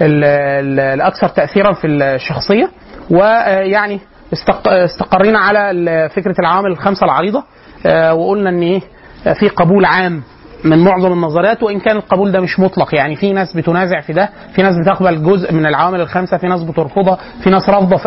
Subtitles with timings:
[0.01, 2.69] ال- ال- الأكثر تاثيرا في الشخصية.
[3.11, 3.99] ويعني
[4.33, 7.43] استق- استقرينا على فكرة العوامل الخمسة العريضة.
[7.85, 8.81] آه، وقلنا إن إيه
[9.27, 10.23] آه، في قبول عام
[10.65, 12.95] من معظم النظريات وإن كان القبول ده مش مطلق.
[12.95, 16.63] يعني في ناس بتنازع في ده في ناس بتقبل جزء من العوامل الخمسة في ناس
[16.63, 17.97] بترفضها في ناس رافضة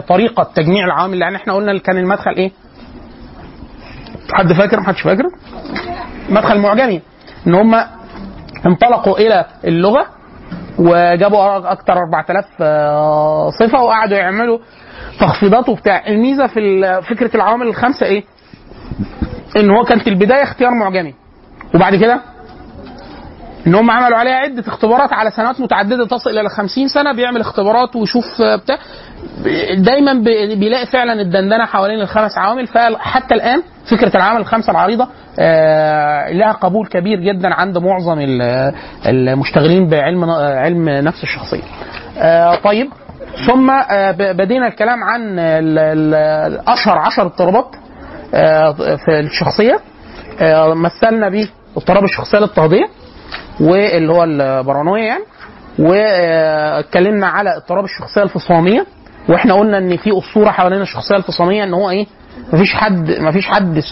[0.00, 1.18] طريقة تجميع العوامل.
[1.18, 2.50] لأن إحنا قلنا كان المدخل إيه؟
[4.32, 5.22] حد فاكر؟ محدش فاكر؟
[6.30, 7.00] مدخل معجمي.
[7.46, 7.74] إن هم
[8.66, 10.06] انطلقوا إلى اللغة
[10.78, 14.58] وجابوا أكتر 4000 آه، صفة وقعدوا يعملوا
[15.20, 16.06] تخفيضات وبتاع.
[16.06, 18.24] الميزة في فكرة العوامل الخمسة إيه؟
[19.56, 21.14] إن هو كانت البداية اختيار معجمي.
[21.74, 22.20] وبعد كده
[23.66, 27.96] ان هم عملوا عليها عدة اختبارات على سنوات متعددة تصل إلى 50 سنة بيعمل اختبارات
[27.96, 28.76] ويشوف بتاع.
[29.76, 32.66] دايما بي- بيلاقي فعلا الدندنة حوالين الخمس عوامل.
[32.66, 38.72] فحتى الآن فكرة العوامل الخمسة العريضة آه، لها قبول كبير جدا عند معظم ال-
[39.06, 41.62] المشتغلين بعلم علم نفس الشخصية.
[42.18, 42.88] آه، طيب.
[43.46, 45.38] ثم آه، بدينا الكلام عن
[46.68, 47.66] اشهر عشر اضطرابات
[49.04, 49.80] في الشخصية.
[50.74, 52.88] مثلنا به اضطراب الشخصية الاضطهاديه
[53.60, 55.24] واللي هو البارانويا يعني.
[55.78, 58.86] واتكلمنا على اضطراب الشخصية الفصامية
[59.28, 62.06] وإحنا قلنا إن في أسطورة حوالين الشخصية الفصامية إن هو إيه؟
[62.52, 63.82] مفيش حد مفيش حد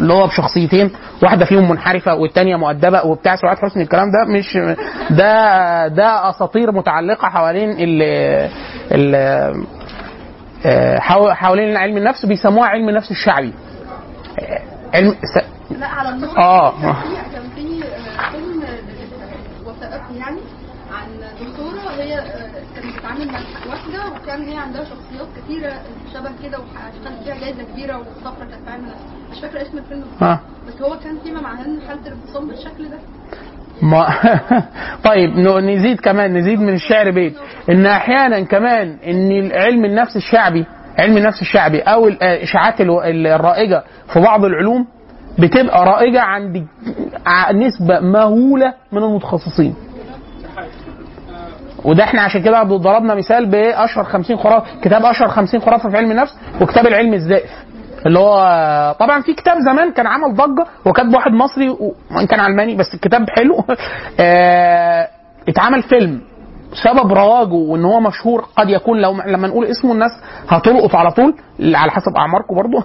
[0.00, 0.90] اللي هو بشخصيتين
[1.22, 4.56] واحدة فيهم منحرفة والتانية مؤدبة وبتاع سعاد حسني الكلام ده مش
[5.18, 8.02] ده ده أساطير متعلقة حوالين ال
[8.92, 9.14] ال
[10.66, 13.52] آه، حو- حوالين علم النفس بيسموها علم النفس الشعبي.
[14.38, 14.60] آه،
[14.94, 15.14] علم
[15.80, 16.70] لا على النقطة آه.
[17.32, 20.40] كان في آه، فيلم آه، وثائقي يعني
[20.92, 21.08] عن
[21.40, 23.38] دكتورة هي آه، كانت بتتعامل مع
[23.70, 25.72] واحدة وكان هي عندها شخصيات كتيرة
[26.14, 29.02] شبه كده واشتغلت فيها جايزة كبيرة وطفرة كانت النفس
[29.32, 30.04] مش فاكرة اسم الفيلم.
[30.22, 32.98] آه بس هو كان فيما معناه ان حالة الانفصام بالشكل ده
[33.82, 34.06] ما
[35.10, 37.34] طيب نزيد كمان نزيد من الشعر بيت
[37.70, 40.66] إن أحيانا كمان إن علم النفس الشعبي
[40.98, 44.86] علم النفس الشعبي أو الاشاعات الرائجة في بعض العلوم
[45.38, 46.66] بتبقى رائجة عند
[47.52, 49.74] نسبة مهولة من المتخصصين.
[51.84, 56.10] وده إحنا عشان كده ضربنا مثال بأشهر 50 خرافه كتاب أشهر 50 خرافة في علم
[56.10, 57.50] النفس وكتاب العلم الزائف.
[58.06, 61.68] اللي هو طبعا في كتاب زمان كان عمل ضجة وكاتب واحد مصري
[62.16, 63.64] وان كان علماني بس الكتاب حلو.
[64.20, 65.08] آه،
[65.48, 66.20] اتعمل فيلم.
[66.72, 70.10] سبب رواجه وإن هو مشهور قد يكون لو لما نقول اسمه الناس
[70.48, 71.34] هتلقط على طول
[71.74, 72.78] على حسب أعماركم برضو.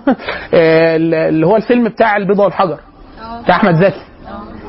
[0.54, 2.80] آه، اللي هو الفيلم بتاع البيضة والحجر.
[3.44, 4.02] بتاع أحمد زكي.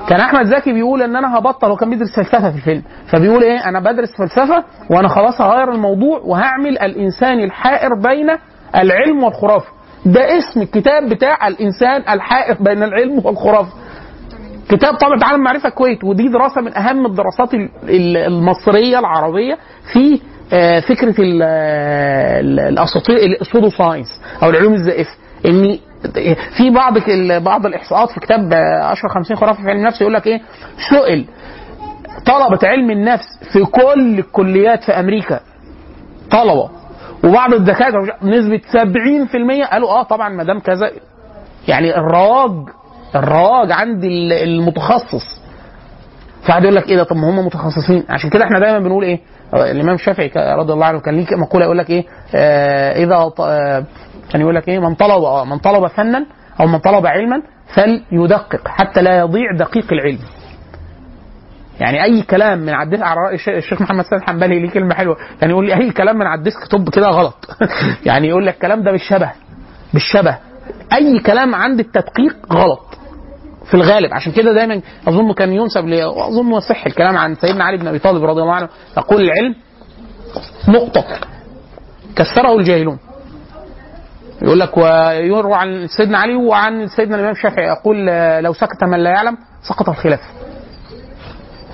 [0.08, 2.82] كان أحمد زكي بيقول إن أنا هبطل وكان بيدرس فلسفة في الفيلم.
[3.10, 8.30] فبيقول إيه؟ أنا بدرس فلسفة وأنا خلاص هغير الموضوع وهعمل الإنسان الحائر بين
[8.76, 9.66] العلم والخرافة.
[10.06, 13.72] ده اسم الكتاب بتاع الإنسان الحائر بين العلم والخرافة.
[14.68, 19.58] كتاب طبعا عالم معرفه الكويت ودي دراسة من أهم الدراسات ال- ال- المصرية العربية
[19.92, 20.20] في
[20.52, 24.06] آه، فكرة ال- ال- الأساطير السودو ساينس
[24.42, 25.10] أو العلوم الزائفه
[25.46, 25.78] إن
[26.56, 26.94] في بعض
[27.42, 30.40] بعض الإحصاءات في كتاب آه، اشهر 50 خرافه في علم النفس يقول لك إيه؟
[30.90, 31.26] سئل
[32.26, 35.40] طلبة علم النفس في كل الكليات في أمريكا.
[36.30, 36.70] طلبة.
[37.24, 40.90] وبعض الدكاترة نسبة 70% قالوا آه طبعا ما دام كذا
[41.68, 42.50] يعني الرواج
[43.16, 45.38] الرواج عند ال- المتخصص.
[46.42, 48.04] فقعد يقول لك إيه ده؟ طب ما هم متخصصين.
[48.08, 49.20] عشان كده إحنا دايما بنقول إيه؟
[49.54, 53.84] الإمام الشافعي رضي الله عنه كان ليه مقولة يقول لك إيه؟ آه إذا آه
[54.32, 56.26] كان يقول لك إيه؟ من طلب آه من طلب فنا
[56.60, 57.42] أو من طلب علما
[57.74, 60.18] فليدقق حتى لا يضيع دقيق العلم.
[61.80, 65.16] يعني أي كلام من على على الش- الشيخ محمد سيد حنبلي ليه كلمة حلوة.
[65.40, 67.56] يعني يقول لي أي كلام من على الديسك توب كده غلط.
[68.06, 69.30] يعني يقول لك الكلام ده بالشبه
[69.94, 70.38] بالشبه.
[70.92, 72.97] أي كلام عند التدقيق غلط.
[73.68, 74.14] في الغالب.
[74.14, 78.24] عشان كده دايما أظن كان ينسب اظن صح الكلام عن سيدنا علي بن أبي طالب
[78.24, 78.68] رضي الله عنه.
[78.96, 79.54] يقول العلم
[80.68, 81.04] نقطه
[82.16, 82.98] كسره الجاهلون.
[84.42, 87.66] يقول لك ويروى عن سيدنا علي وعن سيدنا الإمام الشافعي.
[87.66, 89.36] يقول آه، لو سكت من لا يعلم
[89.68, 90.20] سقط الخلاف.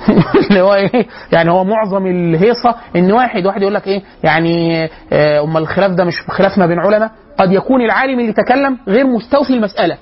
[0.51, 5.41] اللي هو إيه؟ يعني هو معظم الهيصة إن واحد واحد يقول لك إيه؟ يعني آه،
[5.43, 7.11] امال الخلاف ده مش خلاف ما بين علماء.
[7.39, 9.99] قد يكون العالم اللي تكلم غير مستوفي المسألة.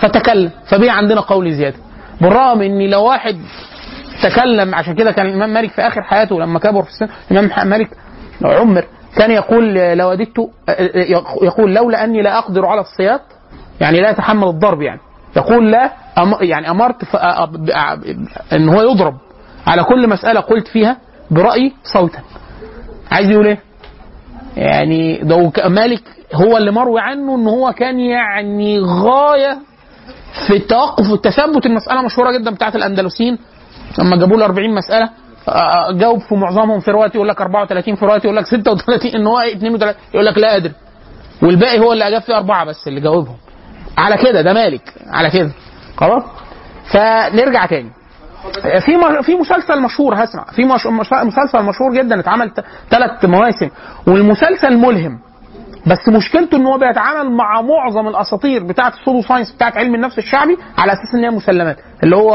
[0.00, 0.50] فتكلم.
[0.66, 1.76] فبقي عندنا قول زيادة.
[2.20, 3.36] بالرغم إن لو واحد
[4.22, 7.88] تكلم عشان كده كان الإمام مالك في آخر حياته لما كبر في السن الإمام مالك
[8.44, 8.84] عمر
[9.16, 10.36] كان يقول لو وددت
[11.42, 13.20] يقول لولا أني لا أقدر على الصياد
[13.80, 15.00] يعني لا يتحمل الضرب يعني.
[15.36, 17.14] يقول لا أم يعني أمرت
[18.52, 19.14] إن هو يضرب.
[19.66, 20.96] على كل مسألة قلت فيها
[21.30, 22.18] برأيي صوتا.
[23.12, 23.58] عايز يقول إيه؟
[24.56, 26.02] يعني ده مالك
[26.34, 29.58] هو اللي مروي عنه إن هو كان يعني غاية
[30.46, 33.38] في التوقف والتثبت المسألة مشهورة جدا بتاعت الاندلسيين
[33.98, 35.10] لما جابوا له 40 مسألة
[35.48, 39.26] آه، جاوب في معظمهم في رواية يقول لك 34 في رواية يقول لك 36 إن
[39.26, 40.72] هو 32 يقول لك لا ادري
[41.42, 43.36] والباقي هو اللي أجاب فيه أربعة بس اللي جاوبهم.
[43.98, 44.94] على كده ده مالك.
[45.06, 45.50] على كده.
[45.96, 46.22] خلاص؟
[46.84, 47.90] فنرجع تاني.
[48.62, 50.44] في في مسلسل مشهور هسمع.
[50.44, 50.64] في
[51.24, 52.50] مسلسل مشهور جدا اتعمل
[52.90, 53.68] ثلاث مواسم.
[54.06, 55.18] والمسلسل ملهم.
[55.86, 60.18] بس مشكلته إن هو بيتعامل مع معظم الأساطير بتاعه ال pseudo science بتاعه علم النفس
[60.18, 61.76] الشعبي على أساس إن هي مسلمات.
[62.02, 62.30] اللي هو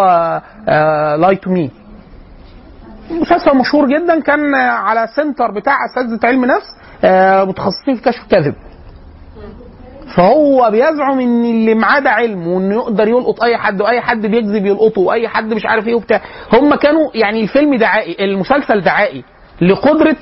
[1.19, 1.71] Lie to Me
[3.11, 6.65] مسلسل مشهور جدا كان على سنتر بتاع أساتذة علم نفس
[7.03, 8.55] آه، متخصصين في كشف الكذب
[10.15, 14.65] فهو بيزعم إن اللي معاه ده علم وإنه يقدر يلقط أي حد وأي حد بيكذب
[14.65, 16.21] يلقطه وأي حد مش عارف إيه وبتاع.
[16.53, 19.23] هم كانوا يعني الفيلم دعائي المسلسل دعائي
[19.61, 20.15] لقدرة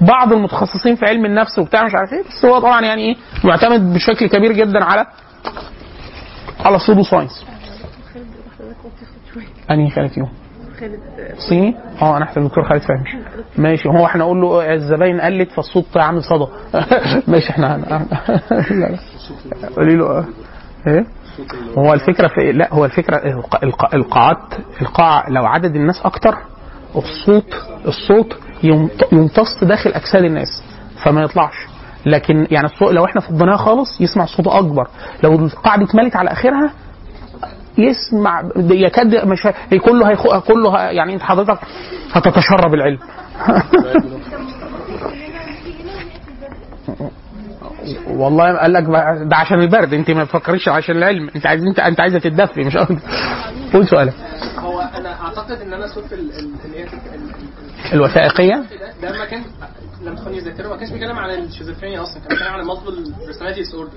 [0.00, 3.94] بعض المتخصصين في علم النفس وبتاع مش عارف إيه بس هو طبعا يعني إيه معتمد
[3.94, 5.06] بشكل كبير جدا على
[6.64, 7.44] على السودو ساينس
[9.70, 10.28] أنهي خالد فيهم؟
[11.48, 13.24] صيني؟ آه أنا أحسن الدكتور خالد فهمي
[13.58, 16.46] ماشي هو إحنا نقول له الزباين قلت فالصوت عامل صدى
[17.32, 18.06] ماشي إحنا لا
[18.70, 18.98] لا
[19.76, 20.24] قولي له آه.
[20.86, 21.06] إيه
[21.78, 24.38] هو الفكرة في لا هو الفكرة الق- الق- القاعات
[24.82, 26.34] القاعه لو عدد الناس أكتر
[26.96, 27.54] الصوت
[27.86, 28.38] الصوت
[29.12, 30.62] يمتص داخل أجساد الناس
[31.04, 31.54] فما يطلعش.
[32.06, 34.88] لكن يعني الصوت لو إحنا فضيناها خالص يسمع صوت أكبر.
[35.22, 36.70] لو القاعه دي اتملت على آخرها
[37.78, 40.38] يسمع يكاد مش ه- كله هيخ...
[40.38, 40.78] كله.
[40.78, 41.58] يعني أنت حضرتك
[42.12, 42.98] هتتشرب العلم.
[48.06, 48.84] والله قال لك
[49.30, 51.30] ده عشان البرد أنت ما تفكريش عشان العلم.
[51.36, 52.76] أنت عايز أنت أنت عايزة تتدفي مش
[53.72, 54.14] قول سؤالك.
[54.58, 56.32] هو أنا أعتقد إن أنا ال-
[56.64, 56.86] اللي هي
[57.92, 59.42] الوثائقية؟ ال- ده لما كان
[60.02, 63.74] لما تخوني الذاكره ما كانش بيتكلم عن الشيزوفرينيا أصلا كان بيتكلم عن ال multiple personality
[63.74, 63.92] disorder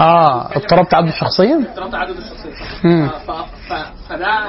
[0.00, 2.52] آه اضطراب تعدد الشخصية؟ اضطراب تعدد الشخصية.
[4.08, 4.48] فده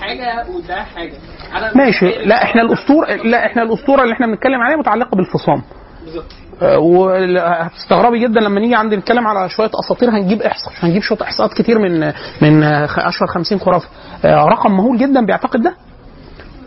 [0.00, 1.12] حاجة وده حاجة.
[1.54, 2.06] أنا ماشي.
[2.24, 5.62] لا إحنا الاسطوره لا إحنا الأسطورة اللي إحنا بنتكلم عليها متعلقة بالفصام.
[6.04, 6.24] بالظبط.
[6.62, 11.52] آه، وهتستغربي جدا لما نيجي عند نتكلم على شوية أساطير هنجيب احصاء هنجيب شوية إحصاءات
[11.54, 13.88] كتير من من آه، أشهر 50 خرافة.
[14.24, 15.74] آه، رقم مهول جدا بيعتقد ده؟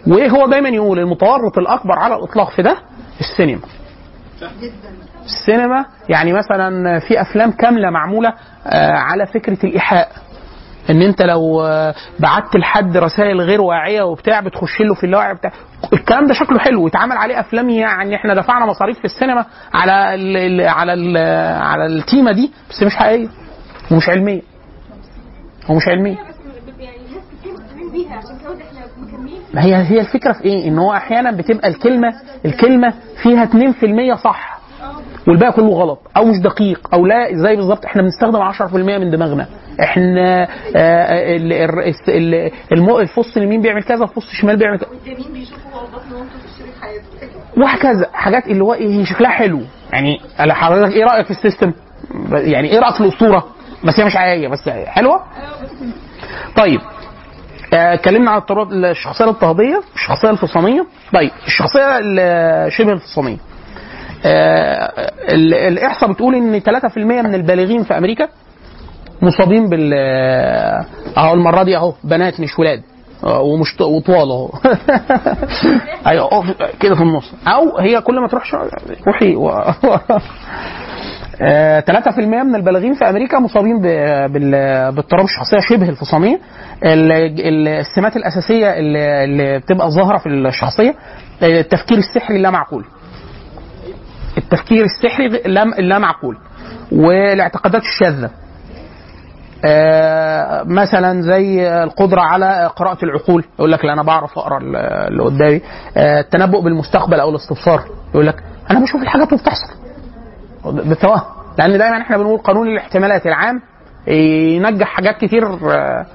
[0.08, 2.78] وإيه هو دايما يقول المتورط الأكبر على الإطلاق في ده؟
[3.20, 3.62] السينما.
[5.26, 8.34] السينما يعني مثلا في أفلام كاملة معمولة
[8.68, 10.10] آه، على فكرة الإيحاء.
[10.90, 15.52] إن أنت لو آه، بعت لحد رسائل غير واعية وبتاع بتخش له في اللاوعي بتاع
[15.94, 16.84] الكلام ده شكله حلو.
[16.84, 21.18] واتعمل عليه أفلام يعني إحنا دفعنا مصاريف في السينما على ال ال على ال
[21.62, 23.28] على التيمة دي بس مش حقيقية.
[23.92, 24.42] ومش علمية.
[25.70, 26.18] ومش علمية.
[29.54, 32.14] ما هي هي الفكرة في إيه؟ إن هو أحيانا بتبقى الكلمة
[32.46, 32.94] الكلمة
[33.24, 34.60] فيها 2% صح.
[35.28, 36.00] والباقي كله غلط.
[36.18, 36.90] أو مش دقيق.
[36.94, 39.48] أو لا زي بالظبط إحنا بنستخدم 10% من دماغنا.
[39.84, 41.36] إحنا آه،
[42.72, 44.90] الم- الفص اليمين بيعمل كذا الفص الشمال بيعمل كذا.
[45.34, 45.82] بيشوفوا
[47.58, 48.10] وهكذا.
[48.14, 49.62] حاجات اللي هو إيه شكلها حلو.
[49.94, 51.74] يعني على حضرتك إيه رأيك في السيستم؟
[52.32, 53.46] يعني إيه رأيك في الأسطورة؟
[53.84, 55.24] بس هي مش حقيقيه بس حلوة؟
[56.58, 56.80] طيب.
[56.80, 57.03] آه،
[57.74, 60.86] اتكلمنا عن اضطراب الشخصية الاضطهاديه الشخصية الفصامية.
[61.14, 63.38] طيب الشخصية ال- شبه الفصامية.
[64.26, 68.28] آه، ال- الإحصاء بتقول إن 3% من البالغين في أمريكا
[69.22, 69.94] مصابين بال
[71.18, 72.82] أهو المرة دي أهو بنات مش ولاد.
[73.24, 74.50] آه، ومش وطوال أهو.
[76.08, 76.46] أيوه
[76.80, 77.32] كده في النص.
[77.48, 78.58] أو هي كل ما تروح شو-
[79.08, 79.36] روحي.
[81.42, 86.40] آه، 3% من البالغين في أمريكا مصابين باضطراب الشخصيه شبه الفصامية.
[86.84, 90.96] ال- ال- السمات الأساسية اللي بتبقى ظاهرة في الشخصية
[91.44, 92.86] آه، التفكير السحري اللا معقول
[94.38, 95.26] التفكير السحري
[95.80, 96.38] اللا معقول
[96.92, 98.30] والاعتقادات الشاذة.
[99.66, 103.44] آه، مثلا زي القدرة على قراءة العقول.
[103.60, 104.58] يقول لك لا أنا بعرف أقرأ
[105.08, 105.62] اللي قدامي.
[105.98, 107.84] آه، التنبؤ بالمستقبل أو الاستبصار.
[108.14, 109.83] يقول لك أنا بشوف الحاجات وبتحصل
[110.66, 111.22] بالتوهم
[111.58, 113.62] لأن دايما إحنا بنقول قانون الاحتمالات العام
[114.08, 116.06] ينجح حاجات كتير آه،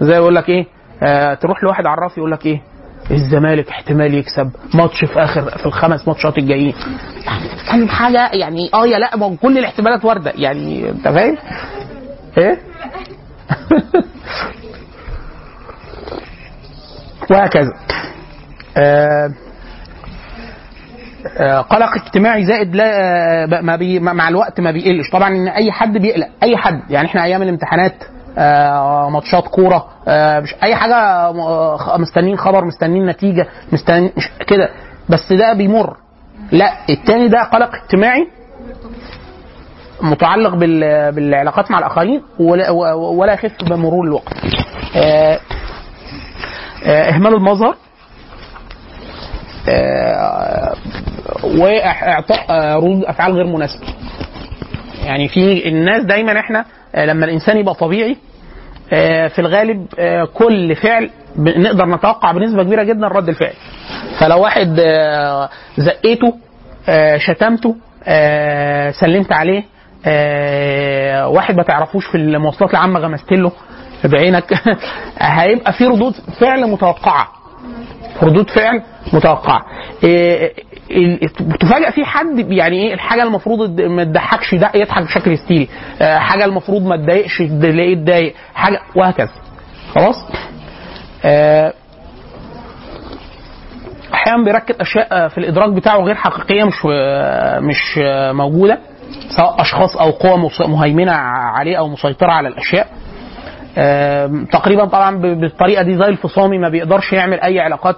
[0.00, 0.66] زي يقول لك إيه
[1.02, 2.62] آه، تروح لواحد عراف يقول لك إيه
[3.10, 6.74] الزمالك احتمال يكسب ماتش في آخر في الخمس ماتشات الجايين
[7.54, 11.36] بتتكلم حاجة يعني آه يا لا كل الاحتمالات واردة يعني أنت فاهم؟
[12.38, 12.58] إيه؟
[17.30, 17.72] وهكذا
[18.76, 19.30] آه،
[21.70, 25.10] قلق اجتماعي زائد لا آه، ما بي مع الوقت ما بيقلش.
[25.10, 27.94] طبعا أي حد بيقلق أي حد يعني إحنا أيام الامتحانات
[28.38, 34.12] آه، ماتشات كورة آه، مش أي حاجة آه، مستنيين خبر مستنيين نتيجة مستنيين
[34.46, 34.68] كده.
[35.08, 35.96] بس ده بيمر.
[36.52, 38.26] لا التاني ده قلق اجتماعي
[40.02, 44.32] متعلق بال- بالعلاقات مع الآخرين ولا, ولا يخف بمرور الوقت.
[44.96, 45.38] آه،
[46.86, 47.70] آه، إهمال المظهر.
[47.70, 47.76] آه،
[51.44, 53.86] واعطاء آه، ردود أفعال غير مناسبة.
[55.04, 58.16] يعني في الناس دايما إحنا آه، لما الإنسان يبقى طبيعي
[58.92, 63.52] آه، في الغالب آه، كل فعل نقدر نتوقع بنسبة كبيرة جدا رد الفعل.
[64.20, 66.34] فلو واحد آه، زقيته
[66.88, 69.64] آه، شتمته آه، سلمت عليه
[70.06, 73.52] آه، واحد ما تعرفوش في المواصلات العامة غمست له
[74.04, 74.52] بعينك
[75.18, 77.28] هيبقى في ردود فعل متوقعة.
[78.22, 78.82] ردود فعل
[79.12, 79.62] متوقعة.
[80.04, 80.52] إيه
[80.90, 81.18] إيه
[81.60, 85.68] تفاجئ في حد يعني إيه الحاجة المفروض ما تضحكش ده يضحك بشكل هستيري
[86.02, 89.30] آه، حاجة المفروض ما تضايقش تلاقيه يتضايق حاجة وهكذا.
[89.94, 90.16] خلاص؟
[91.24, 91.72] آه،
[94.14, 96.84] أحيانا بيركب أشياء آه، في الإدراك بتاعه غير حقيقية مش
[97.58, 97.98] مش
[98.32, 98.78] موجودة
[99.36, 102.86] سواء أشخاص أو قوى مهيمنة عليه أو مسيطرة على الأشياء.
[104.52, 107.96] تقريبا طبعا بالطريقة دي زي الفصامي ما بيقدرش يعمل أي علاقات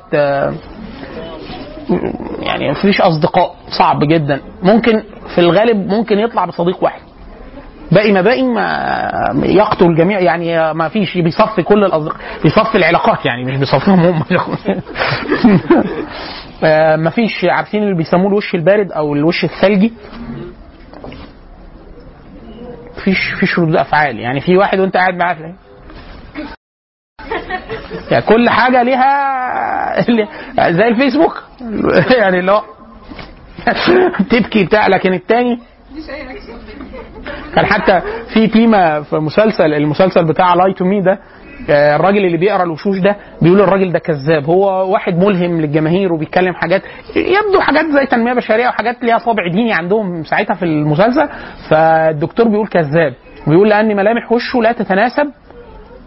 [2.42, 4.40] يعني مفيش أصدقاء صعب جدا.
[4.62, 5.02] ممكن
[5.34, 7.00] في الغالب ممكن يطلع بصديق واحد.
[7.92, 13.44] باقي ما باقي ما يقتل الجميع يعني ما فيش بيصفي كل الاصدقاء بيصفي العلاقات يعني
[13.44, 14.22] مش بيصفيهم هم.
[17.04, 19.92] ما فيش عارفين اللي بيسموه الوش البارد أو الوش الثلجي؟
[23.04, 24.18] فيش فيش ردود أفعال.
[24.18, 25.36] يعني في واحد وأنت قاعد معاه
[28.10, 30.00] يعني كل حاجة ليها
[30.70, 31.42] زي الفيسبوك.
[32.18, 32.62] يعني اللي هو
[34.30, 35.58] تبكي بتاع لكن التاني
[37.54, 38.00] كان حتى
[38.34, 41.18] في تيمة في مسلسل المسلسل بتاع Lie to Me ده
[41.70, 44.44] آه، الراجل اللي بيقرأ الوشوش ده بيقول الراجل ده كذاب.
[44.44, 46.82] هو واحد ملهم للجماهير وبيتكلم حاجات
[47.16, 51.28] يبدو حاجات زي تنمية بشرية وحاجات ليها طابع ديني عندهم ساعتها في المسلسل.
[51.70, 53.14] فالدكتور بيقول كذاب
[53.46, 55.30] بيقول لأن ملامح وشه لا تتناسب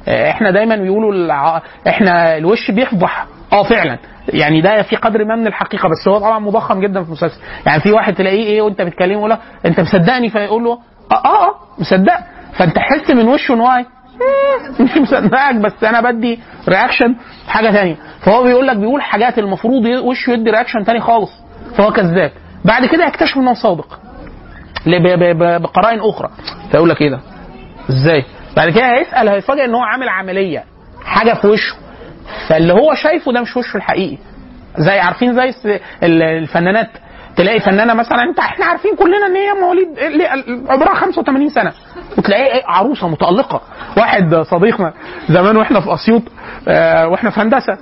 [0.08, 1.62] إحنا دايما بيقولوا الع...
[1.88, 3.26] إحنا الوش بيفضح.
[3.54, 3.98] آه فعلا.
[4.34, 7.40] يعني ده في قدر ما من الحقيقة بس هو طبعا مضخم جدا في المسلسل.
[7.66, 10.72] يعني في واحد تلاقيه إيه وانت بتكلمه يقول انت مصدقني؟ فيقول له
[11.12, 12.18] آه آه, آه مصدق.
[12.54, 13.86] فانت تحس من وشه إن هو
[14.80, 17.16] مش مصدقك بس أنا بدي reaction
[17.48, 21.32] حاجة ثانية فهو بيقول لك بيقول حاجات المفروض وشه يدي reaction ثاني خالص.
[21.78, 22.32] فهو كذاب.
[22.66, 24.00] بعد كده يكتشف إنه صادق
[25.58, 26.30] بقرائن أخرى.
[26.72, 27.20] فيقول لك إيه ده؟
[27.90, 28.26] إزاي؟
[28.58, 30.64] بعد كده هيسأل هيفاجئ إن هو عامل عملية
[31.06, 31.76] حاجة في وشه.
[32.48, 34.18] فاللي هو شايفه ده مش وشه الحقيقي.
[34.78, 35.54] زي عارفين زي
[36.04, 36.90] الفنانات.
[37.36, 39.88] تلاقي فنانة مثلا انت إحنا عارفين كلنا إن هي مواليد
[40.70, 41.74] عمرها 85 سنة.
[42.18, 43.62] وتلاقي إيه عروسة متألقة.
[43.98, 44.94] واحد صديقنا
[45.30, 46.22] زمان وإحنا في أسيوط
[46.68, 47.78] آه، وإحنا في هندسة.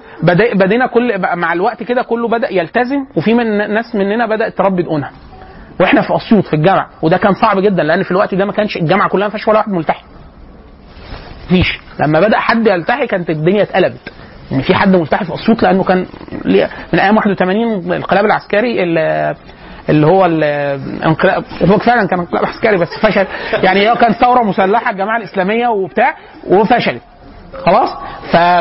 [0.55, 5.11] بدينا كل مع الوقت كده كله بدأ يلتزم وفي من ناس مننا بدأت تربي دقونها.
[5.79, 8.77] وإحنا في أسيوط في الجامعة وده كان صعب جدا لأن في الوقت ده ما كانش
[8.77, 10.03] الجامعة كلها ما فيهاش ولا واحد ملتحي
[11.49, 14.13] مفيش لما بدأ حد يلتحي كانت الدنيا اتقلبت.
[14.51, 16.05] ان في حد ملتحي في اسيوط لأنه كان
[16.93, 18.83] من أيام 81 الانقلاب العسكري
[19.89, 23.27] اللي هو الانقلاب هو فعلا كان انقلاب عسكري بس فشل.
[23.63, 26.15] يعني هو كان ثورة مسلحة الجماعة الإسلامية وبتاع
[26.47, 27.01] وفشلت.
[27.65, 27.89] خلاص.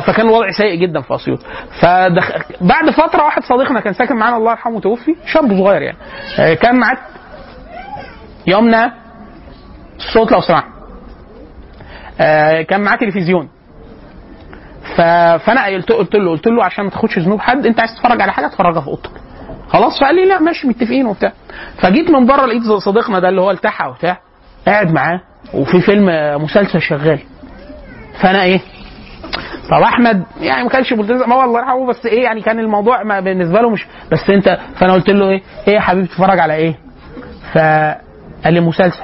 [0.06, 1.38] فكان الوضع سيء جدا في أسيوط.
[1.80, 2.32] فدخ...
[2.60, 5.96] بعد فترة واحد صديقنا كان ساكن معانا الله يرحمه توفي شاب صغير يعني.
[6.38, 6.96] آه، كان معاه
[8.46, 8.92] يومنا
[9.96, 10.77] الصوت لو سمحت.
[12.62, 13.48] كان معاه تلفزيون.
[14.96, 18.32] فأنا قلت قلت له قلت له عشان ما تاخدش ذنوب حد انت عايز تتفرج على
[18.32, 19.10] حاجة اتفرجها في أوضتك.
[19.68, 21.32] خلاص؟ فقال لي لا ماشي متفقين وبتاع.
[21.82, 24.18] فجيت من بره لقيت صديقنا ده اللي هو التحى وبتاع
[24.66, 25.20] قاعد معاه
[25.54, 27.18] وفي فيلم آه، مسلسل شغال.
[28.20, 28.60] فأنا إيه؟
[29.70, 31.32] طب أحمد يعني ما كانش ملتزم.
[31.32, 34.92] هو الله يرحمه بس إيه يعني كان الموضوع ما بالنسبة له مش بس أنت فأنا
[34.92, 36.74] قلت له إيه؟ إيه يا حبيبي تتفرج على إيه؟
[37.52, 39.02] فقال لي مسلسل.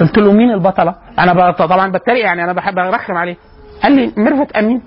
[0.00, 3.36] قلت له مين البطلة؟ أنا طبعا بتريق يعني أنا بحب أرخم عليه.
[3.82, 4.82] قال لي ميرفت أمين.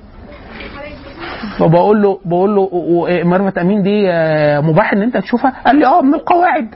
[1.59, 2.69] فبقول له بقول له و-
[3.05, 6.75] و- ميرفت أمين دي آه، مباح إن أنت تشوفها؟ قال لي آه من القواعد.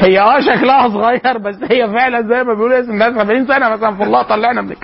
[0.00, 3.96] هي آه شكلها صغير بس هي فعلا زي ما بيقولوا اسم الناس 70 سنة مثلا
[3.96, 4.74] في الله طلعنا من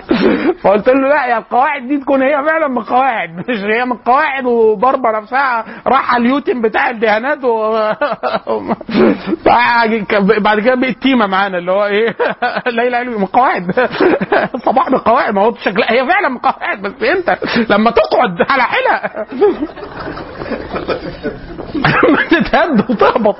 [0.63, 4.45] فقلت له لا يا القواعد دي تكون هي فعلا من القواعد مش هي من القواعد
[4.45, 7.73] وضربه نفسها راح اليوتم بتاع الدهانات و...
[10.39, 12.15] بعد كده بقت تيمة معانا اللي هو إيه
[12.67, 13.71] ليلى علوي من القواعد
[14.65, 17.37] صباح من القواعد ما هو شكلها هي فعلا من القواعد بس انت
[17.71, 19.25] لما تقعد على حيلها
[22.09, 23.35] ما تتهد وتهبط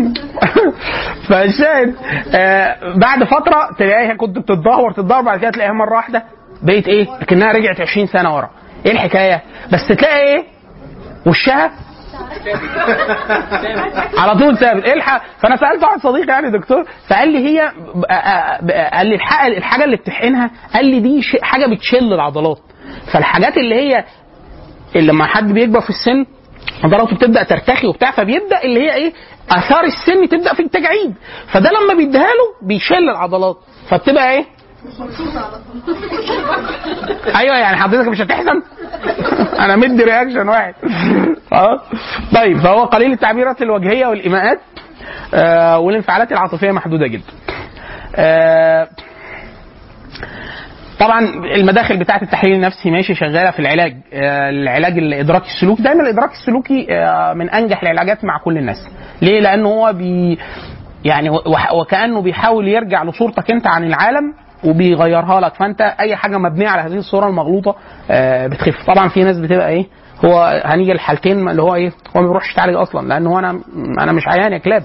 [1.28, 1.94] فالشاهد
[2.34, 6.24] آه بعد فترة تلاقيها كنت بتتدهور تتدهور بعد كده تلاقيها مرة واحدة
[6.62, 8.50] بقيت إيه؟ لكنها رجعت 20 سنة ورا
[8.86, 9.42] إيه الحكاية؟
[9.72, 10.44] بس تلاقي إيه؟
[11.26, 11.70] وشها
[14.18, 15.20] على طول ثابت إيه الح...
[15.42, 19.56] فأنا سألت واحد صديقي يعني دكتور فقال لي هي ب- آ- آ- قال لي الحاجة
[19.58, 22.58] الحاجة اللي بتحقنها قال لي دي حاجة بتشل العضلات.
[23.12, 24.04] فالحاجات اللي هي
[24.96, 26.26] اللي لما حد بيكبر في السن
[26.84, 29.12] عضلاته بتبدأ ترتخي وبتاع فبيبدأ اللي هي إيه
[29.50, 31.14] آثار السن تبدأ في التجاعيد
[31.52, 33.56] فده لما بيديها له بيشل العضلات.
[33.88, 34.44] فبتبقى إيه؟
[37.36, 38.62] أيوه يعني حضرتك مش هتحزن؟
[39.58, 40.74] أنا مدي رياكشن واحد.
[41.52, 41.80] آه
[42.34, 44.58] طيب فهو قليل التعبيرات الوجهية والإيماءات
[45.34, 47.32] آه والانفعالات العاطفية محدودة جدا.
[48.16, 48.88] آه
[51.00, 51.20] طبعا
[51.56, 55.82] المداخل بتاعة التحليل النفسي ماشي شغالة في العلاج آه، العلاج الادراكي السلوكي.
[55.82, 58.76] دايما الإدراك السلوكي آه، من أنجح العلاجات مع كل الناس.
[59.22, 60.38] ليه؟ لأنه هو بي
[61.04, 61.30] يعني
[61.72, 65.54] وكأنه بيحاول يرجع لصورتك أنت عن العالم وبيغيرها لك.
[65.54, 67.74] فأنت أي حاجة مبنية على هذه الصورة المغلوطة
[68.10, 68.86] آه، بتخف.
[68.86, 69.86] طبعا في ناس بتبقى إيه
[70.24, 73.60] هو هنيجي الحالتين اللي هو إيه هو ما بيروحش يتعالج أصلا لأن هو أنا
[74.00, 74.84] أنا مش عيان يا كلاب.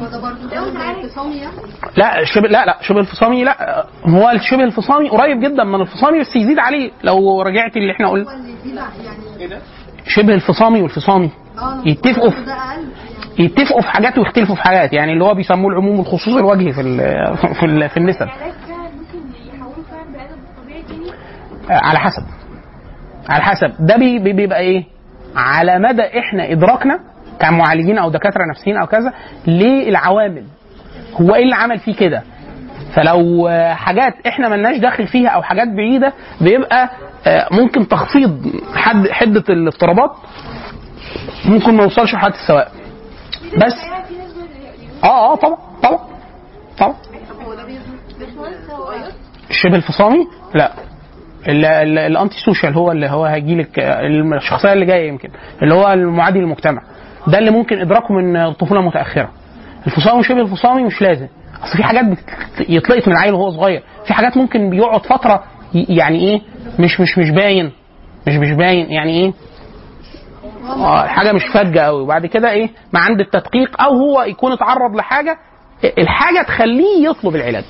[0.00, 1.56] برضه ده انفصامي يعني
[1.96, 6.36] لا شبه لا لا شبه الفصامي لا هو الشبه الفصامي قريب جدا من الفصامي بس
[6.36, 6.90] يزيد عليه.
[7.04, 8.26] لو رجعت اللي إحنا قلنا.
[8.26, 8.30] هو
[9.40, 9.54] يعني؟
[10.06, 11.30] شبه الفصامي والفصامي.
[11.58, 12.36] أنا يتفقوا في-
[13.38, 16.98] يتفقوا في حاجات ويختلفوا في حاجات يعني اللي هو بيسموه العموم والخصوص الوجهي في ال
[17.60, 18.26] في ال في النسب.
[20.88, 21.10] تاني؟
[21.70, 22.22] آه، على حسب.
[23.28, 23.72] على حسب.
[23.86, 24.84] ده بي بي- بيبقى إيه؟
[25.36, 26.98] على مدى إحنا إدراكنا
[27.40, 29.12] كمعالجين أو دكاترة نفسيين أو كذا
[29.46, 30.44] للعوامل
[31.20, 32.22] هو إيه اللي عمل فيه كده؟
[32.94, 36.90] فلو آه، حاجات إحنا ملناش داخل فيها أو حاجات بعيدة بيبقى
[37.26, 40.10] آه، ممكن تخفيض حد حدة الاضطرابات
[41.44, 42.68] ممكن ما يوصلش لحد السواء
[43.56, 43.74] بس.
[45.04, 45.98] آه آه طبعا طبعا
[46.78, 46.94] طبعا.
[49.50, 50.72] الشبه الفصامي لا.
[51.48, 53.78] ال- ال- ال antisocial هو اللي هو هيجي لك
[54.36, 55.28] الشخصية اللي جاية يمكن.
[55.62, 56.82] اللي هو المعادي للمجتمع.
[57.26, 59.30] ده اللي ممكن إدراكه من طفولة متأخرة.
[59.86, 61.26] الفصامي وشبه الفصامي مش لازم.
[61.64, 62.04] أصل في حاجات
[62.68, 63.82] يتلقط من العيل وهو صغير.
[64.06, 65.44] في حاجات ممكن بيقعد فترة
[65.74, 66.40] يعني إيه؟
[66.78, 67.72] مش مش مش باين.
[68.26, 68.90] مش مش باين.
[68.92, 69.32] يعني إيه؟
[70.70, 72.02] آه حاجة مش فجه قوي.
[72.02, 75.38] وبعد كده إيه؟ ما عند التدقيق أو هو يكون اتعرض لحاجة
[75.98, 77.64] الحاجة تخليه يطلب العلاج.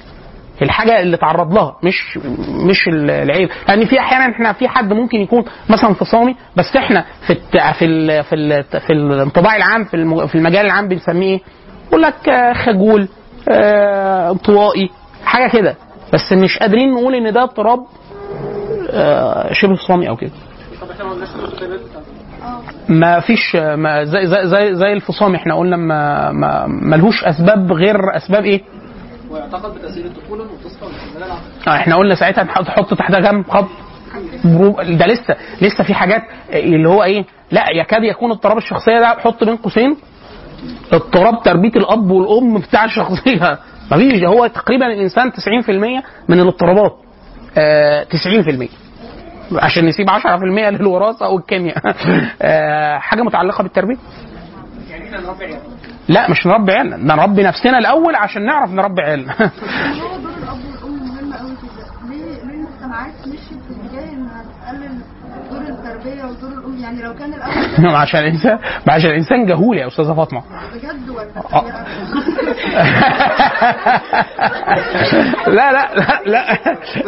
[0.63, 3.49] الحاجة اللي تعرض لها مش مش العيب.
[3.69, 7.57] لأن في أحيانا إحنا في حد ممكن يكون مثلا انفصامي بس إحنا في الت...
[7.79, 8.25] في ال...
[8.25, 8.65] في ال...
[8.81, 10.27] في الانطباع العام في الم...
[10.27, 11.41] في المجال العام بنسميه إيه؟
[11.89, 13.09] يقول لك آه، خجول
[13.49, 14.91] آه، انطوائي
[15.25, 15.77] حاجة كده.
[16.13, 17.79] بس مش قادرين نقول إن ده اضطراب
[18.91, 20.31] آه، شبه فصامي أو كده.
[22.89, 25.35] ما ما فيش ما زي زي زي, زي الفصام.
[25.35, 28.63] إحنا قلنا ما ما ملهوش أسباب غير أسباب إيه؟
[29.31, 30.45] ويعتقد بتاثير الطفولة
[31.17, 33.69] العقل آه، إحنا قلنا ساعتها نحط حط تحتها كام؟ خط.
[34.89, 36.23] ده لسه لسه في حاجات
[36.53, 39.07] اللي هو إيه؟ لا يكاد يكون اضطراب الشخصية ده.
[39.09, 39.97] حط بين قوسين.
[40.93, 43.59] اضطراب تربية الأب والأم بتاع الشخصية.
[43.93, 44.21] مفيش.
[44.21, 46.97] ده هو تقريبا الإنسان 90% من الاضطرابات.
[47.59, 48.69] آه 90%
[49.57, 50.17] عشان نسيب 10%
[50.71, 51.79] للوراثة أو الكيمياء
[52.43, 53.97] آه حاجة متعلقة بالتربية؟
[56.09, 56.97] لا مش نربي عيالنا.
[56.97, 59.35] ده نربي نفسنا الأول عشان نعرف نربي عيالنا.
[61.45, 61.57] دور
[63.69, 65.01] في إنها تقلل
[65.69, 66.54] التربية ودور
[66.85, 70.43] يعني لو كان الأول عشان الانسان عشان الإنسان جهول يا أستاذة فاطمة.
[70.75, 71.65] بجد ولا آه.
[75.57, 76.59] لا لا لا لا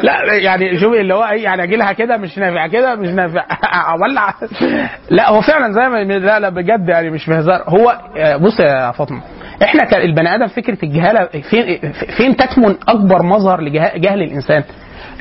[0.02, 3.44] لا يعني شوفي اللي هو إيه يعني أجي لها كده مش نافع كده مش نافع.
[3.92, 4.34] أولع.
[5.10, 7.64] لا هو فعلا زي ما لا لا بجد يعني مش بهزار.
[7.68, 9.22] هو آه، بص يا فاطمة
[9.62, 14.64] إحنا كان البني آدم فكرة الجهالة فين فين تكمن أكبر مظهر لجهل الإنسان؟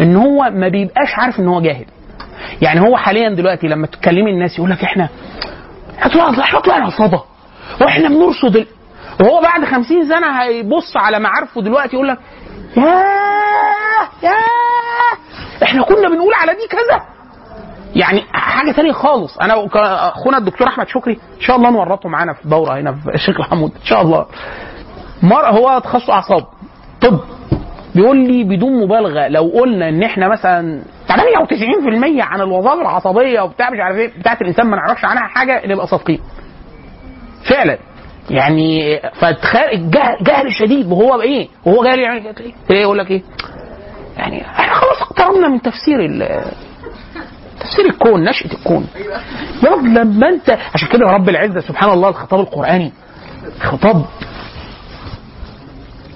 [0.01, 1.85] إن هو ما بيبقاش عارف إن هو جاهل.
[2.61, 5.09] يعني هو حاليا دلوقتي لما تكلمي الناس يقول لك إحنا
[6.65, 7.19] طلعنا صدى
[7.81, 8.67] وإحنا بنرصد ال...
[9.21, 12.17] وهو بعد خمسين سنة هيبص على معارفه دلوقتي يقول لك
[12.77, 15.17] ياه ياه
[15.63, 17.01] إحنا كنا بنقول على دي كذا.
[17.95, 19.37] يعني حاجة تانية خالص.
[19.37, 19.67] أنا
[20.09, 23.71] أخونا الدكتور أحمد شكري إن شاء الله نورطه معانا في دورة هنا في الشيخ محمود
[23.71, 24.25] إن شاء الله.
[25.23, 26.45] مر هو تخصص أعصاب
[27.01, 27.19] طب.
[27.95, 33.79] بيقول لي بدون مبالغة لو قلنا إن إحنا مثلا 98% عن الوظائف العصبية وبتاع مش
[33.79, 36.19] عارف إيه بتاعت الإنسان ما نعرفش عنها حاجة نبقى صادقين.
[37.49, 37.77] فعلا
[38.29, 42.33] يعني فتخيل الجهل جهل شديد وهو بايه؟ وهو جاهل يعني
[42.71, 43.23] إيه يقول لك إيه؟
[44.17, 46.41] يعني إحنا خلاص اقتربنا من تفسير ال
[47.59, 48.87] تفسير الكون نشأة الكون
[49.63, 52.91] يا رب لما أنت عشان كده رب العزة سبحان الله الخطاب القرآني
[53.61, 54.05] خطاب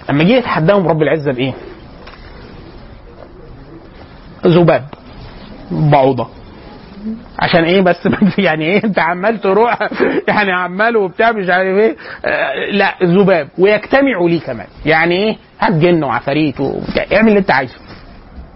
[0.09, 1.53] لما جه يتحداهم رب العزة بإيه؟
[4.47, 4.83] ذباب
[5.71, 6.27] بعوضة.
[7.39, 9.77] عشان إيه بس؟ يعني إيه؟ أنت عمال تروح
[10.27, 11.95] يعني عمال وبتاع مش عارف إيه.
[12.25, 13.47] آه لا ذباب.
[13.57, 14.67] ويجتمعوا ليه كمان.
[14.85, 17.05] يعني إيه؟ هات جن وعفاريت وبتاع.
[17.13, 17.75] اعمل اللي أنت عايزه.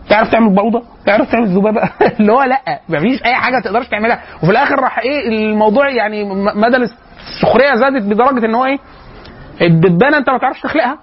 [0.10, 1.82] تعرف تعمل بعوضة؟ تعرف تعمل ذبابه؟
[2.19, 2.80] اللي هو لا.
[2.89, 4.22] مفيش أي حاجة تقدرش تعملها.
[4.43, 6.24] وفي الآخر راح إيه؟ الموضوع يعني
[6.56, 8.78] مدى السخرية زادت بدرجة إن هو إيه؟
[9.62, 10.98] الدبانة أنت ما تعرفش تخلقها.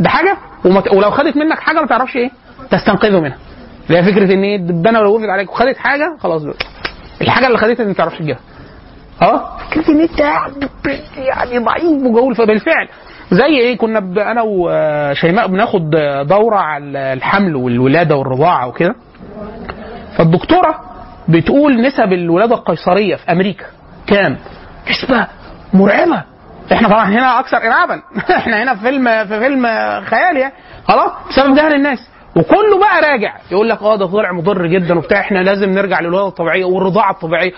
[0.00, 2.30] ده حاجة؟ ولو خدت منك حاجة ما تعرفش إيه؟
[2.70, 3.38] تستنقذه منها.
[3.86, 6.56] اللي هي فكرة إن إيه الدبانة لو وقفت عليك وخدت حاجة خلاص بقى.
[7.22, 8.40] الحاجة اللي خدتها انت ما تعرفش تجيبها.
[9.22, 10.18] أه فكرة إن أنت
[11.16, 12.88] يعني ضعيف وجهول فبالفعل
[13.30, 13.98] زي إيه كنا.
[14.30, 15.90] أنا وشيماء بناخد
[16.28, 18.94] دورة على الحمل والولادة والرضاعة وكده
[20.18, 20.80] فالدكتورة
[21.28, 23.64] بتقول نسب الولادة القيصرية في أمريكا
[24.06, 24.36] كام؟
[24.90, 25.26] نسبة
[25.72, 26.24] مرعبة
[26.72, 28.02] إحنا طبعا هنا أكثر ارعابا
[28.38, 29.66] إحنا هنا في فيلم في فيلم
[30.04, 30.54] خيالي يعني.
[30.88, 31.98] خلاص بسبب جهل الناس
[32.36, 33.36] وكله بقى راجع.
[33.50, 37.52] يقول لك آه ده طلع مضر جدا وبتاع إحنا لازم نرجع للولاده الطبيعيه والرضاعة الطبيعية.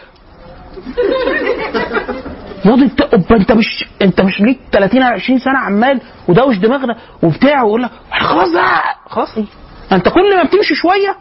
[2.64, 3.00] ماضي انت
[3.32, 7.90] أنت مش أنت مش ليك 30 أو 20 سنة عمال ودوش دماغنا وبتاع ويقول لك
[8.20, 9.38] خلاص بقى خلاص.
[9.38, 9.44] إيه
[9.92, 11.16] أنت كل ما بتمشي شوية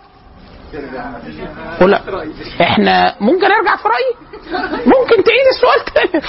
[1.82, 2.02] ولا
[2.62, 4.14] إحنا ممكن أرجع في رأيي؟
[4.86, 6.24] ممكن تعيد السؤال تاني.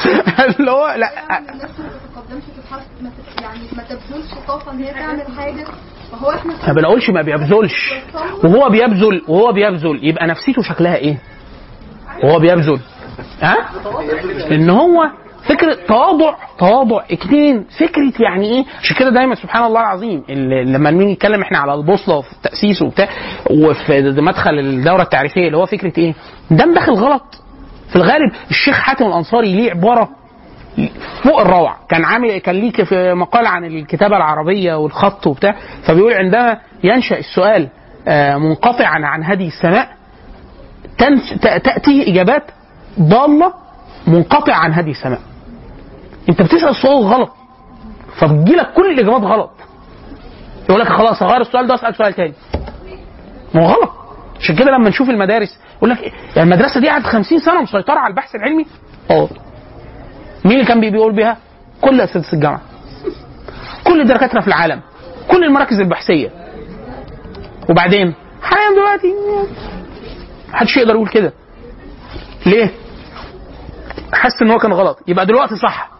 [0.59, 1.39] اللي هو لا.
[1.39, 5.67] الناس ما تتقدمش في الحرب ما تت- يعني ما تبذلش طاقة إن هي تعمل حاجة.
[6.13, 7.95] فهو إحنا ما بنقولش ما بيبذلش.
[8.45, 10.01] وهو بيبذل وهو بيبذل.
[10.03, 11.19] يبقى نفسيته شكلها إيه؟
[12.25, 12.81] وهو بيبذل.
[13.43, 13.57] ها؟
[14.51, 15.11] إن هو
[15.49, 17.05] فكرة تواضع تواضع.
[17.11, 21.59] اتنين فكرة يعني إيه؟ عشان كده دايما سبحان الله العظيم اللي لما نيجي نتكلم إحنا
[21.59, 23.09] على البوصلة وفي التأسيس وبتاع
[23.51, 26.15] وفي مدخل الدورة التعريفية اللي هو فكرة إيه؟
[26.51, 27.43] ده داخل غلط.
[27.91, 30.09] في الغالب الشيخ حاتم الأنصاري ليه عبارة
[31.25, 31.77] فوق الروعة.
[31.89, 37.69] كان عامل كان ليك في مقال عن الكتابة العربية والخط وبتاع فبيقول عندما ينشأ السؤال
[38.09, 39.89] آه، منقطعا عن هدي السماء
[40.99, 42.43] تنس- ت- تأتي إجابات
[43.01, 43.53] ضالة
[44.07, 45.21] منقطعة عن هدي السماء.
[46.29, 47.31] أنت بتسأل سؤال غلط
[48.19, 49.51] فبتجيلك كل الإجابات غلط.
[50.69, 52.33] يقول لك خلاص هغير السؤال ده وأسأل سؤال تاني.
[53.55, 53.91] ما هو غلط.
[54.41, 58.11] عشان كده لما نشوف المدارس يقول لك يعني المدرسة دي قعدت 50 سنة مسيطرة على
[58.11, 58.67] البحث العلمي.
[59.11, 59.29] أه.
[60.45, 61.37] مين اللي كان بي- بيقول بيها؟
[61.81, 62.61] كل أساتذة الجامعة.
[63.87, 64.81] كل الدكاتره في العالم.
[65.31, 66.31] كل المراكز البحثية.
[67.71, 69.15] وبعدين حاليا دلوقتي
[70.53, 71.33] محدش يقدر يقول كده.
[72.47, 72.71] ليه؟
[74.13, 75.91] حاسس إن هو كان غلط يبقى دلوقتي صح.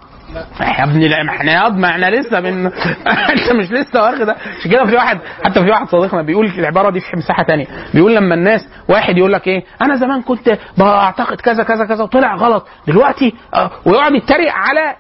[0.61, 2.67] يا ابني لا ما إحنا يا ما إحنا لسه من
[3.33, 7.01] انت مش لسه واخد عشان كده في واحد حتى في واحد صديقنا بيقول العبارة دي
[7.01, 7.67] في مساحة تانية.
[7.95, 12.35] بيقول لما الناس واحد يقول لك إيه؟ أنا زمان كنت بعتقد كذا كذا كذا وطلع
[12.35, 12.67] غلط.
[12.87, 14.97] دلوقتي آه، ويقعد يتريق على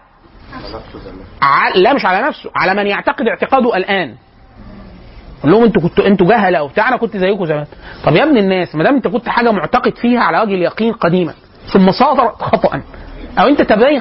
[1.43, 4.15] ع- لا مش على نفسه على من يعتقد اعتقاده الآن.
[5.43, 7.67] قول لهم أنتوا كنتوا أنتوا جهلة وبتاع أنا كنت زيكم زمان.
[8.05, 11.33] طب يا ابن الناس ما دام أنت كنت حاجة معتقد فيها على وجه اليقين قديما
[11.73, 12.83] ثم صادرت خطا
[13.39, 14.01] أو أنت تبين.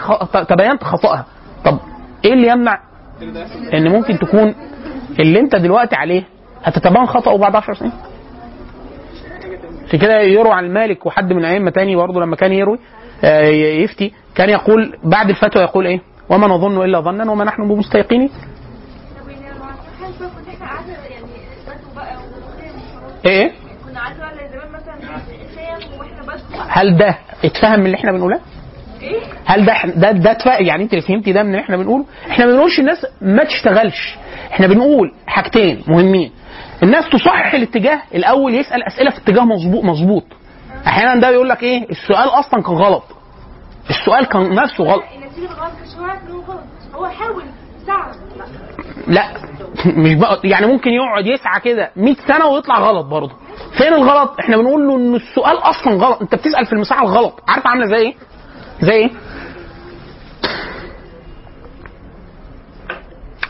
[0.50, 1.26] تبينت خطاها
[1.66, 1.80] طب
[2.26, 2.80] إيه اللي يمنع
[3.74, 4.56] إن ممكن تكون
[5.20, 6.24] اللي أنت دلوقتي عليه
[6.64, 7.92] هتتبين خطأه بعد 10 سنين
[9.88, 12.80] عشان كده يروى عن المالك وحد من أئمة تاني برضه لما كان يروي
[13.24, 13.46] آه،
[13.84, 18.30] يفتي كان يقول بعد الفتوى يقول إيه وما نظن إلا ظنا وما نحن بمستيقنين.
[23.26, 23.52] إيه
[26.28, 28.40] بس هل ده اتفهم من اللي إحنا بنقوله؟
[29.02, 32.52] إيه؟ هل ده ده ده يعني أنت اللي فهمتي ده من إحنا بنقوله؟ إحنا ما
[32.52, 34.16] بنقولش الناس ما تشتغلش.
[34.52, 36.32] إحنا بنقول حاجتين مهمين.
[36.84, 40.24] الناس تصحح الاتجاه الأول يسأل أسئلة في اتجاه مظبوط مظبوط.
[40.88, 43.04] أحيانا ده بيقول لك إيه؟ السؤال أصلا كان غلط.
[43.90, 45.04] السؤال كان نفسه غلط.
[45.16, 45.50] النتيجه
[45.84, 47.44] مش هو حاول
[47.86, 48.12] ساعه
[49.08, 49.24] لا.
[50.04, 53.34] مش بقى يعني ممكن يقعد يسعى كده 100 سنة ويطلع غلط برضه.
[53.78, 56.22] فين الغلط؟ إحنا بنقول له إن السؤال أصلا غلط.
[56.22, 57.44] أنت بتسأل في المساحه الغلط.
[57.48, 58.14] عارف عاملة زي إيه؟
[58.82, 59.10] زي إيه؟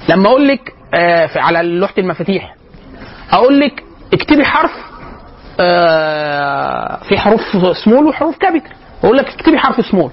[0.10, 2.56] لما أقول لك آه على لوحة المفاتيح
[3.32, 4.72] أقول لك اكتبي حرف
[5.60, 7.42] آه في حروف
[7.86, 8.72] small وحروف capital
[9.04, 10.12] أقول لك اكتبي حرف سمول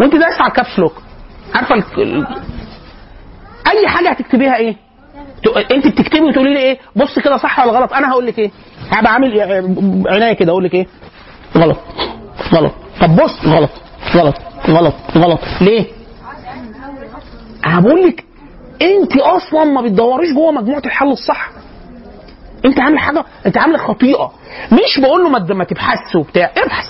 [0.00, 1.02] وانت دايس على ال caps lock
[1.54, 2.26] عارفة ال-
[3.68, 4.76] اي حاجة هتكتبيها إيه؟
[5.70, 8.50] انت بتكتبي وتقولي لي إيه؟ بص كده صح ولا غلط؟ أنا هقول لك إيه؟
[8.90, 9.40] هبقى عامل
[10.08, 10.86] عينيا كده أقول لك إيه؟
[11.56, 11.78] غلط.
[12.52, 12.72] غلط.
[13.00, 13.70] طب بص غلط.
[14.16, 14.34] غلط
[14.68, 15.40] غلط غلط.
[15.60, 15.86] ليه؟
[17.66, 18.24] أنا بقول لك
[18.82, 21.50] انت أصلا ما بتدوريش جوه مجموعة الحل الصح.
[22.64, 24.32] انت عاملة حاجة انت عاملة خطيئة.
[24.72, 26.84] مش بقول له ما ما تبحثش وبتاع ابحث.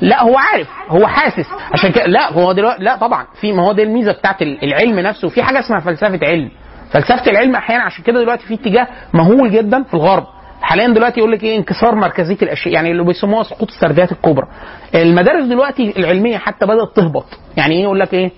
[0.00, 1.46] لا هو عارف هو حاسس.
[1.72, 3.26] عشان كده لا هو دلوقتي لا طبعا.
[3.40, 5.28] في ما هو دي الميزة بتاعت ال- العلم نفسه.
[5.28, 6.50] في حاجة اسمها فلسفة علم.
[6.90, 10.26] فلسفة العلم أحيانا عشان كده دلوقتي في اتجاه مهول جدا في الغرب.
[10.64, 14.46] حاليا دلوقتي يقول لك إيه انكسار مركزيه الأشياء يعني اللي بيسموها سقوط السرديات الكبرى.
[14.94, 17.26] المدارس دلوقتي العلمية حتى بدأت تهبط.
[17.56, 18.30] يعني إيه؟ يقول لك إيه؟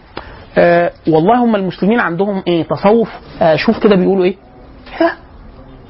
[0.59, 3.11] آه والله هم المسلمين عندهم إيه تصوف.
[3.43, 4.37] آه شوف كده بيقولوا إيه؟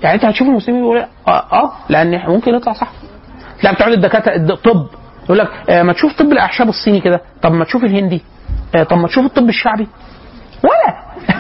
[0.03, 2.93] يعني أنت هتشوف المسلمين بيقولوا إيه؟ آه, آه لأن ممكن يطلع صح.
[3.63, 4.87] لا بتوع الدكاترة الد- الطب.
[5.25, 7.21] يقول لك آه ما تشوف طب الأعشاب الصيني كده.
[7.43, 8.23] طب ما تشوف الهندي.
[8.77, 9.87] آه طب ما تشوف الطب الشعبي.
[10.65, 10.97] ولا.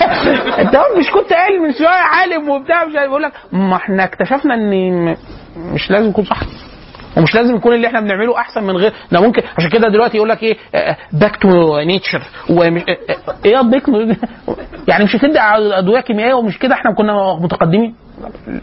[0.62, 4.54] انت مش كنت قايل من شوية عالم وبتاع مش عارف يقول لك ما إحنا اكتشفنا
[4.54, 5.16] إن
[5.56, 6.40] مش لازم يكون صح.
[7.16, 10.28] ومش لازم يكون اللي إحنا بنعمله احسن من غير ده ممكن عشان كده دلوقتي يقول
[10.28, 10.56] لك إيه
[11.12, 12.22] back to nature
[13.44, 13.82] إيه back
[14.88, 15.40] يعني مش هتدي
[15.78, 17.94] أدوية كيميائية ومش كده إحنا كنا متقدمين.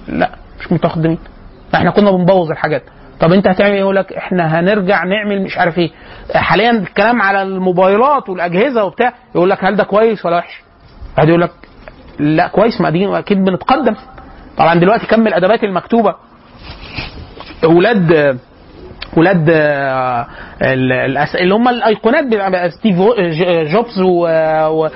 [0.08, 1.20] لا مش متقدمين.
[1.76, 2.84] إحنا كنا بنبوظ الحاجات.
[3.24, 5.92] طب انت هتعمل إيه؟ يقول لك إحنا هنرجع نعمل مش عارف إيه.
[6.36, 10.62] حاليا الكلام على الموبايلات والأجهزة وبتاع يقول لك هل ده كويس ولا وحش؟
[11.18, 11.52] واحد يقول لك
[12.20, 13.96] لا كويس ما دي أكيد بنتقدم.
[14.58, 16.16] طبعا دلوقتي كم الأدوات المكتوبة؟
[17.64, 18.38] أولاد
[19.18, 19.50] ولاد
[21.36, 22.26] اللي هم الأيقونات
[22.74, 22.96] ستيف
[23.72, 24.28] جوبز و...
[24.68, 24.90] و...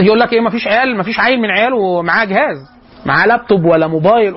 [0.00, 2.56] يقول لك إيه ما فيش عيال ما فيش عيل من عياله معاه جهاز
[3.06, 4.34] معاه لابتوب ولا موبايل.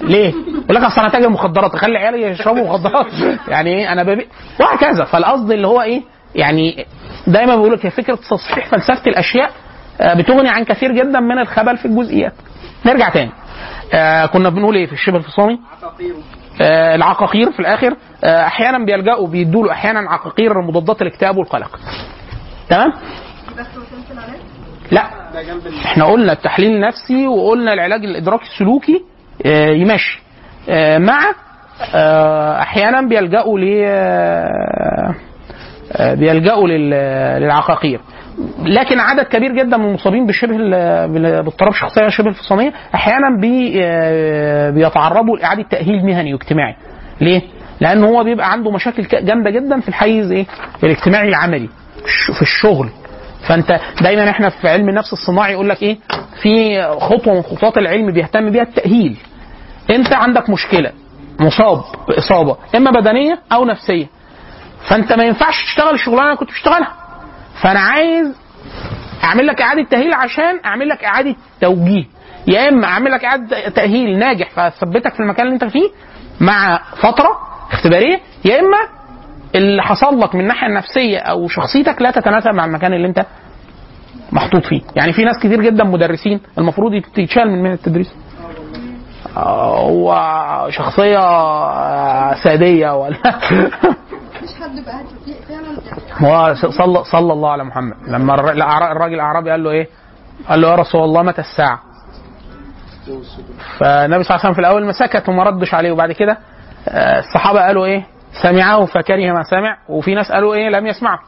[0.00, 3.06] ليه؟ يقول لك أصل أنا تاجر مخدرات اخلي عيالي يشربوا مخدرات
[3.48, 4.26] يعني إيه أنا ببيع
[4.60, 6.02] وهكذا فالقصد اللي هو إيه؟
[6.34, 6.86] يعني
[7.26, 9.50] دايما بيقول لك فكرة تصحيح فلسفة الأشياء
[10.00, 12.32] آه، بتغني عن كثير جدا من الخبل في الجزئيات.
[12.86, 13.30] نرجع تاني.
[13.94, 15.58] آه كنا بنقول إيه في الشبه الفصامي؟
[16.62, 21.78] آه العقاقير في الآخر آه أحيانا بيلجأوا بيدوا له أحيانا عقاقير مضادات الاكتئاب والقلق.
[22.68, 22.92] تمام؟
[24.90, 25.02] لا
[25.84, 29.04] إحنا قلنا التحليل النفسي وقلنا العلاج الإدراكي السلوكي
[29.46, 30.22] يمشي
[30.68, 31.18] آه، مع
[31.94, 35.14] آه، أحيانا بيلجأوا ل آه،
[35.92, 38.00] آه، بيلجأوا لل- للعقاقير
[38.62, 40.56] لكن عدد كبير جدا من المصابين بشبه
[41.40, 46.74] باضطراب شخصية شبه الفصامية أحيانا بي آه، بيتعرضوا لإعادة تأهيل مهني واجتماعي
[47.20, 47.42] ليه؟
[47.80, 50.46] لأن هو بيبقى عنده مشاكل جامدة جدا في الحيز إيه؟
[50.84, 51.68] الاجتماعي العملي
[52.36, 52.88] في الشغل
[53.48, 55.98] فانت دايما إحنا في علم النفس الصناعي يقول لك إيه؟
[56.42, 59.16] في خطوة من خطوات العلم بيهتم بيها التأهيل.
[59.90, 60.92] انت عندك مشكلة
[61.40, 64.06] مصاب بإصابة إما بدنية أو نفسية.
[64.88, 66.92] فانت ما ينفعش تشتغل الشغلانة اللي كنت بتشتغلها
[67.62, 68.26] فأنا عايز
[69.24, 72.04] أعمل لك إعادة تأهيل عشان أعمل لك إعادة توجيه.
[72.46, 75.88] يا إما أعمل لك إعادة تأهيل ناجح فاثبتك في المكان اللي أنت فيه
[76.40, 77.38] مع فترة
[77.72, 78.78] اختبارية يا إما
[79.54, 83.26] اللي حصل لك من الناحيه النفسيه أو شخصيتك لا تتناسب مع المكان اللي أنت
[84.32, 88.14] محطوط فيه يعني في ناس كتير جدا مدرسين المفروض يتشال من مهنة التدريس
[89.36, 93.18] هو شخصية آه، سادية ولا
[94.36, 95.04] مفيش حد بقى
[95.48, 95.78] فعلا
[96.32, 99.88] هو صلى صلى الله على محمد لما الراجل الاعرابي قال له إيه؟
[100.48, 101.80] قال له يا رسول الله متى الساعة؟
[103.78, 106.38] فالنبي صلى الله عليه وسلم في الأول ما سكت وما ردش عليه وبعد كده
[106.88, 111.18] آه، الصحابة قالوا إيه؟ سمعه فكره ما سمع وفي ناس قالوا إيه؟ لم يسمعه.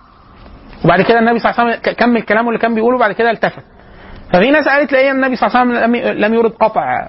[0.84, 3.62] وبعد كده النبي صلى الله عليه وسلم كمل كلامه اللي كان بيقوله وبعد كده التفت.
[4.32, 7.08] ففي ناس قالت ليه النبي صلى الله عليه وسلم لم- يرد قطع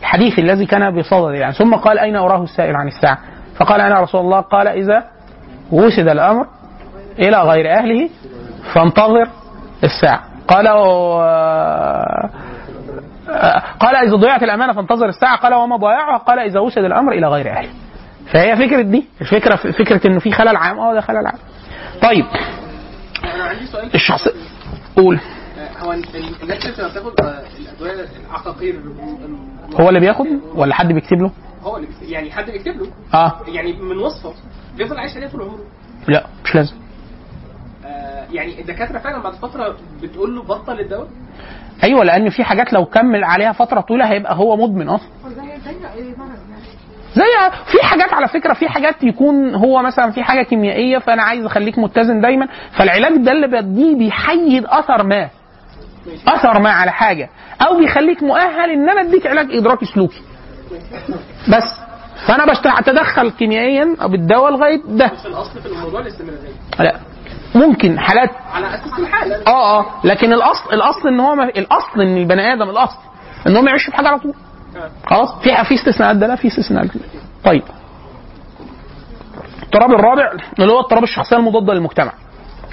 [0.00, 3.18] الحديث الذي كان بصدده يعني ثم قال أين أراه السائل عن الساعة؟
[3.56, 5.04] فقال أنا رسول الله قال إذا
[5.72, 6.46] وسد الأمر
[7.18, 8.08] إلى غير أهله
[8.74, 9.28] فانتظر
[9.84, 11.18] الساعة قال و-
[13.80, 17.50] قال إذا ضيعت الأمانة فانتظر الساعة قال وما ضيعها قال إذا وسد الأمر إلى غير
[17.50, 17.68] أهله
[18.32, 20.78] فهي فكرة دي الفكرة فكرة إنه في خلل عام.
[20.78, 21.38] آه ده خلل عام.
[22.02, 22.24] طيب.
[23.34, 23.94] أنا عندي سؤال.
[23.94, 24.28] الشخص
[24.96, 25.20] قول.
[25.58, 30.74] آه، هو ال- ال- الناس اللي بتاخد آه، الأدوية العقاقير ال- هو اللي بياخد ولا
[30.74, 31.30] حد بيكتب له؟
[31.62, 33.32] هو اللي بيكتب- يعني حد بيكتب له؟ آه.
[33.48, 34.34] يعني من وصفه.
[34.76, 35.64] بيفضل عايش عليها طول عمره.
[36.08, 36.74] لا مش لازم.
[37.86, 41.08] آه، يعني الدكاترة فعلا بعد فترة بتقول له بطل الدواء؟
[41.84, 45.08] أيوه لأن في حاجات لو كمل عليها فترة طويلة هيبقى هو مدمن أصلا.
[47.18, 51.44] زي في حاجات على فكرة في حاجات يكون هو مثلا في حاجة كيميائية فأنا عايز
[51.44, 52.48] أخليك متزن دايما.
[52.78, 55.28] فالعلاج ده اللي بديه بيحيد أثر ما
[56.28, 57.28] أثر ما على حاجة.
[57.66, 60.20] أو بيخليك مؤهل إن أنا أديك علاج إدراكي سلوكي.
[61.48, 61.80] بس.
[62.26, 62.44] فأنا
[62.80, 65.06] بتدخل كيميائيا بالدواء لغاية ده.
[65.20, 66.98] مش الاصل في الموضوع الاستمراريه لا.
[67.54, 68.30] ممكن حالات.
[68.54, 69.86] على أساس الحاله آه آه.
[70.04, 72.98] لكن الأصل الأصل إن هو الأصل إن البني آدم الأصل
[73.46, 74.34] إن هو ما يعيش في حاجة على طول.
[75.06, 76.90] خلاص في في استثناءات ده لا في استثناءات.
[77.44, 77.62] طيب
[79.62, 82.12] الاضطراب الرابع اللي هو اضطراب الشخصية المضادة للمجتمع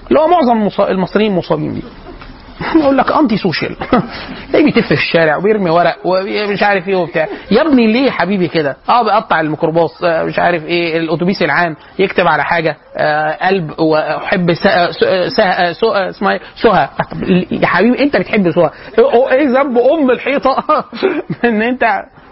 [0.07, 1.81] اللي هو معظم المص- المصريين مصابين بيه
[2.75, 3.75] يقول لك antisocial
[4.55, 7.27] إيه بيتف في الشارع وبيرمي ورق ومش عارف إيه وبتاع.
[7.51, 12.27] يا ابني ليه حبيبي كده؟ آه بيقطع الميكروباص آه مش عارف إيه الأتوبيس العام يكتب
[12.27, 14.89] على حاجة آه قلب وأحب سه
[16.09, 16.89] اسمها إيه؟ سهى
[17.51, 18.69] يا حبيبي انت بتحب سهى
[19.31, 20.63] إيه ذنب أم الحيطة؟
[21.45, 21.83] إن انت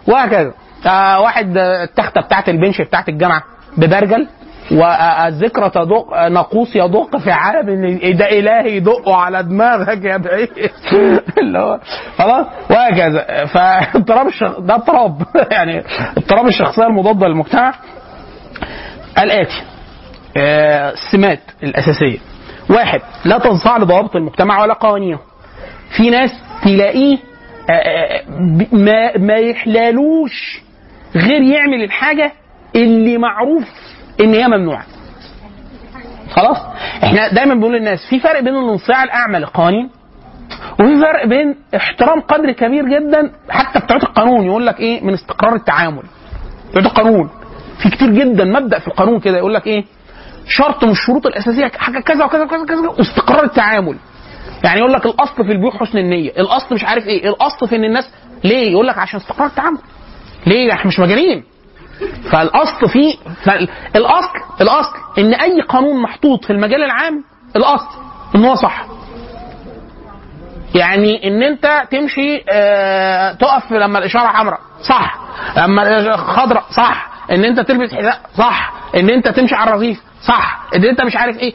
[0.07, 0.53] وهكذا.
[0.85, 3.43] آه واحد آه، التختة بتاعت البنش بتاعت الجامعة
[3.77, 4.27] ببرجل.
[4.73, 10.49] والذكرى تدق ناقوس يدق في عالم ده إلهي يدقه على دماغك يا بعيد.
[11.37, 11.79] اللي هو
[12.17, 13.45] خلاص؟ وهكذا.
[13.45, 14.59] فاضطراب الشخ...
[14.59, 15.21] ده اضطراب.
[15.51, 15.83] يعني
[16.17, 17.73] اضطراب الشخصية المضادة للمجتمع.
[19.19, 19.61] الآتي.
[20.37, 22.17] آه، السمات الأساسية.
[22.69, 25.19] واحد لا تنصاع لضوابط المجتمع ولا قوانينه.
[25.97, 26.31] في ناس
[26.63, 27.17] تلاقيه
[27.69, 28.23] آه، آه،
[28.71, 30.61] ما ما يحلالوش.
[31.15, 32.31] غير يعمل الحاجة
[32.75, 33.63] اللي معروف
[34.19, 34.85] إن هي ممنوعة.
[36.31, 36.57] خلاص؟
[37.03, 39.89] إحنا دايما بنقول للناس في فرق بين الانصياع الأعمى للقوانين
[40.79, 44.45] وفي فرق بين احترام قدر كبير جدا حتى بتوع القانون.
[44.45, 46.03] يقول لك إيه؟ من استقرار التعامل.
[46.69, 47.29] بتوع القانون.
[47.83, 49.83] في كتير جدا مبدأ في القانون كده يقول لك إيه؟
[50.47, 53.97] شرط من الشروط الأساسية حاجة كذا وكذا وكذا كذا واستقرار التعامل.
[54.63, 56.29] يعني يقول لك الأصل في البيوع حسن النية.
[56.29, 57.29] الأصل مش عارف إيه.
[57.29, 58.09] الأصل في إن الناس
[58.43, 59.77] ليه؟ يقول لك عشان استقرار التعامل.
[60.47, 61.43] ليه؟ إحنا مش مجانين.
[62.31, 63.17] فالاصل في
[63.95, 64.29] الاصل
[64.61, 67.23] الاصل إن أي قانون محطوط في المجال العام
[67.55, 67.87] الاصل
[68.35, 68.85] إن هو صح.
[70.75, 75.17] يعني إن أنت تمشي آه تقف لما الإشارة حمراء صح.
[75.57, 77.07] لما الإشارة خضراء صح.
[77.31, 78.73] إن أنت تلبس حذاء صح.
[78.95, 80.59] إن أنت تمشي على الرصيف صح.
[80.75, 81.53] إن أنت مش عارف إيه.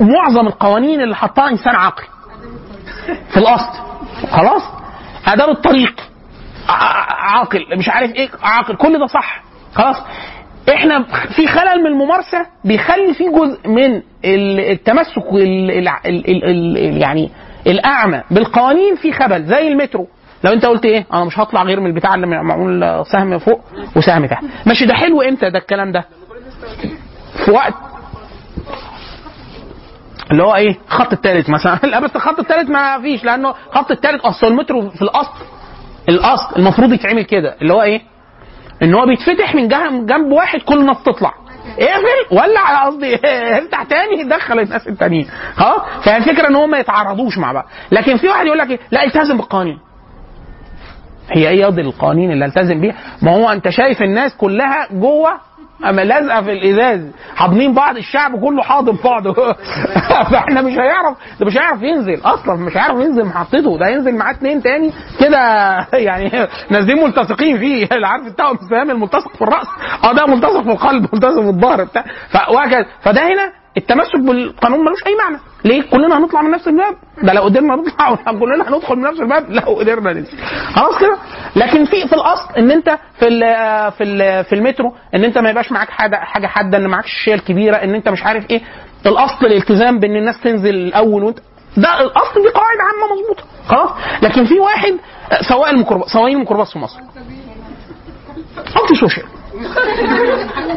[0.00, 2.04] معظم القوانين اللي حطها إنسان عاقل.
[3.30, 3.78] في الاصل
[4.30, 4.62] خلاص؟
[5.26, 6.00] اداب الطريق.
[7.08, 8.76] عاقل مش عارف إيه عاقل.
[8.76, 9.40] كل ده صح.
[9.76, 9.96] خلاص.
[10.74, 11.02] إحنا
[11.36, 16.96] في خلل من الممارسة بيخلي في جزء من ال- التمسك ال ال ال ال ال
[17.02, 17.30] يعني
[17.66, 20.08] الأعمى بالقوانين في خبل زي المترو.
[20.44, 23.60] لو أنت قلت إيه أنا مش هطلع غير من البتاع اللي معمول سهم فوق
[23.96, 24.44] وسهم تحت.
[24.66, 26.04] ماشي ده حلو إمتى ده الكلام ده؟
[27.44, 27.74] في وقت
[30.30, 31.78] اللي هو إيه الخط الثالث مثلا.
[31.90, 35.32] لا بس الخط الثالث ما فيش لأنه الخط الثالث أصل المترو في الأصل
[36.08, 38.00] الأصل المفروض يتعمل كده اللي هو إيه
[38.82, 39.68] إن هو بيتفتح من
[40.06, 41.34] جنب, واحد كل الناس تطلع.
[41.78, 43.14] اقفل ولع قصدي
[43.58, 45.26] افتح تاني دخل الناس التانيين.
[45.54, 47.64] خلاص فالفكرة إن هم ما يتعارضوش مع بعض.
[47.92, 49.78] لكن في واحد يقول لك إيه؟ لا التزم بالقوانين.
[51.30, 55.30] هي إيه ياض القوانين اللي التزم بيها؟ ما هو أنت شايف الناس كلها جوه
[55.84, 57.10] أما لازقه في الإزاز.
[57.36, 59.32] حاضنين بعض الشعب كله حاضن بعضه.
[60.30, 63.78] فإحنا مش هيعرف ده مش هيعرف ينزل أصلا مش هيعرف ينزل محطته.
[63.78, 65.38] ده ينزل معاه اتنين تاني كده
[66.08, 67.88] يعني نازلين ملتصقين فيه.
[68.04, 69.66] عارف التوأم السهام الملتصق في الرأس.
[70.04, 72.04] آه ده ملتصق في القلب ملتصق في الظهر بتاع.
[73.02, 75.38] فده هنا التمسك بالقانون ملوش أي معنى.
[75.66, 79.50] ليه كلنا هنطلع من نفس الباب؟ ده لو قدرنا نطلع كلنا هندخل من نفس الباب.
[79.50, 80.38] لو قدرنا ننزل
[80.74, 81.16] خلاص كده؟
[81.56, 83.40] لكن في في الاصل إن أنت في ال
[83.92, 87.36] في ال في المترو إن أنت ما يبقاش معاك حاجة حاجة حادة إن معاكش الشيله
[87.36, 88.60] الكبيره إن أنت مش عارف إيه.
[89.06, 91.38] الاصل الالتزام بإن الناس تنزل الأول وأنت
[91.76, 93.44] ده الاصل دي قواعد عامة مظبوطة.
[93.68, 93.90] خلاص؟
[94.22, 94.96] لكن في واحد
[95.48, 97.00] سواق الميكروباص سواقين الميكروباص في مصر.
[98.82, 99.26] antisocial.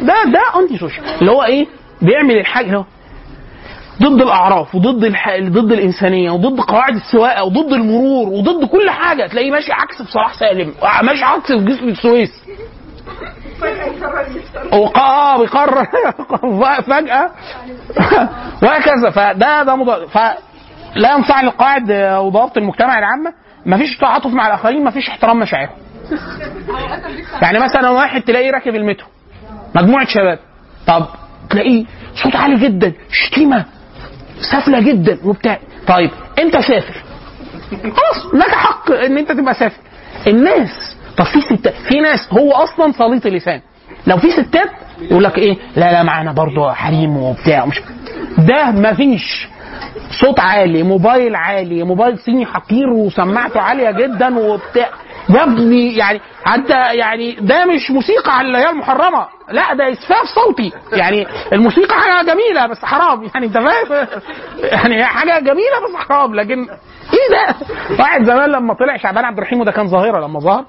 [0.02, 1.06] ده ده antisocial.
[1.22, 1.68] اللي هو إيه؟
[2.02, 2.84] بيعمل الحاجة
[4.02, 5.30] ضد الأعراف وضد الح...
[5.40, 9.28] ضد الإنسانية وضد قواعد السواقة وضد المرور وضد كل حاجة.
[9.28, 10.74] تلاقيه ماشي عكس في صلاح سالم.
[11.04, 12.32] ماشي عكس في جسر السويس
[14.74, 15.86] وق- آه بيقرر.
[16.82, 17.30] فجأة.
[18.64, 19.10] وهكذا.
[19.16, 20.06] فده ده مضاد.
[20.08, 20.18] ف
[20.96, 23.34] لا ينفع القواعد آه، وضوابط المجتمع العامة.
[23.66, 25.76] مفيش تعاطف مع الآخرين مفيش احترام مشاعرهم.
[27.42, 29.08] يعني مثلا واحد تلاقيه راكب المترو.
[29.76, 30.40] مجموعة شباب.
[30.88, 31.06] طب
[31.50, 31.86] تلاقيه
[32.24, 32.94] صوت عالي جدا.
[33.12, 33.66] شتيمه
[34.52, 35.60] سافله جدا وبتاع.
[35.88, 37.04] طيب أنت سافر.
[37.72, 39.82] خلاص لك حق إن أنت تبقى سافر.
[40.28, 43.62] الناس طب في ستات في ناس هو أصلا سليط اللسان.
[44.08, 44.70] لو في ستات
[45.02, 47.66] يقول لك إيه؟ لا لا معانا برضه حريم وبتاع.
[47.66, 47.82] مش
[48.38, 49.48] ده مفيش
[50.22, 54.90] صوت عالي موبايل عالي موبايل صيني حقير وسماعته عالية جدا وبتاع.
[55.30, 59.28] يا ابني يعني حتى يعني ده مش موسيقى على اللي هي المحرمة.
[59.52, 60.72] لا ده إسفاف صوتي.
[60.94, 63.24] يعني الموسيقى حاجة جميلة بس حرام.
[63.34, 64.08] يعني أنت فاهم؟
[64.64, 66.36] يعني هي حاجة جميلة بس حرام.
[66.36, 66.60] لكن
[67.14, 67.56] إيه ده؟
[68.00, 70.66] واحد زمان لما طلع شعبان عبد الرحيم وده كان ظاهرة لما ظهر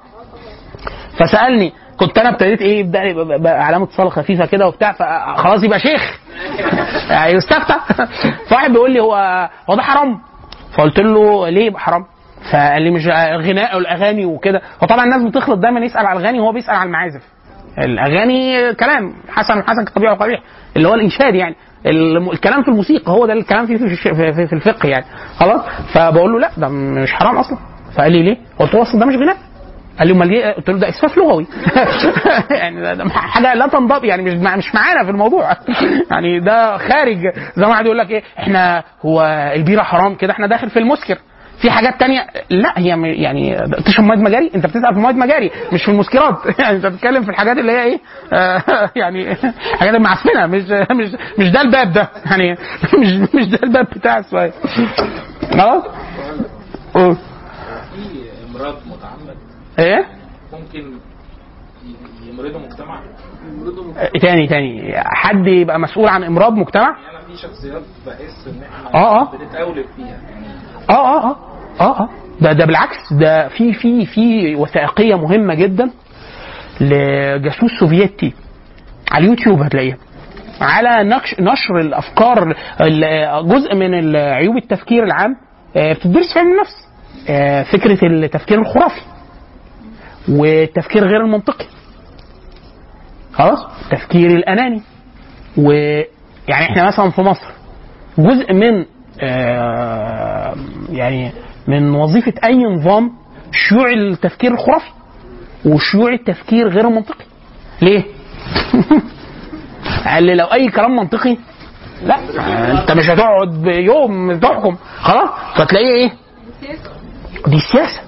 [1.20, 6.18] فسألني كنت أنا ابتديت إيه يبدأ علامه صلاه خفيفة كده وبتاع فخلاص يبقى شيخ.
[7.11, 7.74] يعني يستفتى.
[8.48, 10.18] فواحد بيقول لي هو هو ده حرام؟
[10.76, 12.05] فقلت له ليه يبقى حرام؟
[12.53, 14.61] فقال لي مش الغناء والاغاني وكده.
[14.82, 17.22] وطبعا الناس بتخلط دايما يسأل على الاغاني وهو بيسأل على المعازف.
[17.78, 20.41] الأغاني كلام حسن حسن كطبيعي وقبيح.
[20.76, 21.55] اللي هو الإنشاد يعني.
[22.32, 23.97] الكلام في الموسيقى هو ده الكلام في, في,
[24.47, 25.05] في, الفقه يعني.
[25.36, 25.61] خلاص؟
[25.95, 27.59] فبقول له لا ده مش حرام أصلا.
[27.97, 29.36] فقال لي ليه؟ قلت له أصلا ده مش غناء.
[29.99, 31.47] قال لي أمال إيه؟ قلت له ده إسفاف لغوي.
[32.51, 35.51] يعني ده- حاجة لا تنضبط يعني مش مش معانا في الموضوع.
[36.11, 37.18] يعني ده خارج.
[37.57, 39.22] زي ما واحد يقول لك إيه إحنا هو
[39.57, 41.18] البيرة حرام كده إحنا داخل في المسكر.
[41.63, 42.89] في حاجات تانية لا هي
[43.23, 43.57] يعني
[43.87, 44.51] تشرب مواد مجاري.
[44.55, 46.35] انت بتسال في مواد مجاري مش في المسكرات.
[46.61, 48.01] يعني انت بتتكلم في الحاجات اللي هي إيه
[48.33, 48.63] آه
[48.97, 49.35] يعني
[49.79, 52.09] حاجات المعفنه مش مش مش ده الباب ده.
[52.27, 52.53] يعني
[53.01, 54.53] مش مش ده الباب بتاع السؤال
[55.53, 55.85] خلاص؟
[56.95, 57.15] قول.
[57.15, 59.37] في امراض متعمد
[59.79, 60.07] إيه؟
[60.53, 60.79] ممكن
[61.87, 63.01] ي- يمرضوا مجتمع.
[63.99, 64.93] آه، تاني تاني.
[65.05, 69.37] حد يبقى مسؤول عن امراض مجتمع؟ يعني أنا في شخصيات بحس إن إحنا آه، آه.
[69.37, 70.07] بنتقولب فيها.
[70.07, 70.47] يعني
[70.91, 71.36] آه آه آه
[71.80, 72.09] آه آه.
[72.41, 75.91] ده ده بالعكس ده في في في وثائقية مهمة جدا
[76.80, 78.32] لجاسوس سوفيتي
[79.12, 79.97] على اليوتيوب هتلاقيها.
[80.61, 85.36] على نقش نشر الأفكار ال- جزء من عيوب التفكير العام
[85.76, 86.88] آه، بتدرس في علم النفس
[87.28, 89.01] آه، فكرة التفكير الخرافي
[90.28, 91.66] والتفكير غير المنطقي.
[93.32, 94.82] خلاص؟ التفكير الأناني.
[95.57, 96.05] ويعني
[96.70, 97.47] إحنا مثلا في مصر
[98.18, 98.86] جزء من آه،
[100.91, 101.33] يعني
[101.68, 103.12] من وظيفة أي نظام
[103.53, 104.91] شيوع التفكير الخرافي
[105.64, 107.25] وشيوع التفكير غير المنطقي
[107.83, 108.05] ليه؟
[110.07, 111.37] قال لي لو أي كلام منطقي
[112.03, 112.18] لا
[112.73, 116.11] أنت مش هتقعد يوم تحكم خلاص فتلاقيه إيه؟
[117.47, 118.01] دي سياسة.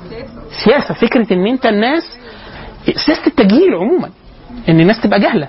[0.65, 2.03] سياسة فكرة إن أنت الناس
[3.07, 4.11] سياسة التجهيل عموما
[4.69, 5.49] إن الناس تبقى جهلة.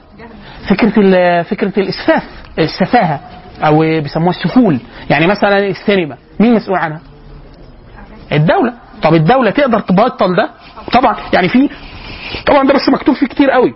[0.69, 2.23] فكرة فكرة الإسفاف
[2.59, 3.19] السفاهة.
[3.61, 4.79] أو بيسموها السفول.
[5.09, 6.99] يعني مثلا السينما مين مسؤول عنها؟
[8.31, 8.73] الدولة.
[9.03, 10.49] طب الدولة تقدر تبطل ده؟
[10.93, 11.15] طبعا.
[11.33, 11.69] يعني في
[12.45, 13.73] طبعا ده بس مكتوب فيه كتير قوي.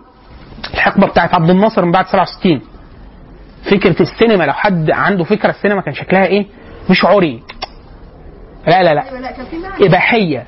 [0.73, 2.61] الحقبة بتاعت عبد الناصر من بعد 67
[3.71, 6.45] فكرة السينما لو حد عنده فكرة السينما كان شكلها إيه؟
[6.89, 7.43] مش عري.
[8.67, 9.03] لا لا لا.
[9.13, 9.85] معنى.
[9.87, 10.47] إباحية.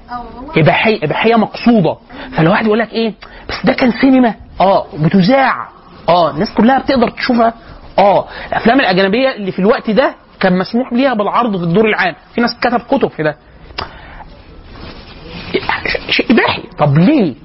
[0.58, 1.98] إباحية إباحية مقصودة.
[2.38, 3.14] فالواحد يقول لك إيه؟
[3.50, 4.34] بس ده كان سينما.
[4.62, 5.68] آه بتذاع.
[6.10, 7.54] آه الناس كلها بتقدر تشوفها.
[8.00, 12.16] آه الأفلام الأجنبية اللي في الوقت ده كان مسموح ليها بالعرض في الدور العام.
[12.36, 13.36] في ناس كتب كتب في ده.
[16.10, 16.62] شيء إباحي.
[16.80, 17.36] طب ليه؟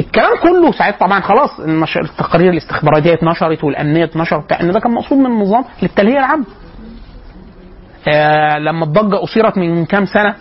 [0.00, 1.60] الكلام كله ساعات طبعا خلاص
[1.96, 6.44] التقارير الاستخباراتية اتنشرت والأمنية اتنشرت ان ده كان مقصود من النظام للتلهية العامه
[8.08, 10.34] آه لما الضجة اثيرت من كام سنة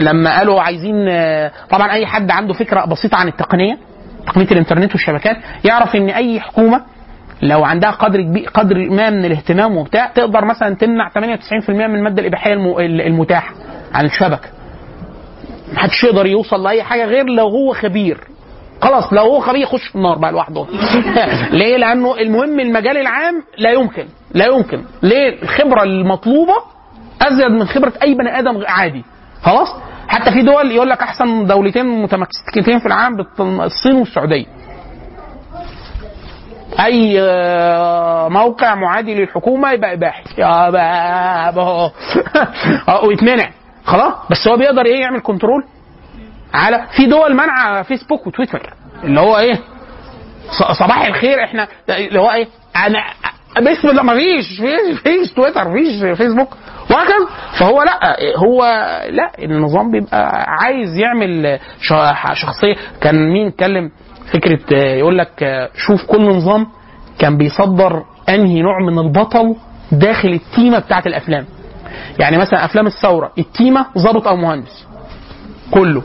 [0.00, 3.78] لما قالوا عايزين آه، طبعا أي حد عنده فكرة بسيطة عن التقنية
[4.26, 6.82] تقنية الإنترنت والشبكات يعرف إن أي حكومة
[7.44, 12.20] لو عندها قدر كبير قدر ما من الاهتمام وبتاع تقدر مثلا تمنع 98% من الماده
[12.22, 13.54] الإباحية الم- المتاحة
[13.94, 14.48] عن الشبكة.
[15.74, 18.18] محدش يقدر يوصل لأي حاجة غير لو هو خبير.
[18.82, 20.66] خلاص لو هو خبير يخش في النار بقى لوحده.
[21.58, 24.82] ليه؟ لأنه المهم المجال العام لا يمكن لا يمكن.
[25.02, 26.54] ليه؟ الخبرة المطلوبة
[27.22, 29.04] أزيد من خبرة أي بني آدم عادي.
[29.42, 29.68] خلاص؟
[30.08, 34.46] حتى في دول يقول لك أحسن دولتين متمسكتين في العالم الصين والسعودية.
[36.80, 41.62] أي آه، موقع معادي للحكومة يبقى اباحي يا بابا.
[42.88, 43.50] آه، ويتمنع
[43.84, 45.64] خلاص؟ بس هو بيقدر إيه يعمل كنترول
[46.54, 48.74] على في دول منع فيسبوك وتويتر.
[49.04, 49.58] اللي هو إيه؟
[50.78, 52.46] صباح الخير إحنا اللي هو إيه؟
[52.76, 53.04] أنا
[53.70, 54.60] بسم الله ما فيش
[55.02, 56.56] فيش تويتر فيش فيسبوك.
[56.90, 57.28] وهكذا.
[57.58, 58.64] فهو لأ هو
[59.10, 61.58] لأ النظام بيبقى عايز يعمل
[62.32, 62.74] شخصية.
[63.00, 63.90] كان مين اتكلم؟
[64.32, 66.66] فكرة آه، يقول لك آه، شوف كل نظام
[67.18, 69.56] كان بيصدر أنهي نوع من البطل
[69.92, 71.46] داخل التيمة بتاعت الأفلام.
[72.18, 74.86] يعني مثلا أفلام الثورة التيمة ضابط أو مهندس.
[75.70, 76.02] كله.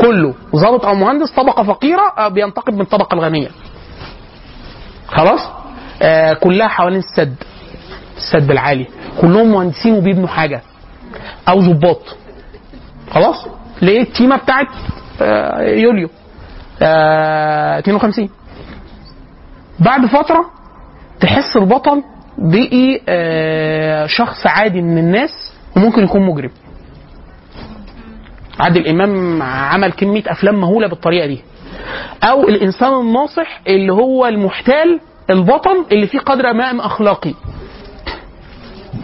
[0.00, 0.34] كله.
[0.56, 3.48] ضابط أو مهندس طبقة فقيرة آه، بينتقد من الطبقه الغنية.
[5.08, 5.40] خلاص؟
[6.02, 7.34] آه كلها حوالين السد.
[8.16, 8.86] السد العالي.
[9.20, 10.62] كلهم مهندسين وبيبنوا حاجة.
[11.48, 12.16] أو ضباط.
[13.10, 13.46] خلاص؟
[13.82, 14.66] ليه؟ التيمة بتاعت
[15.22, 16.08] آه يوليو.
[16.82, 18.28] 52
[19.80, 20.44] بعد فترة
[21.20, 22.02] تحس البطل
[22.38, 25.30] بقي آه شخص عادي من الناس
[25.76, 26.50] وممكن يكون مجرم.
[28.60, 31.42] عادل إمام عمل كمية أفلام مهولة بالطريقة دي.
[32.22, 37.34] أو الإنسان الناصح اللي هو المحتال البطل اللي فيه قدر ما من اخلاقي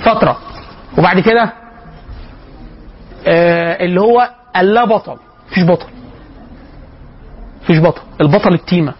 [0.04, 0.38] فترة.
[0.98, 1.52] وبعد كده
[3.26, 5.16] آه اللي هو اللا بطل.
[5.50, 5.86] مفيش بطل.
[7.68, 8.00] مفيش بطل.
[8.20, 8.94] البطل التيمة.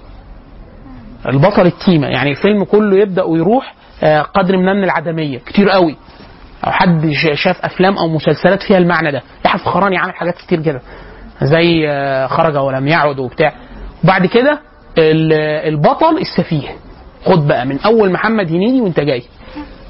[1.29, 2.07] البطل التيمة.
[2.09, 5.39] يعني الفيلم كله يبدأ ويروح آه قدر من العدمية.
[5.39, 5.97] كتير قوي.
[6.67, 9.23] أو حد شاف أفلام أو مسلسلات فيها المعنى ده.
[9.45, 10.81] يحيى الفخراني عامل حاجات كتير كده.
[11.43, 13.53] زي آه، خرج ولم يعد وبتاع.
[14.05, 14.61] وبعد كده
[14.99, 15.33] ال-
[15.75, 16.69] البطل السفيه.
[17.25, 19.23] خد بقى من أول محمد هنيدي وأنت جاي.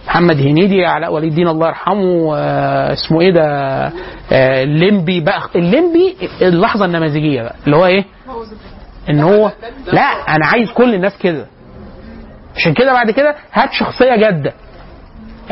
[0.08, 2.34] محمد هنيدي علاء ولي الدين الله يرحمه
[2.92, 3.42] اسمه إيه ده
[4.32, 5.42] آه، الليمبي بقى.
[5.56, 8.04] الليمبي اللحظة النماذجية بقى اللي هو إيه؟
[9.10, 9.52] إن هو
[9.92, 11.46] لا أنا عايز كل الناس كده.
[12.56, 14.52] عشان كده بعد كده هات شخصية جادة.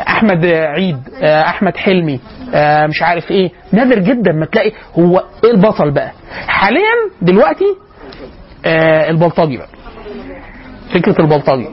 [0.07, 2.19] أحمد عيد آه، أحمد حلمي
[2.53, 3.51] آه، مش عارف إيه.
[3.71, 6.11] نادر جدا ما تلاقي هو إيه البطل بقى.
[6.47, 7.65] حاليا دلوقتي
[9.09, 9.67] البلطجي بقى.
[10.93, 11.67] فكرة البلطجي.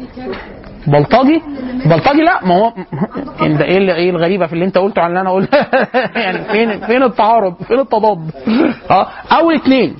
[0.86, 1.42] بلطجي؟
[1.86, 2.72] بلطجي لا ما هو
[3.46, 5.58] انت إيه اللي- إيه الغريبة في اللي أنت قلته عن اللي أنا قلته؟
[6.24, 8.30] يعني فين فين التعارض؟ فين التضاد؟
[8.90, 9.96] آه أو الاثنين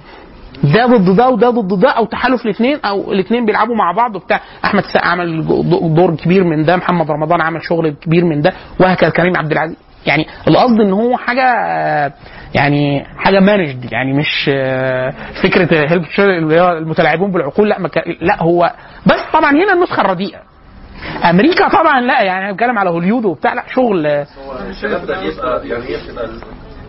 [0.65, 4.41] ده ضد ده وده ضد ده أو تحالف الاثنين أو الاثنين بيلعبوا مع بعض وبتاع.
[4.65, 5.47] أحمد السقا عمل
[5.95, 9.77] دور كبير من ده محمد رمضان عمل شغل كبير من ده وهكذا كريم عبد العزيز.
[10.07, 11.43] يعني القصد إن هو حاجة
[12.55, 17.79] يعني حاجة مانجد يعني مش آه، فكرة هيلب اللي المتلاعبون بالعقول لا
[18.21, 18.73] لا هو
[19.07, 20.39] بس طبعا هنا النسخة الرديئة.
[21.31, 24.07] أمريكا طبعا لا يعني بتكلم على هوليود وبتاع لا شغل.
[24.07, 24.25] هو
[24.71, 26.31] الكلام ده يبقى يعني هي بتبقى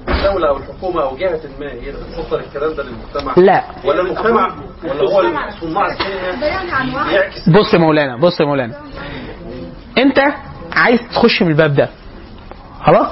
[0.10, 3.34] الدولة أو الحكومة أو جهة ما هي اللي الكلام ده للمجتمع.
[3.38, 3.64] لا.
[3.84, 5.22] ولا المجتمع ولا هو
[5.62, 7.50] صناع السينما يعني؟ بيعكس.
[7.50, 8.74] بص يا مولانا بص يا مولانا.
[9.98, 10.20] أنت
[10.74, 11.90] عايز تخش من الباب ده.
[12.84, 13.08] خلاص؟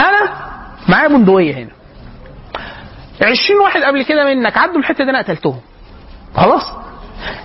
[0.00, 0.30] أنا
[0.88, 1.70] معايا بندقية هنا.
[3.22, 5.60] 20 واحد قبل كده منك عدوا الحتة دي أنا قتلتهم.
[6.36, 6.62] خلاص؟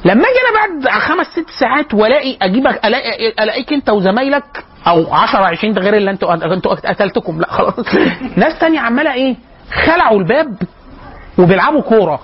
[0.05, 5.39] لما أجي أنا بعد خمس ست ساعات والاقي اجيبك الاقي ألاقيك انت وزمايلك أو 10
[5.45, 7.39] 20 ده غير اللي أنتوا أنتوا قتلتكم.
[7.41, 7.85] لا خلاص.
[8.37, 9.35] ناس تانية عمالة إيه؟
[9.85, 10.55] خلعوا الباب
[11.37, 12.19] وبيلعبوا كورة.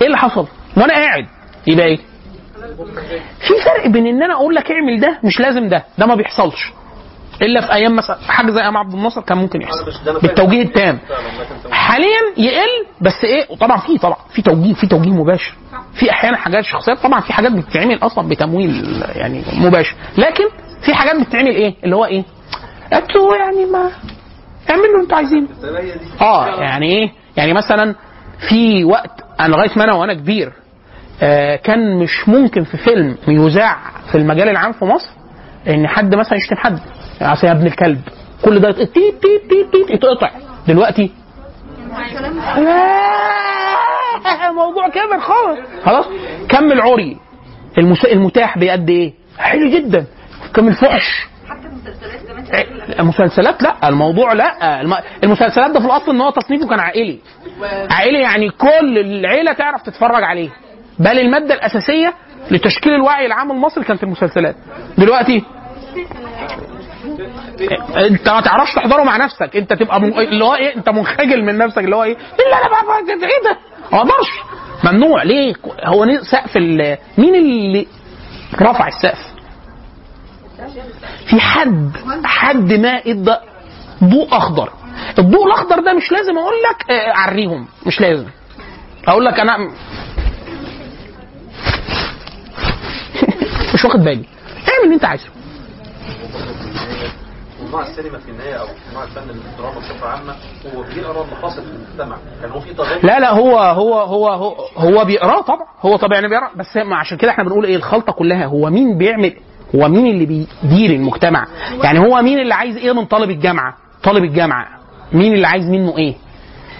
[0.00, 1.26] إيه اللي حصل؟ وأنا قاعد.
[1.66, 1.98] يبقى إيه؟
[3.40, 5.84] في فرق بين إن أنا أقول لك اعمل ده مش لازم ده.
[5.98, 6.72] ده ما بيحصلش.
[7.42, 9.84] إلا في أيام مثلا حاجة زي أيام عبد الناصر كان ممكن يحصل.
[10.22, 10.98] بالتوجيه التام.
[11.70, 15.54] حاليا يقل بس إيه وطبعا في طبعا في توجيه في توجيه مباشر.
[15.94, 19.94] في أحيانا حاجات شخصيات طبعا في حاجات بتتعمل أصلا بتمويل يعني مباشر.
[20.18, 20.44] لكن
[20.86, 22.24] في حاجات بتتعمل إيه اللي هو إيه
[22.92, 23.90] أنتوا يعني ما
[24.70, 25.48] اعملوا اللي أنتوا عايزينه.
[26.20, 27.94] آه يعني إيه يعني مثلا
[28.48, 29.10] في وقت
[29.40, 30.52] أنا لغاية ما أنا وأنا كبير
[31.22, 33.76] آه كان مش ممكن في فيلم يذاع
[34.12, 35.08] في المجال العام في مصر
[35.68, 36.78] إن حد مثلا يشتم حد.
[37.20, 38.00] يا ابن الكلب.
[38.44, 40.30] كل ده يت- تيت تيت تيت يتقطع.
[40.68, 41.10] دلوقتي
[44.54, 45.58] موضوع كبر خالص.
[45.84, 46.06] خلاص؟
[46.48, 47.16] كم العري.
[48.12, 50.04] المتاح بقد إيه؟ حلو جدا.
[50.54, 51.26] كم الفحش؟
[52.98, 54.80] المسلسلات إيه، لا الموضوع لا.
[54.80, 57.18] الم- المسلسلات ده في الأصل إن هو تصنيفه كان عائلي.
[57.90, 60.48] عائلي يعني كل العيلة تعرف تتفرج عليه.
[60.98, 62.14] بل المادة الأساسية
[62.50, 64.56] لتشكيل الوعي العام المصري كانت المسلسلات.
[64.98, 65.42] دلوقتي
[67.96, 69.56] انت ما تعرفش تحضره مع نفسك.
[69.56, 70.18] انت تبقى من...
[70.18, 73.42] اللي هو إيه انت منخجل من نفسك اللي هو إيه الا أنا بقى بقى- إيه
[73.44, 73.58] ده؟
[73.92, 74.30] ما أقدرش.
[74.84, 75.22] ممنوع.
[75.22, 75.54] ليه؟
[75.84, 76.96] هو سقف ال...
[77.18, 77.86] مين اللي
[78.62, 79.26] رفع السقف؟
[81.26, 81.90] في حد.
[82.24, 83.36] حد ما إدى
[84.04, 84.70] ضوء اخضر
[85.18, 88.26] الضوء الأخضر ده مش لازم أقول لك آه، عريهم مش لازم.
[89.08, 89.56] أقول لك أنا
[93.74, 94.24] مش واخد بالي.
[94.68, 95.26] اعمل اللي أنت عايزه.
[97.72, 100.34] صناع السينما في النهايه أو صناع الفن الدراما بصفة عامة
[100.74, 102.16] هو بيقرأ مقاصد المجتمع.
[102.40, 106.14] يعني هو في طبيعه لا لا هو هو هو هو, هو بيقراه طبعا هو طبعا
[106.14, 106.50] يعني بيقرأ.
[106.56, 109.36] بس عشان كده إحنا بنقول إيه الخلطة كلها هو مين بيعمل
[109.74, 111.46] هو مين اللي بيدير المجتمع؟
[111.82, 114.66] يعني هو مين اللي عايز إيه من طالب الجامعة؟ طالب الجامعة.
[115.12, 116.12] مين اللي عايز منه إيه؟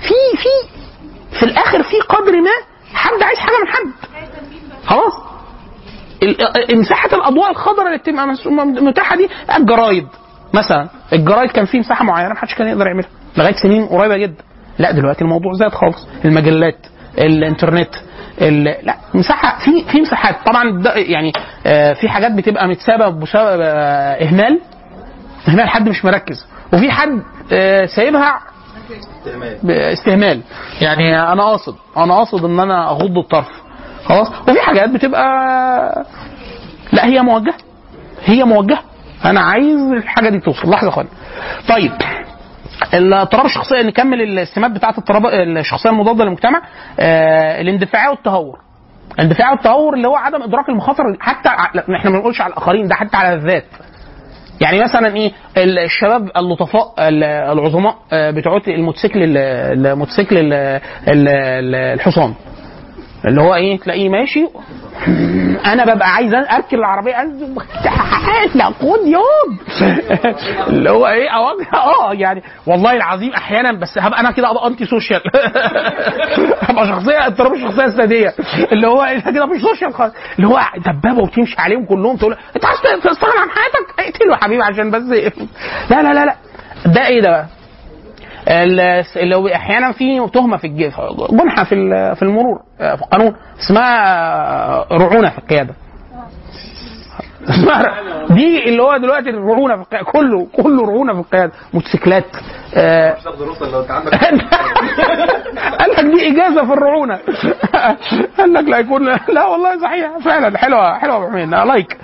[0.01, 0.68] في في
[1.39, 2.51] في الآخر في قدر ما
[2.95, 3.93] حد عايز حاجة من حد.
[4.87, 5.12] خلاص.
[6.70, 8.26] مساحه الأضواء الخضراء اللي بتبقى
[8.84, 10.07] متاحة دي الجرايد.
[10.57, 14.42] مثلا الجرايد كان فيه مساحة معينة ما حدش كان يقدر يعملها لغاية سنين قريبة جدا.
[14.78, 16.09] لا دلوقتي الموضوع زاد خالص.
[16.24, 16.86] المجلات
[17.18, 17.88] الانترنت
[18.40, 18.64] ال...
[18.64, 20.36] لا مساحة في في مساحات.
[20.46, 21.32] طبعا يعني
[21.66, 24.61] آه في حاجات بتبقى متسابة بسبب آه إهمال.
[25.48, 26.46] إهمال حد مش مركز.
[26.72, 28.40] وفي حد آه سايبها
[29.68, 30.40] استهمال.
[30.80, 33.48] يعني أنا قاصد أنا قاصد إن أنا أغض الطرف.
[34.04, 35.26] خلاص؟ وفي حاجات بتبقى
[36.92, 37.54] لا هي موجهة.
[38.24, 38.78] هي موجهة.
[39.24, 40.70] أنا عايز الحاجة دي توصل.
[40.70, 41.08] لحظة اخوانا
[41.68, 41.92] طيب
[42.94, 46.62] الاضطراب الشخصيه نكمل السمات بتاعة اضطراب الشخصية المضادة للمجتمع
[47.00, 48.58] آه الاندفاعيه والتهور.
[49.18, 53.16] الاندفاع والتهور اللي هو عدم إدراك المخاطر حتى إحنا ما بنقولش على الآخرين ده حتى
[53.16, 53.64] على الذات.
[54.60, 59.36] يعني مثلا إيه ال- الشباب اللطفاء ال- العظماء آه، بتوع الموتوسيكل ال-
[59.86, 60.52] الموتوسيكل ال-
[61.08, 62.34] ال- ال- الحصان.
[63.27, 64.47] اللي هو إيه تلاقيه ماشي.
[65.72, 67.12] أنا ببقى عايز أركب العربية
[68.55, 69.59] لا خد يوم.
[70.68, 71.66] اللي هو إيه أواجه.
[71.74, 75.20] آه يعني والله العظيم أحيانا بس هبقى أنا كده أبقى antisocial
[76.61, 78.35] هبقى شخصية اضطراب الشخصية السادية.
[78.72, 80.14] اللي هو انت كده مش social خالص.
[80.37, 84.62] اللي هو دبابة وتمشي عليهم كلهم تقول أنت عايز تستغنى عن حياتك؟ اقتله يا حبيبي
[84.62, 85.03] عشان بس
[85.91, 86.35] لا لا لا لا.
[86.87, 87.47] ده إيه ده بقى؟
[89.36, 90.92] هو أحيانا في تهمة في الج-
[91.30, 91.74] جنحه في
[92.14, 94.07] في المرور آه، في القانون اسمها
[94.80, 95.74] آه، رعونة في القيادة.
[98.30, 100.07] دي اللي هو دلوقتي الرعونة في القيادة.
[100.12, 101.53] كله كله رعونة في القيادة.
[101.74, 102.24] موتوسيكلات
[102.74, 103.14] آه،
[105.80, 107.18] قال لك دي إجازة في الرعونة.
[108.38, 110.11] قال لك لا يكون لا والله صحيح.
[110.24, 110.59] فعلا.
[110.59, 111.49] حلوة حلوة يا أبو حميد.
[111.49, 111.97] لايك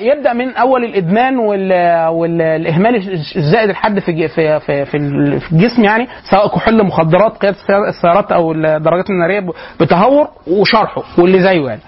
[0.00, 1.72] يبدأ من أول الإدمان وال
[2.08, 2.96] والاهمال
[3.36, 7.88] الزائد الحد في في في في ال- في الجسم يعني سواء كحول مخدرات قيادة السيار-
[7.88, 9.46] السيارات أو الدراجات النارية
[9.80, 11.80] بتهور وشرحه واللي زيه يعني.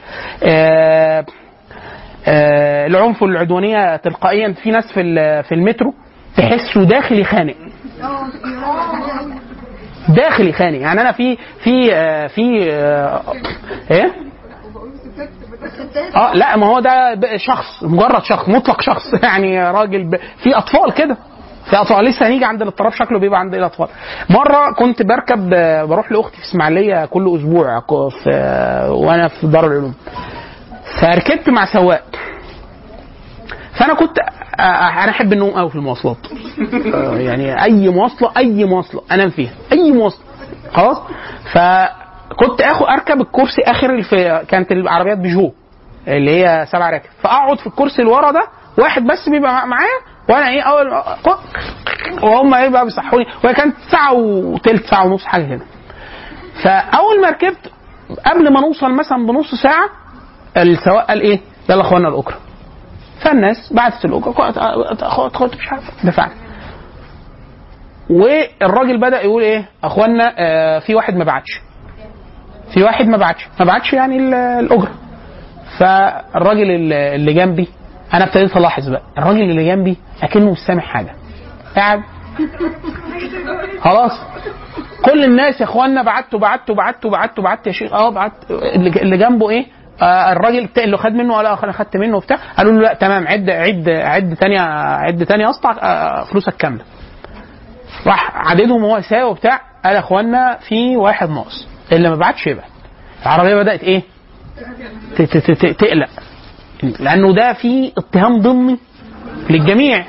[0.45, 1.25] آه
[2.29, 5.03] العنف والعدوانيه تلقائيا في ناس في
[5.43, 5.95] في المترو
[6.37, 7.55] تحسه داخل يخانق
[10.09, 13.21] داخل يخانق يعني أنا في في آه، في آه،
[13.91, 14.13] إيه؟
[16.17, 19.15] آه لا ما هو ده شخص مجرد شخص مطلق شخص.
[19.23, 20.17] يعني راجل ب...
[20.17, 21.17] في أطفال كده.
[21.71, 22.05] في أطفال.
[22.05, 23.89] لسه هنيجي عند الاضطراب شكله بيبقى عند الأطفال.
[24.31, 29.67] مرة كنت بركب آه، بروح لأختي في إسماعيلية كل أسبوع في آه، وأنا في دار
[29.67, 29.95] العلوم.
[31.01, 32.03] فركبت مع سواق.
[33.79, 34.19] فأنا كنت
[34.61, 36.17] أنا أحب النوم قوي في المواصلات.
[37.27, 40.25] يعني أي مواصلة أي مواصلة أنام فيها أي مواصلة.
[40.73, 40.97] خلاص؟
[41.53, 44.15] فكنت اخد أركب الكرسي آخر الف...
[44.49, 45.53] كانت العربيات بيجو
[46.09, 48.47] اللي هي سبع راكب فأقعد في الكرسي اللي ورا ده
[48.79, 50.93] واحد بس بيبقى مع- معايا وأنا إيه أول
[52.23, 53.27] وهم إيه بقى بيصحوني.
[53.45, 55.65] وهي كانت ساعة وثلث ساعة ونص حاجة كده.
[56.63, 57.71] فأول ما ركبت
[58.27, 59.89] قبل ما نوصل مثلا بنص ساعة
[60.57, 61.41] السواق قال إيه؟
[61.71, 62.37] يلا أخوانا الاجره
[63.21, 64.33] فالناس بعتت الاجره
[65.09, 66.07] خد خد مش عارف.
[66.07, 66.31] دفعت
[68.11, 71.61] والراجل بدأ يقول إيه؟ أخوانا آه في واحد ما بعتش.
[72.75, 73.49] في واحد ما بعتش.
[73.61, 74.91] ما بعتش يعني ال- الأجرة.
[75.79, 77.69] فالراجل اللي جنبي
[78.15, 79.03] أنا ابتديت ألاحظ بقى.
[79.19, 81.15] الراجل اللي جنبي أكنه مش سامع حاجة.
[81.77, 82.01] قاعد.
[83.81, 84.13] خلاص.
[85.05, 87.93] كل الناس يا أخوانا بعتوا بعتوا بعتوا بعتوا بعت يا شيخ.
[87.93, 88.33] آه بعت.
[89.03, 89.67] اللي جنبه إيه؟
[90.03, 93.27] آه الراجل بتاع اللي خد منه قال أنا خدت منه وبتاع قالوا له لا تمام
[93.29, 96.85] عد عد عد تانية عد تانية أصلا آه فلوسك كاملة.
[98.07, 102.69] راح عددهم هو يساوي وبتاع قال يا اخوانا في واحد ناقص اللي ما بعتش يبعت.
[103.23, 104.03] العربية بدأت إيه؟
[105.79, 106.09] تقلق.
[107.01, 108.79] لأنه ده في اتهام ضمني
[109.51, 110.05] للجميع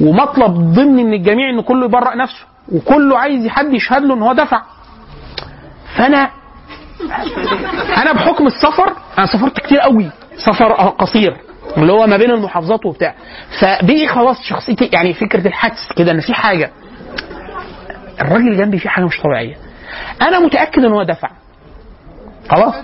[0.00, 4.32] ومطلب ضمني من الجميع إن كله يبرأ نفسه وكله عايز حد يشهد له إن هو
[4.32, 4.62] دفع.
[5.96, 6.30] فأنا
[7.96, 10.10] أنا بحكم السفر أنا سافرت كتير قوي
[10.46, 11.36] سفر قصير
[11.76, 13.14] اللي هو ما بين المحافظات وبتاع.
[13.60, 16.70] فبقي خلاص شخصيتي يعني فكرة الحدس كده إن في حاجة
[18.20, 19.56] الراجل اللي جنبي فيه حاجة مش طبيعية.
[20.22, 21.30] أنا متأكد إن هو دفع.
[22.50, 22.74] خلاص؟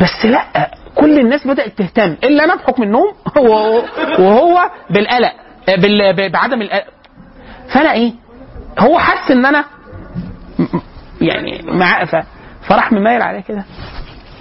[0.00, 2.16] بس لأ كل الناس بدأت تهتم.
[2.24, 3.12] إلا أنا بحكم النوم
[4.18, 5.32] وهو- بالقلق
[6.32, 6.84] بعدم القلق.
[7.68, 8.12] فأنا إيه؟
[8.78, 9.64] هو حس إن أنا
[11.20, 12.16] يعني مع ف...
[12.68, 13.64] فراح مميل عليه كده.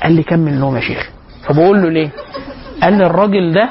[0.04, 1.10] قال لي كمل نوم يا شيخ.
[1.48, 2.10] فبقول له ليه؟
[2.84, 3.70] قال لي الراجل ده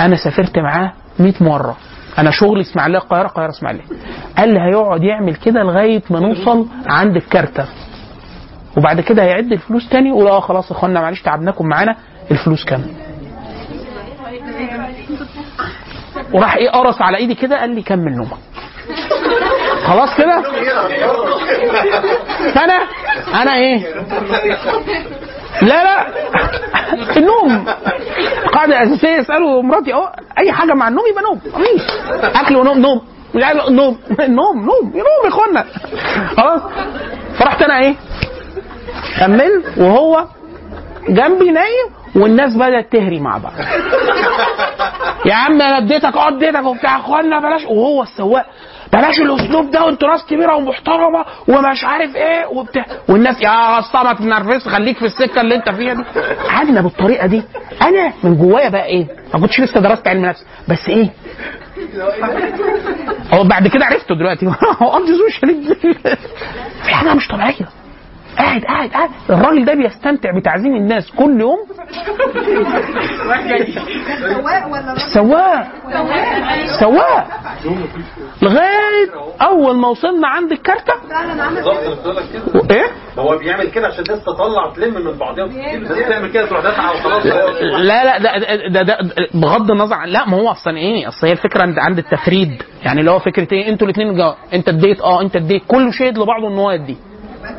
[0.00, 1.76] أنا سافرت معاه 100 مرة.
[2.18, 3.84] أنا شغلي إسماعيلية القاهرة القاهرة إسماعيلية.
[4.38, 7.64] قال لي هيقعد يعمل كده لغاية ما نوصل عند الكارتة.
[8.76, 11.96] وبعد كده هيعد الفلوس تاني ويقول آه خلاص يا إخوانا معلش تعبناكم معانا
[12.30, 12.82] الفلوس كام
[16.32, 18.38] وراح إيه قرص على إيدي كده قال لي كمل نومك.
[19.86, 20.42] خلاص كده؟
[22.54, 22.74] فانا
[23.42, 23.94] أنا إيه؟
[25.62, 26.06] لا لا.
[27.16, 27.66] النوم.
[28.44, 31.40] القاعده الاساسيه اسالوا مراتي أهو أي حاجة مع النوم يبقى نوم.
[32.22, 33.00] أكل ونوم نوم.
[33.70, 33.98] نوم.
[34.20, 34.92] نوم نوم.
[34.94, 35.64] نوم يا إخوانا.
[36.36, 36.62] خلاص.
[37.38, 37.94] فرحت أنا إيه؟
[39.20, 40.24] كملت وهو
[41.08, 43.52] جنبي نايم والناس بدأت تهري مع بعض.
[45.26, 46.96] يا عم أنا اديتك أه اديتك وبتاع.
[46.96, 47.64] إخوانا بلاش.
[47.64, 48.46] وهو السواق.
[48.94, 54.68] بلاش الاسلوب ده وانتوا ناس كبيرة ومحترمة ومش عارف إيه وبتاع والناس يا ما تنرفزش
[54.68, 56.02] خليك في السكة اللي انت فيها دي.
[56.48, 57.42] قعدنا بالطريقة دي.
[57.82, 60.46] أنا من جوايا بقى إيه؟ ما كنتش لسه درست علم نفس.
[60.68, 61.10] بس إيه؟
[63.32, 64.46] هو بعد كده عرفته دلوقتي.
[64.82, 65.76] هو قصدي سوشيال
[66.84, 67.68] في حاجة مش طبيعية.
[68.38, 69.10] قاعد قاعد قاعد.
[69.30, 71.58] الراجل ده بيستمتع بتعزيم الناس كل يوم.
[75.14, 75.66] سواق؟
[76.80, 77.26] سواق.
[78.42, 79.10] لغاية
[79.42, 80.92] أول ما وصلنا عند الكارتة.
[82.70, 82.84] إيه؟
[83.18, 87.26] هو بيعمل كده عشان الناس تطلع تلم من بعضها الناس تعمل كده تروح دافعه وخلاص
[87.26, 88.98] لا لا ده, ده, ده,
[89.34, 92.62] بغض النظر عن لا ما هو أصلا إيه؟ أصل هي الفكرة عند عند التفريد.
[92.84, 94.20] يعني اللي هو فكرة إيه؟ أنتوا الاثنين
[94.54, 96.96] انت اديت آه انت اديت كله شهد لبعضه إن هو يدي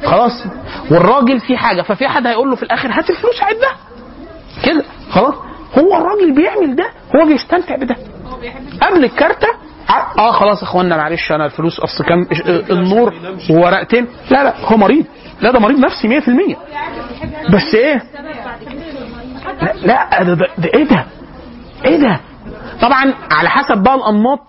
[0.03, 0.45] خلاص.
[0.91, 3.75] والراجل في حاجة ففي حد هيقول له في الآخر هات الفلوس عدها
[4.65, 5.33] كده خلاص.
[5.77, 7.95] هو الراجل بيعمل ده هو بيستمتع بده.
[8.81, 9.47] قبل الكارتة
[10.19, 12.27] آه خلاص يا اخوانا معلش أنا الفلوس أصل كان
[12.69, 13.13] النور
[13.49, 15.05] وورقتين لا لا هو مريض.
[15.41, 18.01] لا ده مريض نفسي 100% بس إيه؟
[19.61, 21.05] لا, لا ده, ده, ده إيه ده؟
[21.85, 22.19] إيه ده؟
[22.81, 24.39] طبعا على حسب بقى الأنماط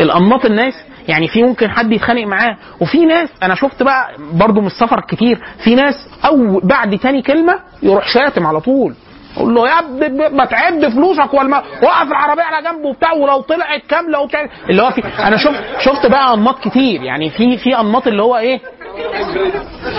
[0.00, 0.74] الأنماط الناس
[1.08, 2.56] يعني في ممكن حد يتخانق معاه.
[2.80, 5.94] وفي ناس أنا شفت بقى برضو من السفر كتير في ناس
[6.24, 8.94] أو بعد تاني كلمة يروح شاتم على طول.
[9.36, 9.80] أقول له يا
[10.28, 14.90] ما تعد فلوسك ولا وقف العربية على جنبه وبتاع ولو طلعت كاملة وبتاع اللي هو
[14.90, 17.02] في أنا شفت شفت بقى أنماط كتير.
[17.02, 18.60] يعني في في أنماط اللي هو إيه؟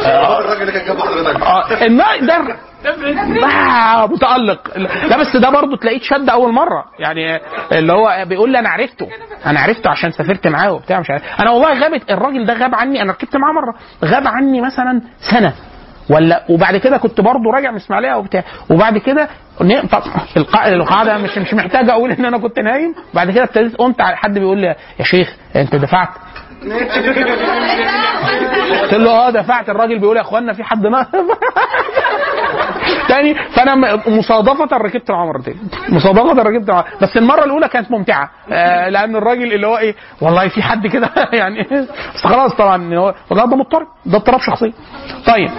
[0.05, 1.41] الراجل اللي كان حضرتك
[2.21, 2.37] ده
[3.41, 4.77] بقى متألق.
[5.09, 6.85] لا بس ده برضه تلاقيه اتشد أول مرة.
[6.99, 7.39] يعني
[7.71, 9.07] اللي هو بيقول لي أنا عرفته.
[9.45, 11.23] أنا عرفته عشان سافرت معاه وبتاع مش عارف.
[11.39, 13.01] أنا والله غابت الراجل ده غاب عني.
[13.01, 13.75] أنا ركبت معاه مرة.
[14.05, 15.53] غاب عني مثلا سنة.
[16.09, 18.43] ولا وبعد كده كنت برضه راجع من إسماعيلية وبتاع.
[18.69, 19.27] وبعد كده
[20.67, 22.95] القاعدة مش مش محتاج أقول إن أنا كنت نايم.
[23.13, 24.67] بعد كده ابتديت قمت حد بيقول لي
[24.99, 26.09] يا شيخ أنت دفعت
[28.81, 31.07] قلت له آه دفعت الراجل بيقول يا إخوانا في حد ناقص
[33.09, 38.29] تاني فأنا مصادفة ركبت معاه مرتين مصادفة ركبت معاه بس المرة الأولى كانت ممتعة.
[38.51, 41.63] آه لأن الراجل اللي هو إيه والله في حد كده يعني
[42.15, 43.87] بس خلاص طبعا هو ده مضطرب.
[44.05, 44.71] ده اضطراب شخصيه
[45.27, 45.49] طيب.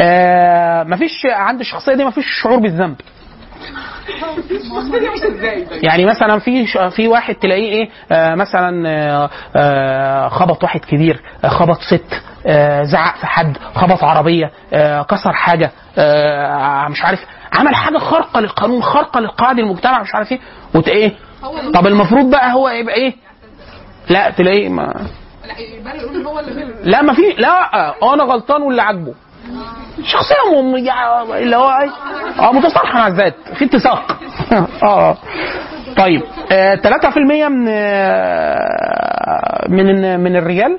[0.00, 2.96] آه مفيش عند الشخصية دي مفيش شعور بالذنب.
[5.82, 11.78] يعني مثلا في في واحد تلاقيه إيه آه مثلا آه آه خبط واحد كبير خبط
[11.80, 14.50] ست آه زعق في حد خبط عربية
[15.08, 15.70] كسر حاجة
[16.90, 17.20] مش عارف
[17.52, 20.40] عمل حاجة خارقة للقانون خارقة للقواعد المجتمع مش عارف إيه
[20.74, 21.12] وت إيه
[21.74, 23.14] طب المفروض بقى هو يبقى إيه؟
[24.10, 24.94] لا تلاقيه ما
[26.84, 27.48] لا ما في لا
[28.14, 29.14] أنا غلطان واللي عاجبه.
[30.02, 31.90] شخصية م- يعني اللي هو إيه؟
[32.44, 34.18] آه متصالحة مع الذات في اتساق.
[34.82, 35.16] آه.
[35.96, 36.22] طيب
[36.52, 40.78] آه 3% من آه من من الرجال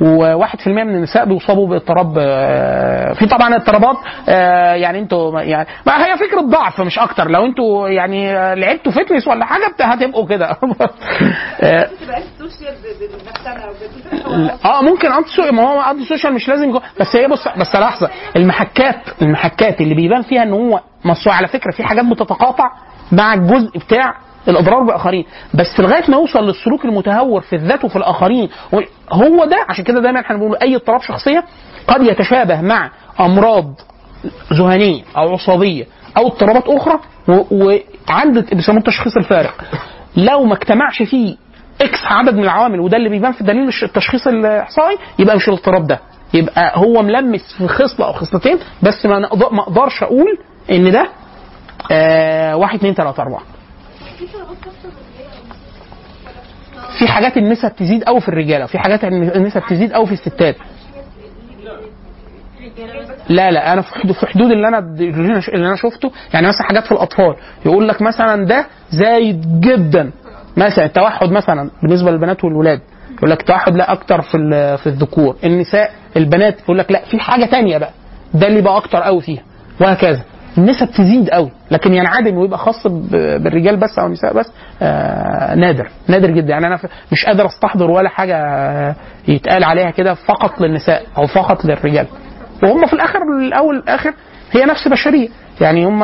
[0.00, 3.96] و1% من النساء بيصابوا باضطراب آه، في طبعا اضطرابات
[4.28, 8.92] آه، يعني أنتوا يعني ما هي فكرة ضعف مش أكتر لو أنتوا يعني آه، لعبتوا
[8.92, 10.46] fitness ولا حاجة هتبقوا كده
[14.64, 16.78] آه ممكن social ما هو antisocial مش لازم.
[17.00, 21.70] بس هي بص بس لحظة المحكات المحكات اللي بيبان فيها إن هو مصروع على فكرة
[21.70, 22.70] في حاجات بتتقاطع
[23.12, 24.14] مع الجزء بتاع
[24.48, 25.24] الإضرار بالاخرين
[25.54, 28.48] بس لغاية ما يوصل للسلوك المتهور في الذات وفي الآخرين
[29.12, 31.44] هو ده عشان كده دايما إحنا بنقول أي اضطراب شخصية
[31.88, 32.90] قد يتشابه مع
[33.20, 33.74] أمراض
[34.52, 35.84] ذهنية أو عصبية
[36.16, 39.54] أو اضطرابات أخرى وعند بيسموه التشخيص الفارق.
[40.16, 41.36] لو ما اجتمعش فيه
[41.82, 45.86] إكس عدد من العوامل وده اللي بيبان في دليل الش- التشخيص الإحصائي يبقى مش الاضطراب
[45.86, 46.00] ده.
[46.34, 49.26] يبقى هو ملمس في خصلة أو خصلتين بس ما
[49.60, 50.38] أقدرش أقول
[50.70, 51.08] إن ده
[51.90, 53.42] آه واحد اثنين ثلاثة أربعة.
[56.98, 60.56] في حاجات النسب تزيد قوي في الرجالة وفي حاجات النسب تزيد قوي في الستات.
[63.28, 67.34] لا لا أنا في حدود اللي أنا اللي أنا شفته يعني مثلا حاجات في الأطفال
[67.66, 70.10] يقول لك مثلا ده زايد جدا.
[70.56, 72.80] مثلا التوحد مثلا بالنسبة للبنات والولاد
[73.18, 74.38] يقول لك التوحد لا أكتر في
[74.76, 75.36] في الذكور.
[75.44, 77.90] النساء البنات يقول لك لا في حاجة تانية بقى
[78.34, 79.42] ده اللي بقى أكتر قوي فيها
[79.80, 80.22] وهكذا.
[80.58, 84.50] النسب تزيد قوي لكن ينعدم ويبقى خاص بالرجال بس أو النساء بس
[84.82, 86.48] آه نادر نادر جدا.
[86.50, 86.78] يعني أنا
[87.12, 88.36] مش قادر أستحضر ولا حاجة
[89.28, 92.06] يتقال عليها كده فقط للنساء أو فقط للرجال.
[92.62, 94.14] وهم في الآخر الأول الآخر
[94.52, 95.28] هي نفس بشريه
[95.60, 96.00] يعني هم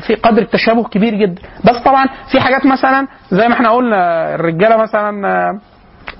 [0.00, 1.42] في قدر التشابه كبير جدا.
[1.64, 5.60] بس طبعا في حاجات مثلا زي ما إحنا قلنا الرجالة مثلا آه،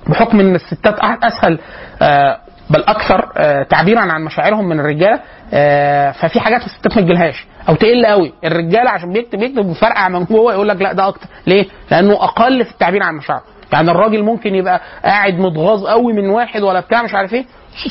[0.09, 1.59] بحكم إن الستات أسهل
[2.03, 2.39] آه،
[2.71, 5.21] بل أكثر آه، تعبيرا عن مشاعرهم من الرجالة
[5.53, 7.47] آه، ففي حاجات الستات ما تجيلهاش.
[7.69, 8.33] أو تقل قوي.
[8.45, 11.27] الرجالة عشان بيكتب يكتب وفرقع من جوه يقول لك لا ده أكتر.
[11.47, 13.43] ليه؟ لأنه أقل في التعبير عن مشاعره
[13.73, 17.45] يعني الراجل ممكن يبقى قاعد متغاظ قوي من واحد ولا بتاع مش عارف إيه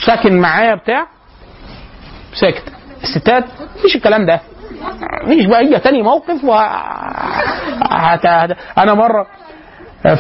[0.06, 1.08] ساكن معايا بتاع
[2.34, 2.64] ساكت.
[3.04, 3.44] الستات
[3.78, 4.40] مفيش الكلام ده.
[5.24, 6.54] مفيش بقى هي تاني موقف و
[7.92, 8.26] هت...
[8.78, 9.28] أنا مرة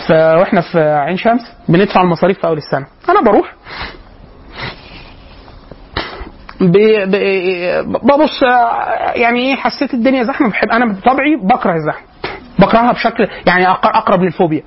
[0.08, 2.86] في وإحنا في عين شمس بندفع المصاريف في أول السنة.
[3.10, 3.53] أنا بروح.
[8.03, 8.41] ببص
[9.16, 10.49] يعني إيه حسيت الدنيا زحمة.
[10.49, 12.08] بحب أنا بطبعي بكره الزحمة.
[12.60, 14.64] بكرهها بشكل يعني أقرب للفوبيا.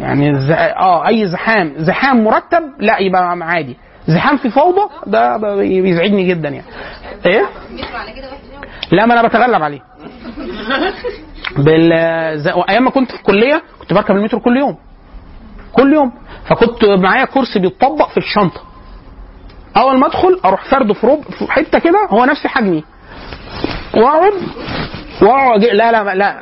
[0.00, 0.30] يعني.
[0.76, 3.76] آه أي زحام زحام مرتب لا يبقى عادي.
[4.06, 6.66] زحام في فوضى ده بيزعجني جدا يعني.
[7.26, 7.46] إيه؟
[8.92, 9.80] لا ما أنا بتغلب عليه.
[11.56, 11.92] بال
[12.68, 14.76] أيام ما كنت في الكلية كنت بركب المترو كل يوم.
[15.72, 16.12] كل يوم.
[16.44, 18.60] فكنت معايا كرسي بيتطبق في الشنطة.
[19.76, 22.84] أول ما أدخل أروح فرده في ربع في حتة كده هو نفس حجمي.
[23.96, 24.32] وأقعد
[25.22, 26.40] وأقعد لا لا لا.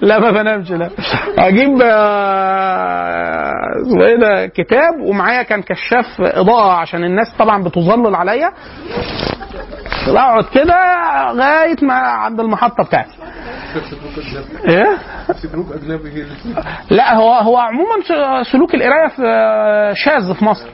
[0.08, 0.90] لا ما بنامش لا.
[1.38, 3.52] أجيب آه،
[3.82, 8.52] اسمه إيه ده كتاب ومعايا كان كشاف إضاءة عشان الناس طبعا بتظلل عليا.
[10.08, 10.74] أقعد كده
[11.32, 13.10] لغاية ما عند المحطة بتاعتي.
[14.68, 14.98] إيه؟
[15.32, 16.26] سلوك أجنبي.
[16.90, 17.94] لا هو هو عموما
[18.52, 19.22] سلوك القراية في
[19.94, 20.68] شاذ في مصر.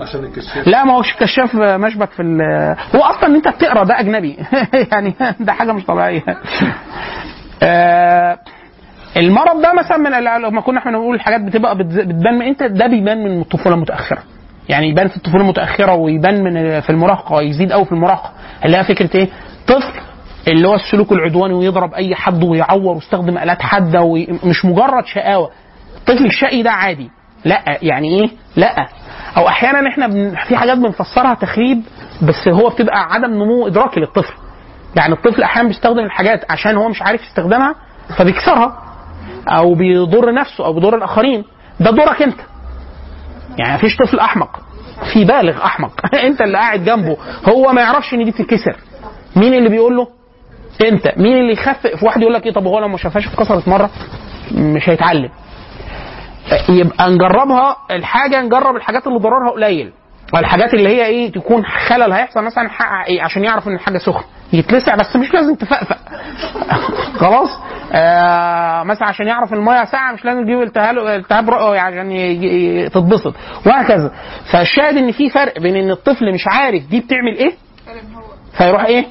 [0.00, 0.68] عشان الكشاف.
[0.68, 2.22] لا ما هوش كشاف مشبك في
[2.94, 4.36] هو أصلا إن أنت بتقرأ ده أجنبي.
[4.92, 6.22] يعني ده حاجة مش طبيعية.
[7.62, 8.38] آه،
[9.16, 10.10] المرض ده مثلا من
[10.42, 14.22] لما كنا إحنا بنقول الحاجات بتبقى بتبان من انت ده بيبان من الطفولة المتأخرة.
[14.68, 18.32] يعني يبان في الطفولة المتأخرة ويبان من في المراهقة يزيد قوي في المراهقة.
[18.64, 19.28] اللي هي فكرة إيه؟
[19.66, 20.00] طفل
[20.48, 25.50] اللي هو السلوك العدواني ويضرب أي حد ويعور ويستخدم آلات حادة ومش مجرد شقاوة.
[25.96, 27.10] الطفل الشقي ده عادي.
[27.44, 28.88] لا يعني إيه؟ لا.
[29.36, 30.34] أو أحيانا إحنا بن...
[30.48, 31.82] في حاجات بنفسرها تخريب
[32.22, 34.34] بس هو بتبقى عدم نمو إدراكي للطفل.
[34.96, 37.74] يعني الطفل أحيانا بيستخدم الحاجات عشان هو مش عارف يستخدمها
[38.18, 38.82] فبيكسرها.
[39.48, 41.44] أو بيضر نفسه أو بيضر الآخرين.
[41.80, 42.40] ده دورك أنت.
[43.58, 44.60] يعني مفيش طفل أحمق.
[45.12, 45.92] في بالغ أحمق.
[46.26, 47.16] أنت اللي قاعد جنبه.
[47.48, 48.76] هو ما يعرفش إن دي تتكسر
[49.36, 50.08] مين اللي بيقول له؟
[50.88, 51.18] أنت.
[51.18, 53.90] مين اللي يخفف في واحد يقول لك إيه؟ طب هو لو ما شافهاش اتكسرت مرة
[54.52, 55.30] مش هيتعلم.
[56.68, 59.92] يبقى نجربها الحاجة نجرب الحاجات اللي ضررها قليل.
[60.34, 64.24] والحاجات اللي هي إيه تكون خلل هيحصل مثلا حقق إيه عشان يعرف إن الحاجة سخنة.
[64.52, 65.96] يتلسع بس مش لازم تفقفق.
[67.20, 67.48] خلاص؟
[67.92, 72.10] آه مثلا عشان يعرف الميه ساقعة مش لازم تجيب التهاب التهاب رئوي عشان
[72.92, 73.34] تتبسط.
[73.66, 74.12] وهكذا.
[74.52, 77.52] فالشاهد إن في فرق بين إن الطفل مش عارف دي بتعمل إيه؟
[78.58, 79.06] فيروح إيه؟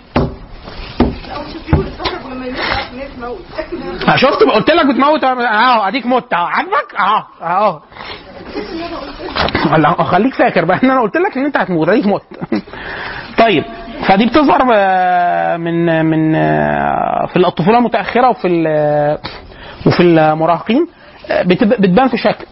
[4.08, 5.24] آه، شفت قلت لك بتموت.
[5.24, 7.80] اهو أديك مت اهو عاجبك؟ اهو اهو
[10.04, 10.80] خليك فاكر بقى.
[10.84, 12.22] إن أنا قلت لك إن أنت هتموت أديك مت
[13.44, 13.64] طيب
[14.08, 19.18] فدي بتظهر آه، من من آه، في الطفولة المتأخرة وفي ال-
[19.88, 20.88] وفي المراهقين.
[21.32, 22.46] آه، بتب- بتبان في شكل.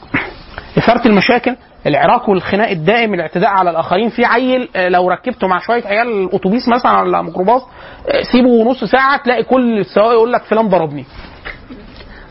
[0.77, 1.55] إثارة المشاكل
[1.87, 4.09] العراك والخناق الدائم الاعتداء على الآخرين.
[4.09, 7.61] في عيل آه، لو ركبته مع شوية عيال الأتوبيس مثلا ولا ميكروباص
[8.07, 11.05] آه، سيبه نص ساعة تلاقي كل السواق يقول لك فلان ضربني.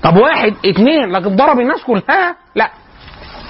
[0.08, 2.70] طب واحد اتنين لكن ضرب الناس كلها؟ لا.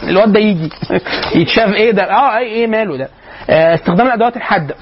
[0.03, 0.71] الواد ده يجي.
[1.41, 1.75] يتشاف.
[1.75, 3.09] إيه ده؟ آه إيه, ماله ده؟
[3.51, 4.75] آه، استخدام الادوات الحاده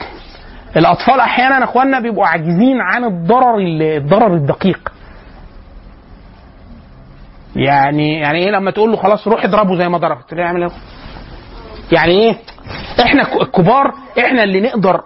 [0.76, 4.92] الأطفال أحيانا أخواننا بيبقوا عاجزين عن الضرر ال- الضرر الدقيق.
[7.56, 10.70] يعني يعني إيه لما تقول له خلاص روح اضربه زي ما ضربت؟ يعمل إيه
[11.92, 12.36] يعني إيه؟
[13.00, 15.00] إحنا الكبار إحنا اللي نقدر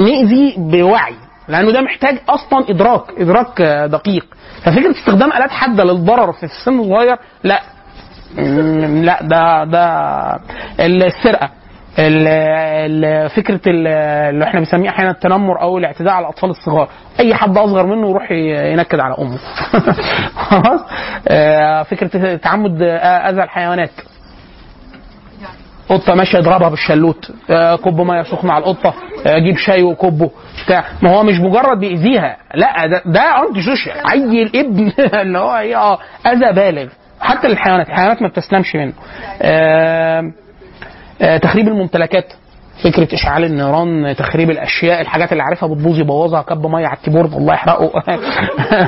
[0.00, 1.14] نأذي بوعي.
[1.48, 4.26] لأنه ده محتاج أصلا إدراك إدراك آه، دقيق.
[4.62, 7.60] ففكرة استخدام آلات حادة للضرر في السن الصغير لا.
[9.02, 9.86] لا ده ده
[10.80, 11.50] السرقة.
[11.98, 13.86] ال- ال- فكرة ال-
[14.34, 16.88] اللي إحنا بنسميه أحيانا التنمر أو الاعتداء على الأطفال الصغار.
[17.20, 18.30] أي حد أصغر منه يروح
[18.72, 19.38] ينكد على أمه.
[20.48, 20.80] خلاص؟
[21.28, 23.90] آه، فكرة تعمد أذى الحيوانات.
[25.88, 27.30] قطة ماشية يضربها بالشلوت.
[27.50, 28.94] آه، كب مية سخنة على القطة.
[29.26, 30.30] آه، جيب شاي وكبه
[30.64, 30.84] بتاع.
[31.02, 32.36] ما هو مش مجرد بيأذيها.
[32.54, 34.92] لا ده ده antisocial عيل ابن.
[35.20, 36.88] اللي هو إيه آه أذى بالغ.
[37.20, 38.92] حتى الحيوانات الحيوانات ما بتسلمش منه.
[39.42, 40.32] آه
[41.22, 42.32] آه تخريب الممتلكات.
[42.84, 46.42] فكرة إشعال النيران تخريب الأشياء الحاجات اللي عارفها بتبوظ يبوظها.
[46.42, 47.32] كب مية على ال keyboard.
[47.34, 47.90] الله يحرقه.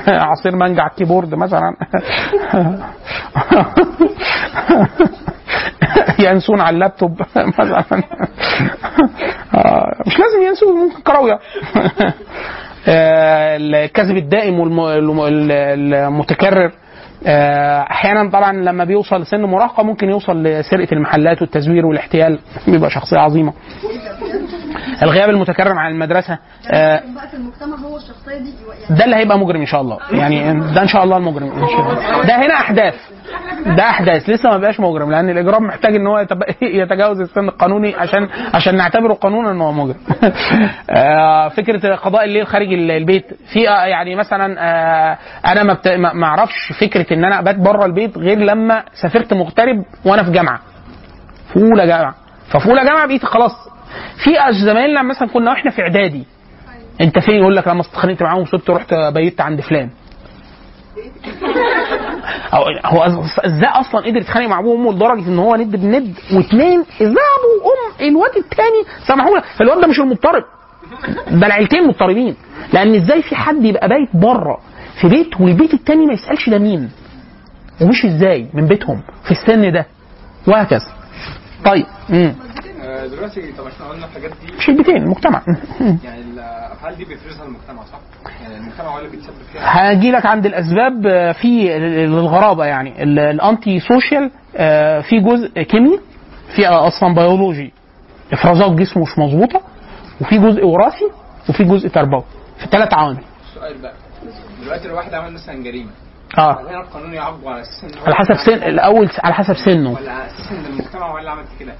[0.30, 1.76] عصير مانجا على ال keyboard مثلا.
[6.27, 7.21] ينسون على اللابتوب
[7.61, 8.03] مثلا.
[9.55, 11.39] آه، مش لازم ينسوا ممكن كراوية.
[12.89, 14.61] آه، الكذب الدائم
[15.19, 16.71] والمتكرر
[17.91, 22.39] أحيانا طبعا لما بيوصل لسن مراهقة ممكن يوصل لسرقة المحلات والتزوير والاحتيال.
[22.69, 23.53] بيبقى شخصية عظيمة.
[25.03, 26.38] الغياب المتكرر عن المدرسة
[26.70, 27.03] آه،
[27.34, 28.51] المجتمع هو الشخصية دي
[28.88, 29.99] يعني ده اللي هيبقى مجرم إن شاء الله.
[30.11, 32.22] يعني ده إن شاء الله المجرم إن شاء الله.
[32.22, 32.94] ده هنا أحداث.
[33.66, 34.30] ده أحداث.
[34.30, 36.18] لسه ما بقاش مجرم لأن الإجرام محتاج إن هو
[36.62, 39.97] يتجاوز السن القانوني عشان عشان نعتبره قانونا إن هو مجرم.
[40.90, 43.26] آه، فكرة قضاء الليل خارج ال- البيت.
[43.53, 45.62] في آه، يعني مثلا آه، أنا
[46.12, 50.61] ما أعرفش فكرة إن أنا أبات بره البيت غير لما سافرت مغترب وأنا في جامعة.
[51.53, 52.14] في اولى جامعة.
[52.51, 53.53] ففي اولى جامعة بقيت خلاص
[54.16, 54.30] في
[54.64, 56.24] زمايلنا مثلا كنا وإحنا في إعدادي.
[57.01, 59.90] أنت فين؟ يقول لك لما اتخانقت معاهم وسبت رحت بيت عند فلان.
[62.55, 63.03] أو هو
[63.44, 67.64] إزاي أصلا قدر يتخانق مع أبوه وأمه لدرجة إن هو ند بند واثنين إزاي ابو
[67.64, 70.44] وأم الواد الثاني سامحوا لك الواد ده مش المضطرب.
[71.40, 72.36] ده العيلتين مضطربين.
[72.72, 74.61] لأن إزاي في حد يبقى بايت بره
[75.01, 76.90] في بيت والبيت الثاني ما يسألش ده مين؟
[77.80, 79.86] ومش إزاي من بيتهم في السن ده.
[80.47, 80.92] وهكذا.
[81.64, 82.34] طيب مم.
[82.87, 85.43] آه، دلوقتي طب إحنا قلنا الحاجات دي مش البيتين المجتمع.
[86.05, 87.99] يعني الافعال دي بيفرزها المجتمع صح؟
[88.43, 93.03] يعني المجتمع هو اللي بيتسبب فيها؟ هاجي لك عند الأسباب آه، في الغرابه يعني.
[93.03, 96.01] ال- ال anti-social آه، في جزء كيمي
[96.57, 97.72] في أصلا بيولوجي.
[98.32, 99.61] إفرازات جسمه مش مظبوطة
[100.20, 101.05] وفي جزء وراثي
[101.49, 102.24] وفي جزء تربوي.
[102.59, 103.18] في ثلاث عوامل.
[103.51, 103.93] السؤال بقى.
[104.62, 105.91] دلوقتي لو واحد عمل مثلا جريمة.
[106.39, 106.61] آه.
[106.70, 109.91] هنا القانون يعاقبه على أساس على حسب سن الأول على حسب سنه.
[109.93, 111.72] ولا على أساس ان المجتمع هو اللي عمل كده؟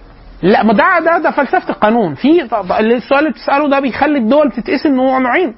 [0.43, 2.15] لا ما ده ده ده فلسفة القانون.
[2.15, 2.43] في
[2.81, 5.55] السؤال اللي بتسأله ده بيخلي الدول تتقسم نوع نوعين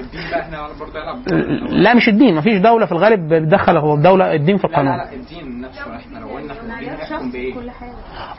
[0.00, 1.00] الدين بقى هنا برضه
[1.68, 2.34] لا مش الدين.
[2.34, 5.96] مفيش دولة في الغالب بتدخل هو الدولة الدين في لا لا القانون لا الدين نفسه.
[5.96, 7.54] إحنا لو قلنا إحنا الدين هيحكم بإيه؟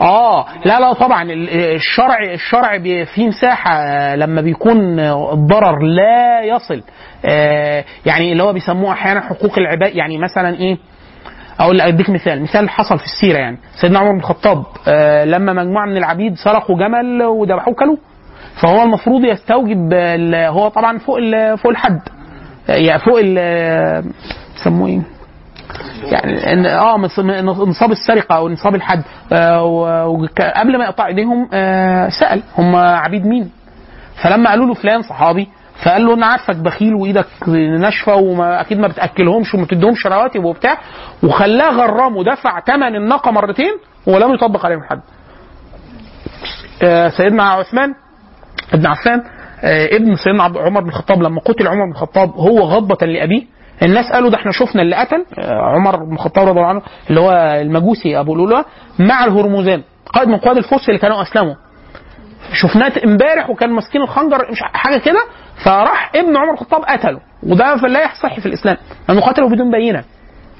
[0.01, 1.23] آه لا لا طبعا.
[1.23, 2.77] ال- الشرع الشرع
[3.15, 6.83] فيه مساحة آه، لما بيكون الضرر لا يصل.
[7.25, 9.95] آه، يعني اللي هو بيسموه أحيانا حقوق العباد.
[9.95, 10.77] يعني مثلا إيه؟
[11.59, 13.57] أقول أديك مثال مثال حصل في السيرة يعني.
[13.81, 17.97] سيدنا عمر بن الخطاب آه، لما مجموعة من العبيد سرقوا جمل وذبحوه كلوه
[18.61, 19.93] فهو المفروض يستوجب
[20.33, 21.17] هو طبعا فوق
[21.55, 21.99] فوق الحد.
[22.69, 24.03] آه، يعني فوق ال
[24.55, 25.01] بيسموه إيه؟
[26.11, 26.97] يعني آه
[27.67, 29.03] نصاب السرقة أو نصاب الحد.
[29.33, 33.49] آه، و- وك- قبل ما يقطع إيديهم آه، سأل هم عبيد مين؟
[34.23, 35.47] فلما قالوا له فلان صحابي
[35.85, 37.25] فقال له أنا عارفك بخيل وايدك
[37.79, 40.77] ناشفه وما أكيد ما بتاكلهمش وما بتديهمش رواتب وبتاع.
[41.23, 43.71] وخلاه غرام ودفع ثمن الناقه مرتين
[44.07, 45.01] ولم يطبق عليهم الحد.
[46.83, 47.93] آه، سيدنا عثمان
[48.73, 49.23] ابن عفان
[49.63, 53.43] آه، ابن سيدنا عمر بن الخطاب لما قتل عمر بن الخطاب هو غضبة لأبيه.
[53.83, 57.19] الناس قالوا ده إحنا شفنا اللي قتل آه، عمر بن الخطاب رضي الله عنه اللي
[57.19, 58.65] هو المجوسي أبو لؤلؤة
[58.99, 61.55] مع الهرمزان قائد من قواد الفرس اللي كانوا أسلموا.
[62.51, 65.19] شفناه امبارح وكان ماسكين الخنجر مش حاجة كده
[65.65, 67.19] فراح ابن عمر الخطاب قتله.
[67.43, 68.77] وده لا يصح في الإسلام.
[69.09, 70.03] لأنه قتله بدون بينة.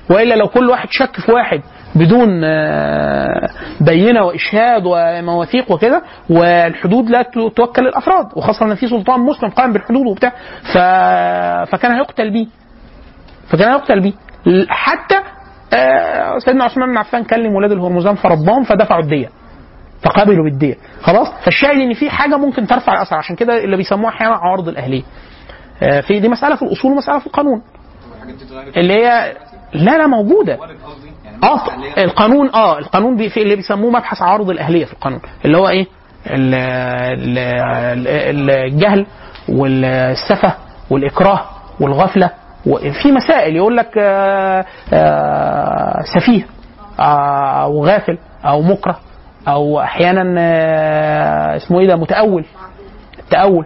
[0.10, 1.62] وإلا لو كل واحد شك في واحد
[1.96, 3.50] بدون آه،
[3.82, 8.26] بينة وإشهاد ومواثيق وكده والحدود لا تو- توكل للأفراد.
[8.36, 10.32] وخاصة إن في سلطان مسلم قائم بالحدود وبتاع.
[11.66, 12.48] فكان هيقتل بيه.
[13.50, 14.14] فكان هيقتل بيه.
[14.70, 15.16] حتى
[15.74, 19.30] آه، سيدنا عثمان بن عفان كلم ولاد الهرمزان فرباهم فدفعوا الدية.
[20.04, 23.16] فقبلوا بالديه خلاص؟ فالشاهد إن في حاجة ممكن ترفع الأثر.
[23.16, 25.04] عشان كده اللي بيسموها أحيانا عوارض الأهلية.
[25.84, 27.62] آه، في دي مسألة في الأصول ومسألة في القانون.
[28.78, 29.34] اللي هي
[29.74, 30.58] لا لا موجودة.
[31.44, 35.22] آه القانون آه القانون بي في اللي بيسموه مبحث عوارض الأهلية في القانون.
[35.46, 35.88] اللي هو إيه؟
[36.28, 39.06] ال- ال- ال- الجهل
[39.50, 40.54] والسفة
[40.90, 41.42] والإكراه
[41.80, 42.30] والغفلة
[42.66, 43.56] وفي مسائل.
[43.56, 46.46] يقول لك آه، آه، سفيه
[47.00, 49.00] أو غافل أو مكره.
[49.48, 52.46] أو أحيانا آه، اسمه إيه ده متأول.
[53.32, 53.66] تأول.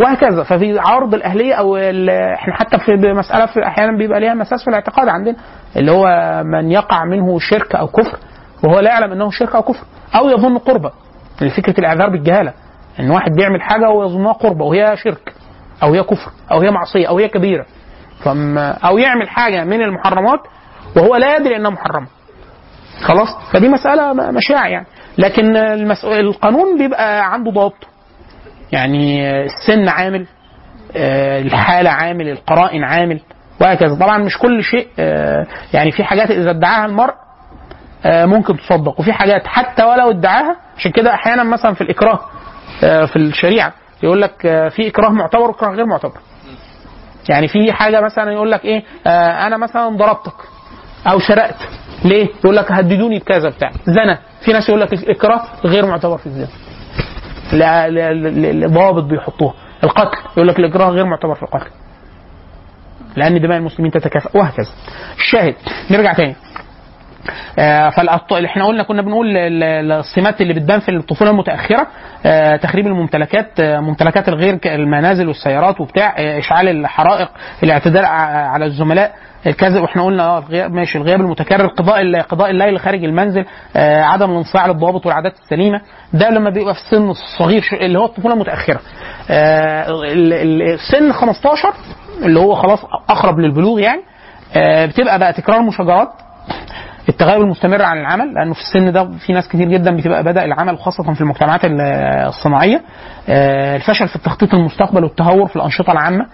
[0.00, 0.42] وهكذا.
[0.42, 4.68] ففي عرض الأهلية أو ال- إحنا حتى في مسألة في أحيانا بيبقى ليها مساس في
[4.68, 5.36] الاعتقاد عندنا
[5.76, 6.06] اللي هو
[6.44, 8.18] من يقع منه شرك أو كفر
[8.64, 9.84] وهو لا يعلم أنه شرك أو كفر
[10.16, 10.90] أو يظن قربة.
[11.56, 12.52] فكرة الإعذار بالجهالة.
[13.00, 15.34] إن واحد بيعمل حاجة ويظنها قربة وهي شرك
[15.82, 17.66] أو هي كفر أو هي معصية أو هي كبيرة.
[18.24, 20.40] فما أو يعمل حاجة من المحرمات
[20.96, 22.06] وهو لا يدري أنها محرمة.
[23.02, 24.86] خلاص؟ فدي مسألة م- مشاع يعني.
[25.18, 25.56] لكن.
[26.04, 27.86] القانون بيبقى عنده ضوابطه.
[28.72, 30.26] يعني السن عامل
[30.96, 33.20] آه، الحالة عامل القرائن عامل
[33.60, 33.94] وهكذا.
[34.00, 37.14] طبعا مش كل شيء آه، يعني في حاجات إذا ادعاها المرء
[38.04, 42.20] آه، ممكن تصدق وفي حاجات حتى ولو ادعاها عشان كده أحيانا مثلا في الإكراه
[42.84, 44.36] آه، في الشريعة يقول لك
[44.76, 46.18] في إكراه معتبر وإكراه غير معتبر.
[47.28, 48.66] يعني في حاجة مثلا يقول لك
[49.06, 50.34] آه، أنا مثلا ضربتك.
[51.06, 51.56] أو سرقت
[52.04, 53.70] ليه؟ يقول لك هددوني بكذا بتاع.
[53.86, 56.48] زنا في ناس يقول لك الاكراه غير معتبر في الزنا.
[58.68, 59.54] ضوابط بيحطوها.
[59.84, 60.18] القتل.
[60.36, 61.70] يقول لك الإكراه غير معتبر في القتل.
[63.16, 64.70] لأن دماء المسلمين تتكافئ وهكذا.
[65.18, 65.54] الشاهد.
[65.90, 66.36] نرجع تاني.
[67.58, 67.88] آه،
[68.38, 71.86] اللي إحنا قلنا كنا بنقول ال- ال- السمات اللي بتبان في الطفولة المتأخرة.
[72.26, 73.60] آه، تخريب الممتلكات.
[73.60, 76.14] آه، ممتلكات الغير المنازل والسيارات وبتاع.
[76.18, 77.28] آه، إشعال الحرائق
[77.62, 79.14] الاعتداء على الزملاء.
[79.46, 83.44] الكذب وإحنا قلنا آه ماشي الغياب المتكرر قضاء قضاء الليل خارج المنزل
[83.76, 85.80] آه، عدم الانصياع للضوابط والعادات السليمة.
[86.12, 88.80] ده لما بيبقى في السن الصغير اللي هو الطفولة المتأخرة.
[89.30, 89.86] آه،
[90.74, 91.72] السن 15
[92.22, 94.00] اللي هو خلاص أقرب للبلوغ يعني
[94.56, 96.08] آه، بتبقى بقى تكرار مشاجرات
[97.08, 100.78] التغيب المستمر عن العمل لأنه في السن ده في ناس كتير جدا بتبقى بدأ العمل
[100.78, 101.80] خاصة في المجتمعات ال-
[102.28, 102.82] الصناعية.
[103.28, 106.26] آه، الفشل في التخطيط المستقبل والتهور في الأنشطة العامة.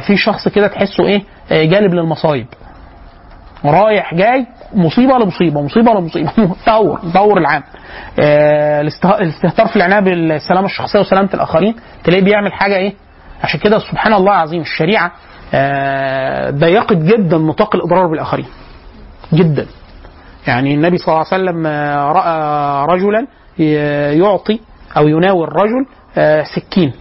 [0.00, 1.22] في شخص كده تحسه إيه؟
[1.52, 2.46] آه، جالب للمصايب.
[3.64, 6.30] رايح جاي مصيبة لمصيبة مصيبة لمصيبة.
[6.66, 7.62] تطور تطور العام.
[8.20, 11.74] آه، الاسته- الاستهتار في العناية بالسلامة الشخصية وسلامة الآخرين.
[12.04, 12.92] تلاقيه بيعمل حاجة إيه؟
[13.42, 15.12] عشان كده سبحان الله العظيم الشريعة
[15.54, 18.46] آه، ضيقت جدا نطاق الإضرار بالآخرين.
[19.32, 19.66] جدا.
[20.46, 23.26] يعني النبي صلى الله عليه وسلم آه، رأى رجلا
[24.12, 24.60] يعطي
[24.96, 25.86] أو يناول رجل
[26.18, 26.92] آه، سكين.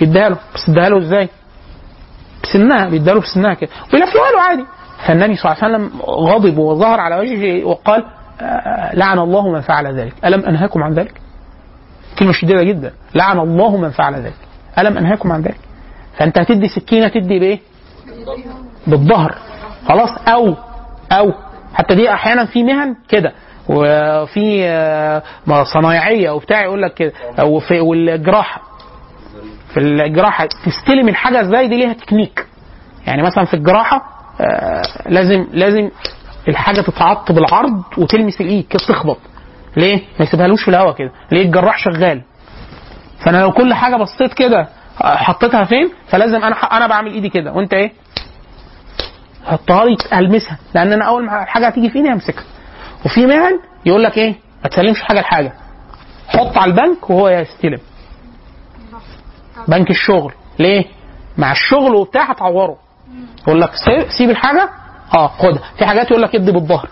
[0.00, 0.36] يديها له.
[0.54, 1.28] بس اداها له إزاي؟
[2.44, 3.70] بسنها بيديها له بسنها كده.
[3.94, 4.64] ويلفها له عادي.
[5.06, 8.04] فالنبي صلى الله عليه وسلم غضب وظهر على وجهه وقال
[8.40, 10.14] آه، لعن الله من فعل ذلك.
[10.24, 11.20] ألم أنهاكم عن ذلك؟
[12.18, 12.92] كلمة شديدة جدا.
[13.14, 14.34] لعن الله من فعل ذلك.
[14.78, 15.58] ألم أنهاكم عن ذلك؟
[16.18, 17.60] فأنت هتدي سكينة تدي بإيه؟
[18.86, 19.34] بالظهر.
[19.88, 20.10] خلاص.
[20.28, 20.54] أو
[21.12, 21.32] أو.
[21.74, 23.32] حتى دي أحيانا في مهن كده.
[23.68, 25.22] وفي آه،
[25.64, 27.12] صنايعية وبتاع يقول لك كده.
[27.44, 28.62] وفي والجراحة.
[29.74, 32.46] في الجراحة تستلم الحاجة إزاي دي ليها تكنيك.
[33.06, 34.02] يعني مثلا في الجراحة
[34.40, 35.90] آه، لازم لازم
[36.48, 39.18] الحاجة تتعط بالعرض وتلمس الإيد كده تخبط
[39.76, 41.10] ليه؟ ما يسيبهالوش في الهواء كده.
[41.32, 42.22] ليه الجراح شغال.
[43.24, 44.68] فأنا لو كل حاجة بصيت كده
[45.04, 47.52] آه، حطيتها فين؟ فلازم أنا أنا بعمل إيدي كده.
[47.52, 47.92] وأنت إيه؟
[49.46, 52.44] حطها لي المسها لأن أنا أول ما الحاجة هتيجي في ايدي همسكها
[53.04, 55.52] وفي مهن يقول لك إيه؟ ما تسلمش حاجة لحاجة.
[56.28, 57.78] حط على البنك وهو يستلم.
[59.68, 60.32] بنك الشغل.
[60.58, 60.84] ليه؟
[61.38, 62.76] مع الشغل وبتاع هتعوره.
[63.42, 63.70] يقول لك
[64.18, 64.68] سيب, الحاجة؟
[65.14, 65.62] آه خدها.
[65.78, 66.88] في حاجات يقول لك ادي بالظهر.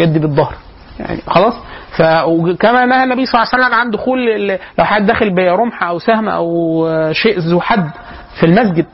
[0.00, 0.54] ادي بالظهر.
[1.00, 1.54] يعني خلاص؟
[1.96, 4.48] ف وكما نهى النبي صلى الله عليه وسلم عن دخول
[4.78, 6.52] لو حد داخل برمح أو سهم أو
[7.12, 7.90] شيء ذو حد
[8.40, 8.86] في المسجد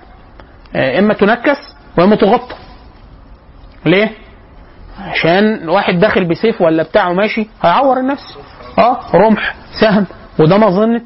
[0.77, 1.59] آه، إما تنكس
[1.99, 2.55] وإما تغطى.
[3.87, 4.11] ليه؟
[5.01, 8.39] عشان واحد داخل بسيف ولا بتاعه ماشي هيعور النفس.
[8.79, 10.07] آه رمح سهم
[10.39, 11.03] وده مظنة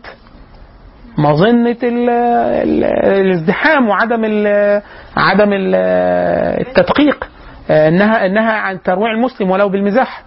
[1.84, 4.46] ال- الازدحام وعدم ال
[5.16, 5.74] عدم ال
[6.66, 7.28] التدقيق
[7.70, 10.22] انها إنها عن ترويع المسلم ولو بالمزاح.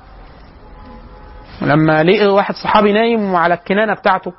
[1.62, 4.32] لما لقي واحد صحابي نايم على الكنانة بتاعته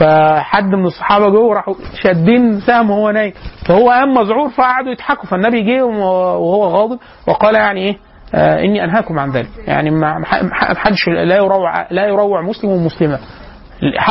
[0.00, 3.32] فحد من الصحابة جوه راحوا شادين سهم وهو نايم.
[3.66, 5.24] فهو قام مذعور فقعدوا يضحكوا.
[5.28, 7.96] فالنبي جه وهو غاضب وقال يعني إيه؟
[8.34, 9.48] آه إني أنهاكم عن ذلك.
[9.66, 10.22] يعني ما
[10.54, 13.18] حدش لا يروع لا يروع مسلم ومسلمة.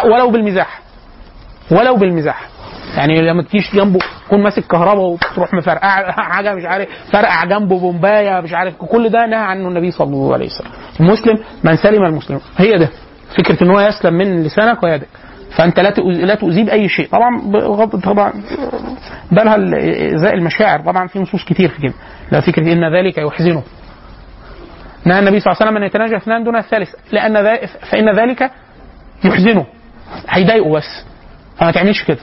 [0.05, 0.82] ولو بالمزاح.
[1.71, 2.47] ولو بالمزاح.
[2.97, 8.41] يعني لما تجيش جنبه تكون ماسك كهرباء وتروح مفرقع حاجة مش عارف فرقع جنبه بومباية
[8.41, 10.71] مش عارف كل ده نهى عنه النبي صلى الله عليه وسلم.
[10.99, 12.39] المسلم من سلم المسلم.
[12.57, 12.89] هي ده.
[13.37, 15.07] فكرة إن هو يسلم من لسانك ويدك
[15.55, 15.89] فأنت لا
[16.25, 17.07] لا تؤذيه بأي شيء.
[17.07, 18.33] طبعا بغض طبعا
[19.31, 19.55] بالها
[20.15, 20.79] ازاء المشاعر.
[20.79, 21.93] طبعا في نصوص كتير في كده.
[22.31, 23.63] لا فكرة إن ذلك يحزنه.
[25.05, 26.89] نهى النبي صلى الله عليه وسلم أن يتناجى اثنان دون الثالث.
[27.11, 27.57] لأن
[27.91, 28.51] فإن ذلك
[29.23, 29.65] يحزنه.
[30.29, 31.05] هيضايقه بس.
[31.57, 32.17] فما تعملش كده.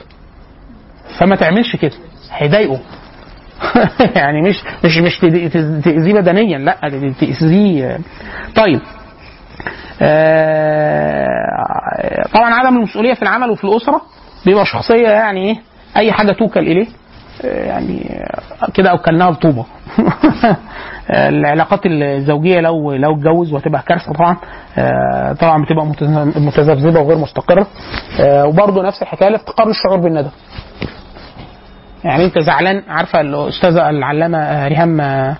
[1.19, 1.91] فما تعملش كده.
[2.31, 2.79] هيضايقه.
[4.15, 4.55] يعني مش
[4.85, 7.99] مش مش تأذيه بدنيا لا ده تأذيه.
[8.55, 8.81] طيب.
[10.01, 14.01] آه، طبعا عدم المسؤولية في العمل وفي الأسرة
[14.45, 15.55] بيبقى شخصية يعني إيه
[15.97, 16.87] أي حاجة توكل إليه
[17.45, 18.21] آه، يعني
[18.73, 19.65] كده اوكلناها لطوبه
[21.09, 24.37] العلاقات الزوجية لو لو اتجوز وهتبقى كارثة طبعا
[24.77, 25.85] آه، طبعا بتبقى
[26.35, 27.67] متذبذبة وغير مستقرة.
[28.19, 30.31] آه، وبرضه نفس الحكاية لافتقار الشعور بالندم.
[32.03, 35.37] يعني انت زعلان عارفة الاستاذه العلامة ريهام آه،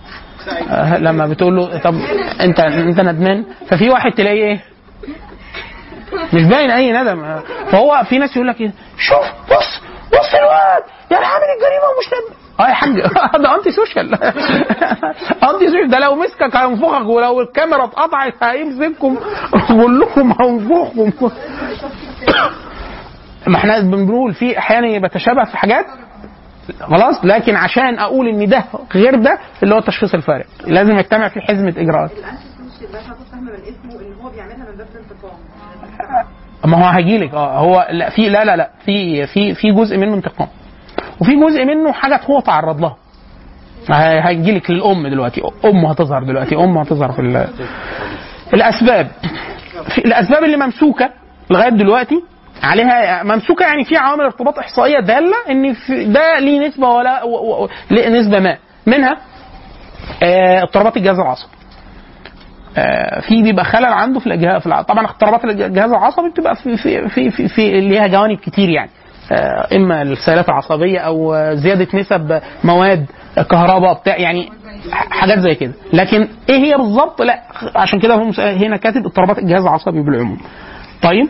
[0.98, 1.94] لما بتقول له طب
[2.42, 4.62] انت انت ندمان؟ ففي واحد تلاقيه إيه؟
[6.34, 7.40] مش باين أي ندم.
[7.72, 9.26] فهو في ناس يقول لك إيه؟ شوف
[9.58, 9.82] بص
[10.12, 13.02] بص الواد يعني عامل الجريمة ومش ندم آه يا حاج
[13.44, 14.14] ده anti-social
[15.44, 19.18] anti-social ده لو مسكك هينفخك ولو الكاميرا اتقطعت هيمسككم.
[19.68, 21.12] كلكم هينفخكم.
[23.48, 25.86] ما إحنا بنقول في أحيانا بتشابه في حاجات.
[26.80, 28.64] خلاص؟ لكن عشان أقول إن ده
[28.96, 32.12] غير ده اللي هو التشخيص الفارق لازم يجتمع في حزمة إجراءات.
[36.66, 37.34] ما هو هيجيلك.
[37.34, 38.70] آه هو لا في لا لا لا.
[38.86, 40.48] في في في جزء منه انتقام.
[41.22, 42.96] وفي جزء منه حاجات هو تعرض لها.
[43.92, 45.42] هي- هيجيلك للأم دلوقتي.
[45.66, 46.56] أم هتظهر دلوقتي.
[46.56, 47.48] أم هتظهر في ال-
[48.54, 49.08] الأسباب.
[49.96, 51.10] في الأسباب اللي ممسوكة
[51.50, 52.24] لغاية دلوقتي
[52.64, 55.76] عليها ممسوكة يعني في عوامل ارتباط إحصائية دالة إن
[56.14, 58.58] ده ليه نسبة ولا و- و- نسبة ما.
[58.86, 59.18] منها
[60.24, 61.52] آه، اضطرابات الجهاز العصبي.
[62.78, 67.10] آه، في بيبقى خلل عنده في الجهاز في طبعا اضطرابات الجهاز العصبي بتبقى في في
[67.10, 68.90] في في, في ليها جوانب كتير يعني.
[69.76, 73.06] إما السيالات العصبية أو آه، زيادة نسب مواد
[73.52, 74.50] كهرباء بتاع يعني
[74.92, 75.74] حاجات زي كده.
[75.94, 77.42] لكن إيه هي بالظبط؟ لا
[77.76, 80.38] عشان كده هم هنا كاتب اضطرابات الجهاز العصبي بالعموم.
[81.02, 81.28] طيب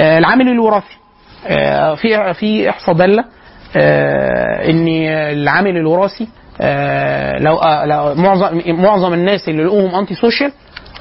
[0.00, 0.96] آه، العامل الوراثي.
[1.46, 3.24] آه، في في إحصاء دالة
[3.76, 4.88] آه، إن
[5.42, 6.28] العامل الوراثي
[6.60, 10.52] آه، لو آه، لو معظم معظم الناس اللي لقوهم anti-social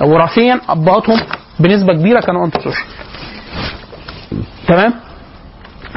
[0.01, 1.19] وراثيا أبهاتهم
[1.59, 2.87] بنسبة كبيرة كانوا anti-social
[4.67, 4.93] تمام؟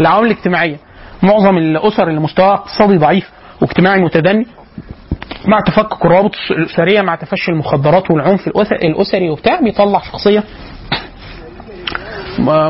[0.00, 0.76] العوامل الاجتماعية.
[1.22, 3.30] معظم الأسر اللي مستواها اقتصادي ضعيف
[3.62, 4.46] واجتماعي متدني
[5.46, 8.46] مع تفكك الروابط الاسريه مع تفشي المخدرات والعنف
[8.84, 10.42] الأسري وبتاع بيطلع شخصية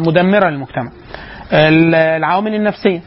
[0.06, 0.90] مدمرة للمجتمع.
[1.52, 3.01] ال- العوامل النفسية.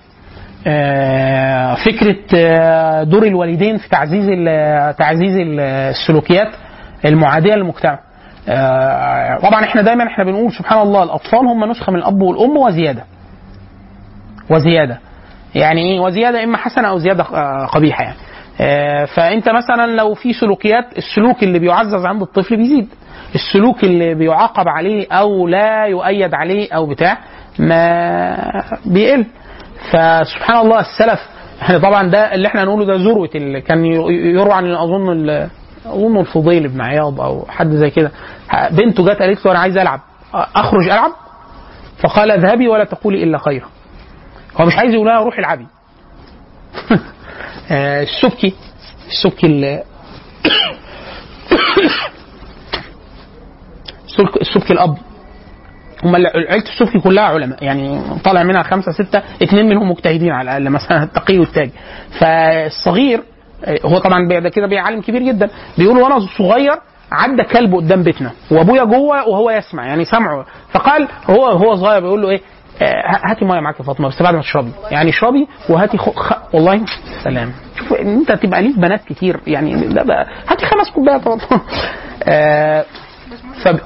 [0.68, 4.26] آه، فكرة آه، دور الوالدين في تعزيز
[4.98, 6.48] تعزيز ال- السلوكيات
[7.06, 7.99] المعادية للمجتمع.
[8.49, 13.03] آه، طبعا إحنا دايما إحنا بنقول سبحان الله الأطفال هم نسخة من الأب والأم وزيادة.
[14.49, 14.99] وزيادة.
[15.56, 18.18] يعني إيه وزيادة؟ إما حسنة أو زيادة آه، قبيحة يعني.
[18.61, 22.88] آه، فأنت مثلا لو في سلوكيات السلوك اللي بيعزز عند الطفل بيزيد.
[23.36, 27.18] السلوك اللي بيعاقب عليه أو لا يؤيد عليه أو بتاع
[27.60, 28.38] ما
[28.86, 29.26] بيقل.
[29.91, 31.19] فسبحان الله السلف
[31.61, 35.30] إحنا طبعا ده اللي إحنا نقوله ده ذروة اللي كان يروى عن أظن
[35.86, 38.11] أظن الفضيل بن عياض أو حد زي كده.
[38.72, 39.99] بنته جت قالت له أنا عايز ألعب.
[40.34, 41.11] أخرج ألعب؟
[42.03, 43.65] فقال اذهبي ولا تقولي إلا خيرا.
[44.61, 45.68] هو مش عايز يقول لها روحي العبي.
[47.72, 48.53] آه، السبكي
[49.07, 49.84] السبكي ال-
[54.06, 54.98] السبك- السبكي الأب.
[56.03, 60.69] هم عيلة السبكي كلها علماء يعني طالع منها خمسة ستة اثنين منهم مجتهدين على الأقل
[60.69, 61.69] مثلا التقي والتاج.
[62.19, 63.24] فالصغير
[63.65, 65.49] آه، هو طبعا بعد كده بيعلم كبير جدا.
[65.78, 66.74] بيقول وأنا صغير
[67.11, 69.86] عدى كلب قدام بيتنا وأبويا جوه وهو يسمع.
[69.88, 70.45] يعني سمعه.
[70.72, 72.41] فقال هو هو صغير بيقول له إيه؟
[73.30, 74.72] هاتي مية معاك يا فاطمة بس بعد ما تشربي.
[74.91, 76.10] يعني اشربي وهاتي خ...
[76.10, 76.34] خ...
[76.54, 76.82] والله
[77.24, 77.52] سلام.
[77.80, 81.22] شوف ان انت تبقى ليك بنات كتير يعني ده بقى هاتي خمس كوبايات
[82.24, 82.86] آه،
[83.64, 83.80] فب...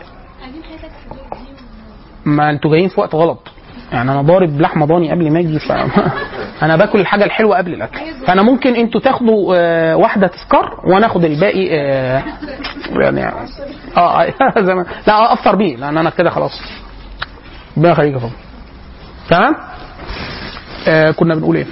[2.25, 3.47] ما أنتوا جايين في وقت غلط.
[3.91, 5.71] يعني أنا ضارب لحمة ضاني قبل ما أجي ف...
[6.63, 7.99] أنا باكل الحاجة الحلوة قبل الأكل.
[8.27, 12.23] فأنا ممكن أنتوا تاخدوا آه، واحدة تذكار وأنا آخد الباقي آه،
[13.01, 13.25] يعني
[13.97, 14.25] آه
[14.59, 16.61] زي ما لا أفطر بيه لأن أنا كده خلاص.
[17.77, 18.33] ربنا يخليك يا فندم
[19.29, 19.55] تمام؟
[20.87, 21.65] آه كنا بنقول إيه؟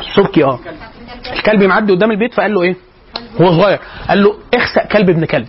[0.00, 0.58] السبكي آه.
[1.32, 2.76] الكلب معدي قدام البيت فقال له إيه؟
[3.40, 3.80] هو صغير.
[4.08, 5.48] قال له اخسأ كلب ابن كلب.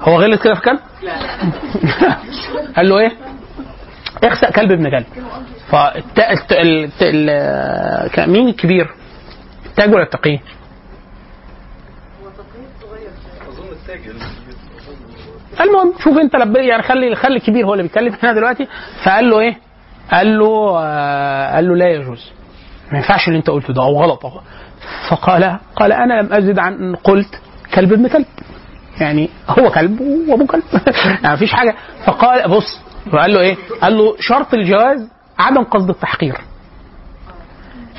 [0.00, 0.78] هو غلط كده في كلب
[2.76, 3.12] قال له إيه؟
[4.24, 5.06] اخسأ كلب ابن كلب.
[5.70, 6.18] فالت...
[6.18, 6.52] الت...
[6.52, 7.02] الت...
[7.02, 8.10] ال...
[8.10, 8.90] كان مين الكبير؟
[9.66, 10.38] التاج ولا التقي
[13.48, 14.14] اظن التاجر
[15.60, 16.56] المهم شوف انت لب...
[16.56, 18.68] يعني خلي خلي الكبير هو اللي بيتكلم هنا دلوقتي
[19.04, 19.56] فقال له إيه؟
[20.12, 22.32] قال له آه قال له لا يجوز
[22.92, 24.40] ما ينفعش اللي انت قلته ده أو غلط أهو.
[25.10, 27.40] فقال قال أنا لم أزد عن ان قلت
[27.74, 28.26] كلب ابن كلب
[29.00, 30.62] يعني هو كلب وابوه كلب
[31.22, 31.74] يعني مفيش حاجة
[32.04, 32.80] فقال بص
[33.12, 35.08] فقال له إيه؟ قال له شرط الجواز
[35.38, 36.36] عدم قصد التحقير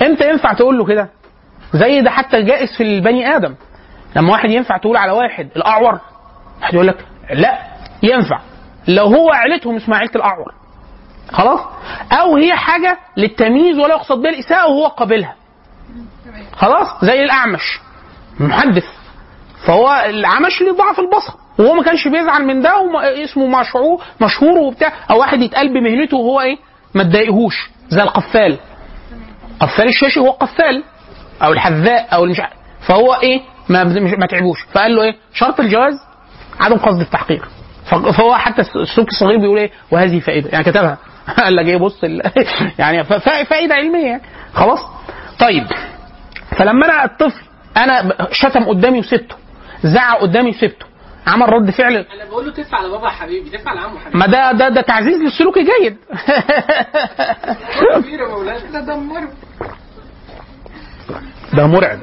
[0.01, 1.09] إمتى ينفع تقول له كده؟
[1.73, 3.55] زي ده حتى جائز في البني آدم
[4.15, 5.99] لما واحد ينفع تقول على واحد الأعور
[6.61, 7.59] واحد يقول لك لا
[8.03, 8.39] ينفع.
[8.87, 10.53] لو هو عيلتهم اسمها عيلة الأعور.
[11.31, 11.59] خلاص؟
[12.11, 15.35] أو هي حاجة للتمييز ولا يقصد بها الإساءة وهو قابلها.
[16.53, 17.79] خلاص؟ زي الأعمش.
[18.39, 18.85] محدث.
[19.65, 21.33] فهو العمش ليه ضعف البصر.
[21.59, 24.93] وهو ما كانش بيزعل من ده واسمه مشهور مشهور وبتاع.
[25.11, 26.57] أو واحد يتقال بمهنته وهو إيه؟
[26.93, 27.69] ما تضايقهوش.
[27.89, 28.57] زي القفال.
[29.59, 30.83] قفال الشاشي هو قفال.
[31.43, 32.41] أو الحذاء أو المش.
[32.87, 33.83] فهو إيه؟ ما
[34.17, 34.57] ما تعبوش.
[34.73, 36.06] فقال له إيه؟ شرط الجواز؟
[36.59, 37.45] عدم قصد التحقير
[37.85, 40.49] ف- فهو حتى السلوك الصغير بيقول إيه؟ وهذه فائدة.
[40.49, 40.97] يعني كتبها.
[41.37, 42.21] قال لك إيه؟ بص ال...
[42.79, 43.03] يعني
[43.49, 44.21] فائدة علمية يعني.
[44.53, 44.79] خلاص؟
[45.39, 45.67] طيب.
[46.57, 47.41] فلما أنا الطفل
[47.77, 49.35] أنا شتم قدامي وسبته.
[49.83, 50.85] زعق قدامي وسبته.
[51.27, 51.95] عمل رد فعل.
[51.95, 54.17] أنا بقول له تدفع لبابا يا حبيبي تدفع لعمه حبيبي.
[54.17, 55.97] ما ده ده ده تعزيز للسلوك الجيد.
[57.95, 58.59] كبير يا مولانا.
[58.71, 59.29] ده دمره
[61.53, 61.99] ده مرعب.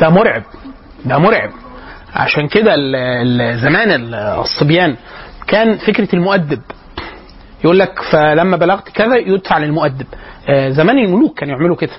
[0.00, 0.42] ده مرعب.
[1.04, 1.50] ده مرعب.
[2.14, 2.74] عشان كده
[3.56, 4.96] زمان ال- الصبيان
[5.46, 6.60] كان فكرة المؤدب.
[7.64, 10.06] يقول لك فلما بلغت كذا يدفع للمؤدب.
[10.48, 11.92] آه، زمان الملوك كانوا يعملوا كده.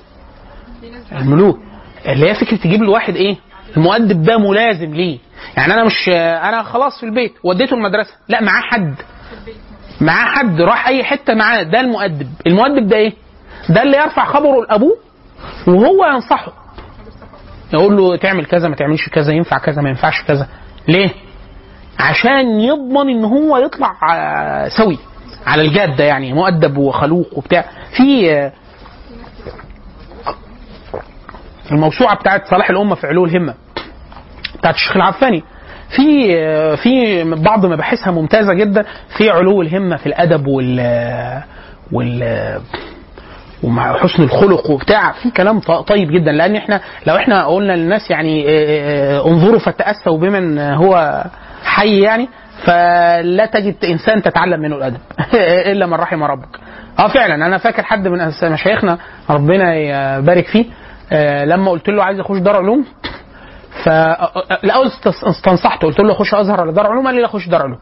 [1.11, 1.59] الملوك.
[2.05, 3.35] اللي هي فكرة تجيب له واحد إيه؟
[3.77, 5.17] المؤدب ده ملازم ليه؟
[5.57, 6.09] يعني أنا مش
[6.49, 8.13] أنا خلاص في البيت وديته المدرسة.
[8.27, 8.95] لا معاه حد.
[10.01, 11.63] معاه حد راح أي حتة معاه.
[11.63, 12.27] ده المؤدب.
[12.47, 13.13] المؤدب ده إيه؟
[13.69, 14.97] ده اللي يرفع خبره لأبوه
[15.67, 16.53] وهو ينصحه.
[17.73, 20.47] يقول له تعمل كذا ما تعملش كذا ينفع كذا ما ينفعش كذا.
[20.87, 21.09] ليه؟
[21.99, 24.97] عشان يضمن إن هو يطلع آه، سوي
[25.45, 27.65] على الجادة يعني مؤدب وخلوق وبتاع.
[27.97, 28.51] في آه،
[31.71, 33.53] الموسوعة بتاعت صلاح الأمة في علو الهمة
[34.59, 35.43] بتاعت الشيخ العفاني.
[35.95, 36.27] في
[36.77, 38.85] في بعض مباحثها ممتازة جدا
[39.17, 40.79] في علو الهمة في الأدب وال
[41.91, 42.61] وال
[43.63, 46.31] ومع حسن الخلق وبتاع في كلام طيب جدا.
[46.31, 51.23] لأن إحنا لو إحنا قلنا للناس يعني آه، آه، انظروا فتاسوا بمن هو
[51.63, 52.29] حي يعني
[52.65, 54.97] فلا تجد إنسان تتعلم منه الأدب
[55.71, 56.59] إلا من رحم ربك.
[56.99, 57.35] آه فعلا.
[57.35, 58.97] أنا فاكر حد من مشايخنا
[59.29, 60.65] ربنا يبارك فيه
[61.11, 62.85] آه، لما قلت له عايز أخش دار علوم
[63.83, 65.87] فالاول است- استنصحته.
[65.87, 67.79] قلت له اخش أزهر ولا دار علوم؟ قال لي لا اخش دار علوم.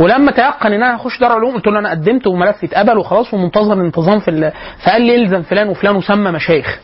[0.00, 3.72] ولما تيقن ان أنا هخش دار علوم قلت له أنا قدمت وملفي اتقبل وخلاص ومنتظر
[3.72, 4.52] الانتظام في ال...
[4.84, 6.80] فقال لي إلزم فلان وفلان وسمى مشايخ.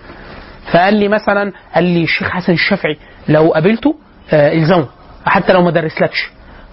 [0.73, 2.97] فقال لي مثلا قال لي الشيخ حسن الشافعي
[3.29, 3.95] لو قابلته
[4.33, 4.87] آه إلزمه
[5.27, 6.31] حتى لو ما درسلكش.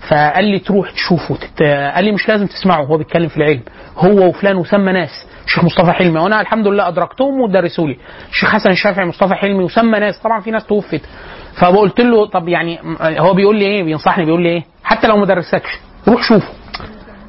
[0.10, 1.64] فقال لي تروح تشوفه تت...
[1.95, 3.61] قال لي مش لازم تسمعه هو بيتكلم في العلم.
[3.98, 6.20] هو وفلان وسمى ناس الشيخ مصطفى حلمي.
[6.20, 7.98] وأنا الحمد لله أدركتهم ودرسوا لي.
[8.30, 11.02] الشيخ حسن الشافعي مصطفى حلمي وسمى ناس طبعا في ناس توفت.
[11.61, 15.26] فقلت له طب يعني هو بيقول لي إيه؟ بينصحني بيقول لي إيه؟ حتى لو ما
[15.26, 15.80] درسكش.
[16.07, 16.47] روح شوفه.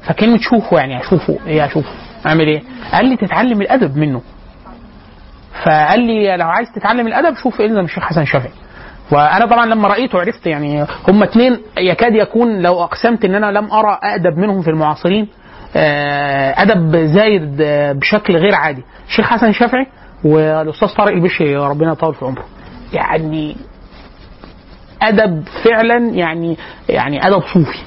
[0.07, 1.89] فكلمة شوفه يعني اشوفه إيه اشوفه
[2.25, 2.61] اعمل إيه؟
[2.93, 4.21] قال لي تتعلم الأدب منه.
[5.63, 8.51] فقال لي لو عايز تتعلم الأدب شوف الزم الشيخ حسن الشافعي
[9.11, 13.71] وأنا طبعا لما رأيته عرفت يعني هم اتنين يكاد يكون لو أقسمت إن أنا لم
[13.71, 15.27] أرى أدب منهم في المعاصرين
[15.75, 18.83] آه، أدب زايد آه، بشكل غير عادي.
[19.07, 19.85] الشيخ حسن الشافعي
[20.23, 22.45] والأستاذ طارق البشري ربنا يطول في عمره.
[22.93, 23.55] يعني
[25.01, 26.57] أدب فعلا يعني
[26.89, 27.79] يعني أدب صوفي.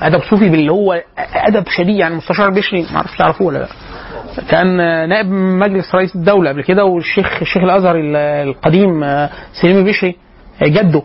[0.00, 1.02] أدب صوفي باللي هو
[1.34, 3.68] أدب شديد يعني مستشار البشري ما أعرفش تعرفوه ولا لا.
[4.50, 4.76] كان
[5.08, 7.94] نائب مجلس رئيس الدولة قبل كده والشيخ الشيخ الأزهر
[8.42, 9.00] القديم
[9.62, 10.16] سليم البشري
[10.62, 11.02] جده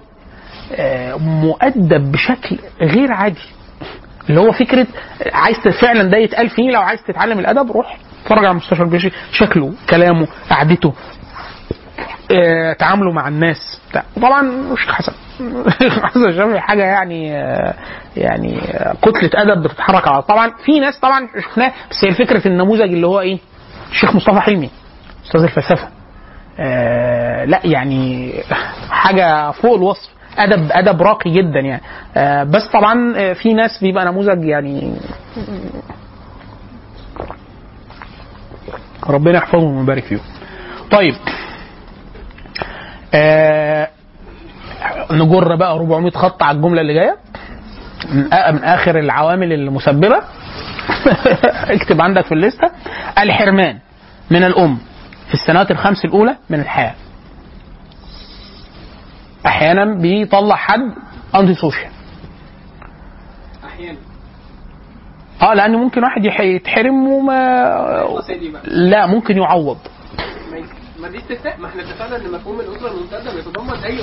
[1.17, 3.41] مؤدب بشكل غير عادي.
[4.30, 4.88] اللي هو فكرة
[5.34, 9.73] عايز فعلا ده يتقال فيه لو عايز تتعلم الأدب روح اتفرج على مستشار البشري شكله
[9.89, 10.93] كلامه قعدته
[12.31, 13.81] آه، تعامله مع الناس.
[14.22, 15.14] طبعا مش حسن.
[16.03, 17.73] حسن الشافعي حاجة يعني آه،
[18.18, 22.81] يعني آه، كتلة أدب بتتحرك على طبعا في ناس طبعا شفناه بس هي الفكرة النموذج
[22.93, 23.39] اللي هو إيه؟
[23.91, 24.69] الشيخ مصطفى حلمي
[25.26, 25.88] أستاذ الفلسفة.
[26.60, 28.34] آه لا يعني
[28.89, 30.10] حاجة فوق الوصف.
[30.38, 31.81] أدب أدب راقي جدا يعني.
[32.18, 34.93] آه بس طبعا في ناس بيبقى نموذج يعني
[39.10, 40.19] ربنا يحفظهم ويبارك فيهم.
[40.91, 41.15] طيب
[43.14, 43.88] آه
[45.11, 47.18] نجر بقى 400 خط على الجملة اللي جاية.
[48.14, 48.34] من,
[48.64, 50.18] آخر العوامل المسببة.
[51.76, 52.72] اكتب عندك في الليستة.
[53.19, 53.80] الحرمان
[54.32, 54.77] من الأم
[55.27, 56.94] في السنوات الخمس الأولى من الحياة.
[59.45, 60.91] أحيانا بيطلع حد
[61.36, 61.91] انتي سوشيال
[63.65, 63.98] أحيانا
[65.41, 67.34] آه لأن ممكن واحد يتحرم وما
[68.64, 69.77] لا ممكن يعوض.
[70.99, 73.99] ما- دي استثناء ما إحنا اتفقنا إن مفهوم الأسرة الممتدة بيتضمن أي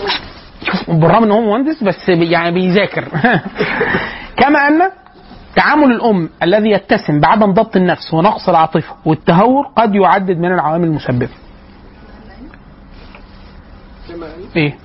[0.89, 1.01] أم.
[1.01, 3.05] بالرغم إن هو مهندس بس يعني بيذاكر.
[4.41, 4.81] كما أن
[5.57, 11.29] تعامل الأم الذي يتسم بعدم ضبط النفس ونقص العاطفة والتهور قد يعدد من العوامل المسببة.
[14.57, 14.77] إيه؟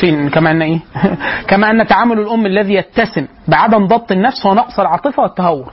[0.00, 0.78] فين كما أن إيه؟
[1.48, 5.72] كما أن تعامل الأم الذي يتسم بعدم ضبط النفس ونقص العاطفة والتهور.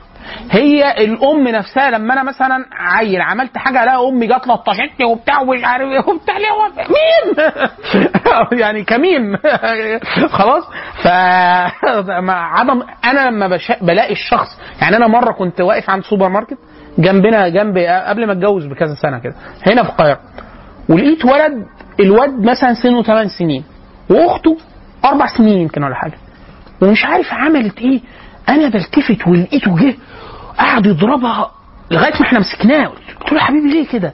[0.50, 5.64] هي الأم نفسها لما أنا مثلا عيل عملت حاجة لا أمي جت لطشتني وبتاع ومش
[5.64, 6.48] عارف إيه وبتاع ليه
[6.88, 7.52] مين
[8.60, 9.36] يعني كمين
[10.38, 10.64] خلاص؟
[11.02, 11.06] ف
[12.28, 13.72] عدم أنا لما بش...
[13.82, 16.58] بلاقي الشخص يعني أنا مرة كنت واقف عند سوبر ماركت
[16.98, 19.34] جنبنا جنب قبل ما أتجوز بكذا سنة كده
[19.66, 20.20] هنا في القاهرة
[20.88, 21.66] ولقيت ولد
[22.00, 23.64] الواد مثلا سنه 8 سنين
[24.10, 24.56] وأخته
[25.04, 26.18] أربع سنين يمكن ولا حاجة
[26.82, 28.00] ومش عارف عملت إيه.
[28.48, 29.94] أنا بلتفت ولقيته جه
[30.58, 31.50] قعد يضربها
[31.90, 32.86] لغاية ما إحنا مسكناه.
[32.86, 34.12] قلت له يا حبيبي ليه كده؟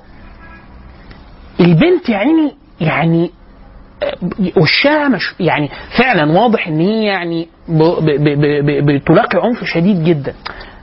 [1.60, 3.30] البنت يا عيني يعني
[4.56, 7.48] وشها مش يعني فعلا واضح إن هي يعني
[8.82, 10.34] بتلاقي عنف شديد جدا.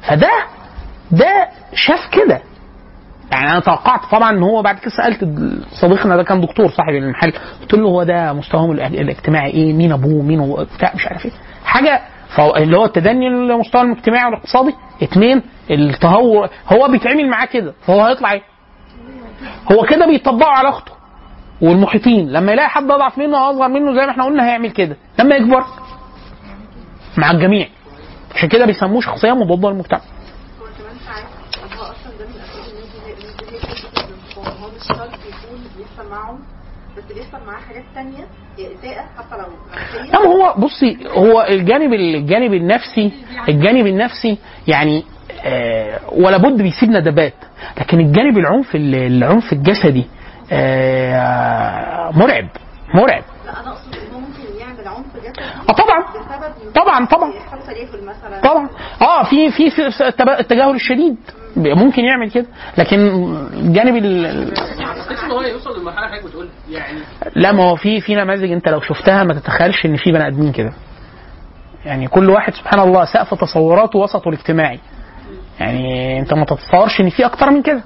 [0.02, 0.32] فده
[1.12, 2.42] ده شاف كده.
[3.32, 5.24] يعني أنا توقعت طبعا إن هو بعد كده سألت
[5.82, 9.92] صديقنا ده كان دكتور صاحب المحل قلت له هو ده مستواهم الاج- الاجتماعي إيه؟ مين
[9.92, 11.32] أبوه؟ مين هو؟ بتاع مش عارف إيه.
[11.66, 12.02] حاجة
[12.58, 14.74] اللي هو التدني المستوى الاجتماعي والاقتصادي.
[15.04, 15.42] اثنين
[15.72, 18.42] التهور هو بيتعامل معاه كده فهو هيطلع إيه؟
[19.72, 20.92] هو كده بيطبقه على اخته
[21.62, 22.32] والمحيطين.
[22.32, 24.98] لما يلاقي حد اضعف منه أو اصغر منه زي ما إحنا قلنا هيعمل كده.
[25.20, 25.64] لما يكبر
[27.18, 27.68] مع الجميع.
[28.36, 30.02] عشان كده بيسموه شخصية مضادة للمجتمع.
[34.76, 36.57] بس
[37.18, 37.84] بيحصل معاه حاجات
[38.60, 39.48] اساءة حتى لو
[40.12, 43.12] لا هو بصي هو الجانب الجانب النفسي
[43.50, 44.38] الجانب النفسي
[44.68, 45.04] يعني
[45.46, 47.34] آه ولا بد بيسيب ندبات
[47.80, 50.06] لكن الجانب العنف العنف الجسدي
[50.52, 52.48] آه مرعب
[52.94, 53.24] مرعب.
[53.46, 55.17] لا أنا أقصد ان هو ممكن يعمل عنف جسدي
[55.70, 56.04] آه طبعا.
[56.76, 57.32] طبعا طبعا.
[57.68, 58.70] تليفل مثلا طبعا.
[59.02, 61.18] آه في في في التب- التجاهل الشديد.
[61.58, 62.46] ممكن يعمل كده.
[62.78, 63.00] لكن
[63.54, 64.54] الجانب ال-
[65.32, 67.00] هو يوصل للمرحلة اللي حضرتك بتقولها يعني
[67.36, 70.52] لا ما هو في في نماذج أنت لو شفتها ما تتخيلش إن في بني آدمين
[70.52, 70.74] كده.
[71.86, 74.80] يعني كل واحد سبحان الله سقف تصوراته وسطه الاجتماعي.
[75.60, 77.82] يعني أنت ما تتصورش إن في أكتر من كده.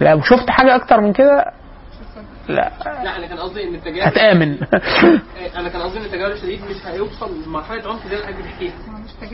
[0.00, 1.44] لو شفت حاجة أكتر من كده
[2.48, 2.72] لا.
[2.84, 4.56] لا أنا كان قصدي إن التجاهل هتآمن.
[5.58, 8.72] أنا كان قصدي إن التجاهل الشديد مش هيوصل لمرحلة عنف زي اللي حضرتك بتحكيها.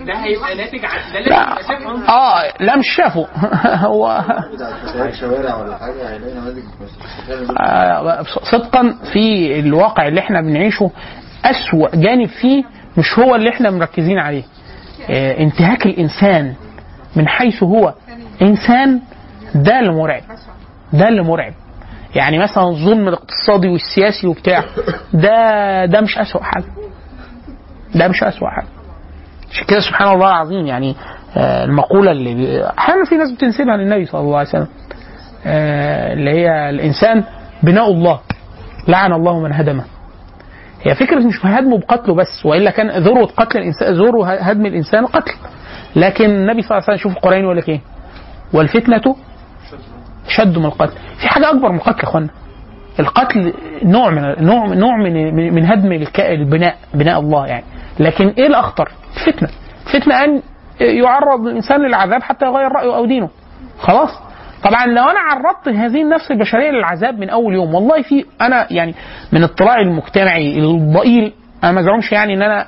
[0.06, 2.10] ده هيبقى ناتج عن ده لازم لا يبقى شاف عنف.
[2.10, 3.26] آه لا مش شافه.
[3.86, 4.24] هو
[5.20, 6.62] شوارع ولا حاجة هيلاقي نماذج
[7.60, 8.22] آه،
[8.52, 10.90] صدقا في الواقع اللي إحنا بنعيشه
[11.44, 12.64] أسوأ جانب فيه
[12.96, 14.42] مش هو اللي إحنا مركزين عليه.
[15.10, 16.54] آه، انتهاك الإنسان
[17.16, 17.94] من حيث هو.
[18.42, 19.00] إنسان
[19.54, 20.22] ده اللي مرعب
[20.92, 21.52] ده اللي مرعب.
[22.14, 24.64] يعني مثلا الظلم الاقتصادي والسياسي وبتاع
[25.12, 26.64] ده ده مش أسوأ حاجة.
[27.94, 28.66] ده مش أسوأ حاجة.
[29.50, 30.96] عشان كده سبحان الله العظيم يعني
[31.36, 34.66] آه، المقولة اللي أحيانا في ناس بتنسبها للنبي صلى الله عليه وسلم.
[35.46, 37.24] آه، اللي هي الإنسان
[37.62, 38.20] بناء الله
[38.88, 39.84] لعن الله من هدمه.
[40.82, 45.32] هي فكرة مش هدمه بقتله بس وإلا كان ذروة قتل الإنسان ذروة هدم الإنسان قتل.
[45.96, 47.80] لكن النبي صلى الله عليه وسلم شوف القرآن يقول لك إيه؟
[48.52, 49.16] والفتنة
[50.28, 50.92] شد من القتل.
[51.20, 52.28] في حاجة أكبر من القتل يا إخوانا.
[53.00, 53.52] القتل
[53.84, 57.64] نوع من نوع نوع من من- هدم البناء بناء الله يعني.
[58.00, 59.48] لكن إيه الأخطر؟ الفتنه
[59.86, 60.42] الفتنه أن
[60.80, 63.28] يعرض الإنسان للعذاب حتى يغير رأيه أو دينه.
[63.78, 64.10] خلاص؟
[64.64, 68.94] طبعا لو أنا عرضت هذه النفس البشرية للعذاب من أول يوم والله في أنا يعني
[69.32, 71.32] من اطلاعي المجتمعي الضئيل
[71.64, 72.66] أنا ما ازعمش يعني إن أنا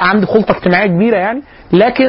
[0.00, 1.42] عندي خلطة اجتماعية كبيرة يعني
[1.72, 2.08] لكن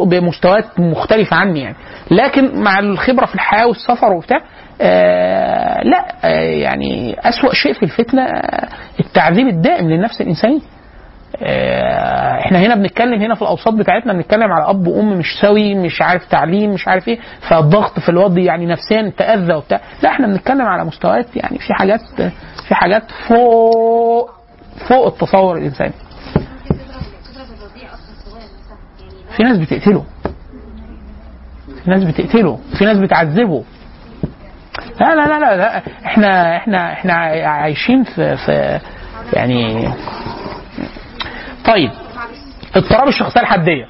[0.00, 1.76] بمستويات مختلفة عني يعني.
[2.10, 4.38] لكن مع الخبرة في الحياة والسفر وبتاع
[4.80, 8.68] آه لا آه يعني أسوأ شيء في الفتنة آه
[9.00, 10.60] التعذيب الدائم للنفس الإنسانية.
[11.42, 16.02] آه، إحنا هنا بنتكلم هنا في الأوساط بتاعتنا بنتكلم على أب وأم مش سوي مش
[16.02, 17.18] عارف تعليم مش عارف إيه
[17.48, 19.80] فالضغط في الوضع يعني نفسيا تأذى وبتاع.
[20.02, 22.00] لا إحنا بنتكلم على مستويات يعني في حاجات
[22.68, 24.30] في حاجات فوق
[24.88, 25.92] فوق التصور الإنساني.
[29.36, 30.04] في ناس بتقتله.
[31.86, 33.64] في ناس بتقتله في ناس بتعذبه
[35.00, 35.82] لا لا لا لا, لا.
[36.06, 37.12] إحنا إحنا إحنا
[37.50, 38.80] عايشين في في
[39.32, 39.88] يعني
[41.66, 41.90] طيب
[42.76, 43.84] اضطراب الشخصية الحدية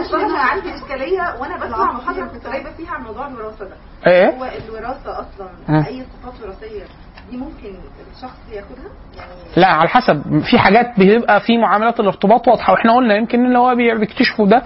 [0.00, 3.76] اصل أنا عندي اشكاليه وأنا بسمع محاضره كنت غايبه فيها عن موضوع الوراثه ده
[4.06, 5.84] إيه؟ هو الوراثة أصلا مم.
[5.86, 6.84] أي صفات وراثية
[7.30, 7.74] دي ممكن
[8.16, 10.22] الشخص ياخدها؟ يعني لا على حسب.
[10.50, 14.62] في حاجات بيبقى في معاملات الارتباط واضحة وإحنا قلنا يمكن اللي هو بي- بيكتشفوا ده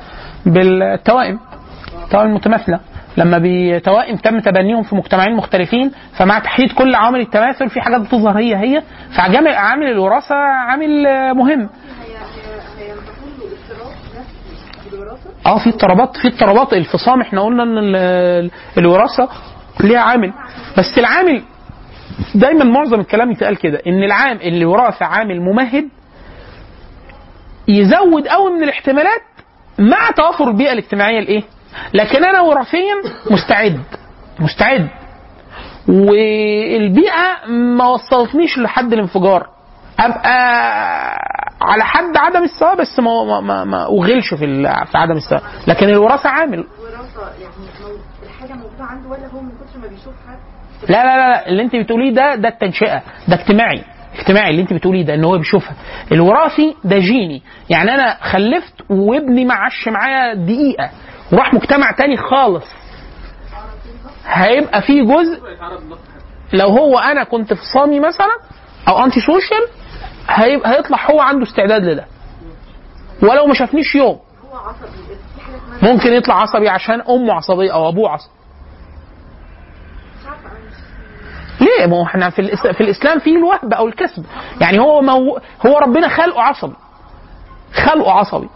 [0.47, 1.39] بالتوائم
[2.05, 2.81] التوائم المتماثله
[3.17, 8.39] لما بتوائم تم تبنيهم في مجتمعين مختلفين فمع تحديد كل عوامل التماثل في حاجات بتظهر
[8.39, 8.83] هي هي
[9.17, 11.05] فعامل عامل الوراثة عامل
[11.35, 11.69] مهم.
[15.47, 19.29] آه في اضطرابات في اضطرابات الفصام إحنا قلنا إن ال- ال- الوراثة
[19.81, 20.33] ليها عامل.
[20.79, 21.43] بس العامل
[22.35, 25.89] دايما معظم الكلام يتقال كده إن العام الوراثه عامل ممهد
[27.69, 29.23] يزود قوي من الاحتمالات
[29.79, 31.43] مع توافر البيئة الاجتماعية الإيه؟
[31.95, 32.95] لكن أنا وراثيا
[33.31, 33.81] مستعد
[34.41, 34.89] مستعد.
[35.89, 39.47] والبيئة ما وصلتنيش لحد الانفجار.
[40.01, 40.37] أبقى
[41.61, 45.43] على حد عدم السواء بس ما ما ما, ما اغلش في في عدم السواء.
[45.67, 46.55] لكن الوراثة عامل.
[46.79, 47.55] الوراثة يعني
[48.23, 50.50] الحاجة موجودة عنده ولا هو من كتر ما بيشوفها لا
[50.89, 53.85] لا لا لا اللي انت بتقوليه ده ده التنشئة ده اجتماعي
[54.19, 55.75] اجتماعي اللي انت بتقوليه ده ان هو بيشوفها.
[56.13, 57.43] الوراثي ده جيني.
[57.71, 60.91] يعني أنا خلفت وابني ما عاش معايا دقيقة
[61.33, 62.65] وراح مجتمع تاني خالص.
[64.27, 65.41] هيبقى فيه جزء
[66.53, 68.37] لو هو أنا كنت في صامي مثلا
[68.89, 69.63] أو anti-social
[70.67, 72.05] هيطلع هو عنده استعداد لده.
[73.23, 74.19] ولو ما شافنيش يوم.
[75.83, 78.33] ممكن يطلع عصبي عشان أمه عصبية أو أبوه عصبي.
[81.61, 82.57] ليه؟ ما هو إحنا في.
[82.73, 84.25] في الإسلام في الوهب أو الكسب.
[84.61, 85.39] يعني هو مو...
[85.67, 86.75] هو ربنا خلقه عصبي.
[87.75, 88.49] خلقه عصبي.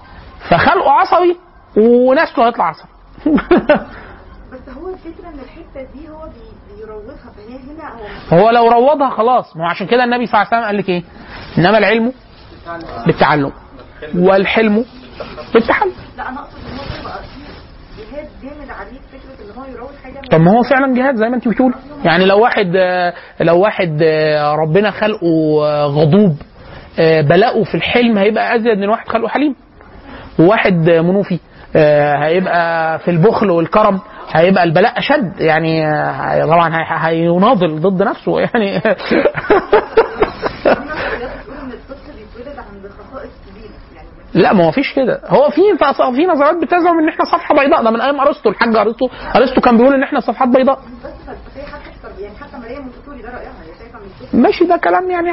[0.51, 1.36] فخلقه عصبي
[1.76, 2.89] ونسله هيطلع عصبي.
[4.52, 7.93] بس هو الفكرة إن الحتة دي هو بي- بيروضها فهي هنا
[8.32, 9.56] هو هو لو روضها خلاص.
[9.56, 11.02] ما هو عشان كده النبي صلى الله عليه وسلم قال لك إيه؟
[11.59, 12.12] إنما العلم
[13.06, 13.52] بالتعلم.
[14.14, 14.85] والحلم
[15.55, 17.55] بالتحلم لا أنا أقصد إن هو بيبقى فيه
[18.05, 18.98] جهاد جامد عليه
[20.31, 21.74] طب ما هو فعلا جهاد زي ما انت بتقول
[22.05, 22.76] يعني لو واحد
[23.40, 24.02] لو واحد
[24.62, 26.36] ربنا خلقه آه، غضوب
[26.98, 29.55] آه، بلاؤه في الحلم هيبقى أزيد من واحد خلقه حليم.
[30.39, 31.39] وواحد منوفي
[31.76, 34.01] آه، هيبقى في البخل والكرم
[34.32, 35.40] هيبقى البلاء أشد.
[35.40, 35.82] يعني
[36.47, 38.40] طبعا هي- هيناضل ضد نفسه.
[38.44, 39.24] يعني بتقول
[41.56, 45.20] ان الطفل بيتولد عند خصائص كبيره يعني لا ما هو فيش كده.
[45.27, 45.61] هو في
[46.16, 47.82] في نظريات بتزعم إن إحنا صفحة بيضاء.
[47.82, 50.78] ده من أيام أرسطو الحاج أرسطو أرسطو كان بيقول إن إحنا صفحات بيضاء.
[54.32, 55.31] يعني ماشي ده كلام يعني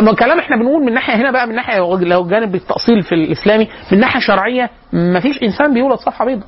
[0.00, 3.14] إن هو كلام إحنا بنقول من ناحية هنا بقى من ناحية لو جانب التأصيل في
[3.14, 6.46] الإسلامي من ناحية شرعية ما فيش إنسان بيولد صفحة بيضاء.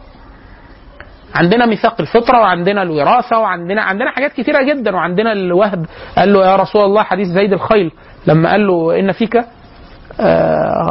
[1.34, 4.94] عندنا ميثاق الفطرة وعندنا الوراثة وعندنا عندنا حاجات كتيرة جدا.
[4.96, 5.86] وعندنا الوهب
[6.18, 7.92] قال له يا رسول الله حديث زيد الخيل
[8.26, 9.44] لما قال له إن فيك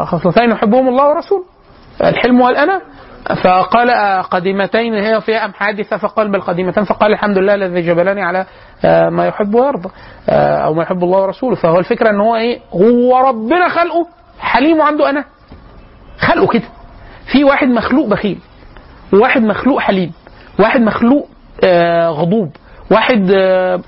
[0.05, 1.43] خصلتين يحبهم الله ورسوله.
[2.03, 2.81] الحلم والأنا.
[3.43, 8.21] فقال آه، قديمتين هي فيها أم حادثة؟ فقال بل قديمتان فقال الحمد لله الذي جبلني
[8.21, 8.45] على
[8.85, 9.89] آه، ما يحب ويرضى
[10.29, 11.55] آه، أو ما يحب الله ورسوله.
[11.55, 14.07] فهو الفكرة أن هو إيه؟ هو ربنا خلقه.
[14.39, 15.25] حليم وعنده أنا.
[16.19, 16.67] خلقه كده.
[17.31, 18.39] في واحد مخلوق بخيل.
[19.13, 20.11] وواحد مخلوق حليم.
[20.59, 21.27] واحد مخلوق
[21.65, 22.49] آه، غضوب.
[22.91, 23.79] واحد آه،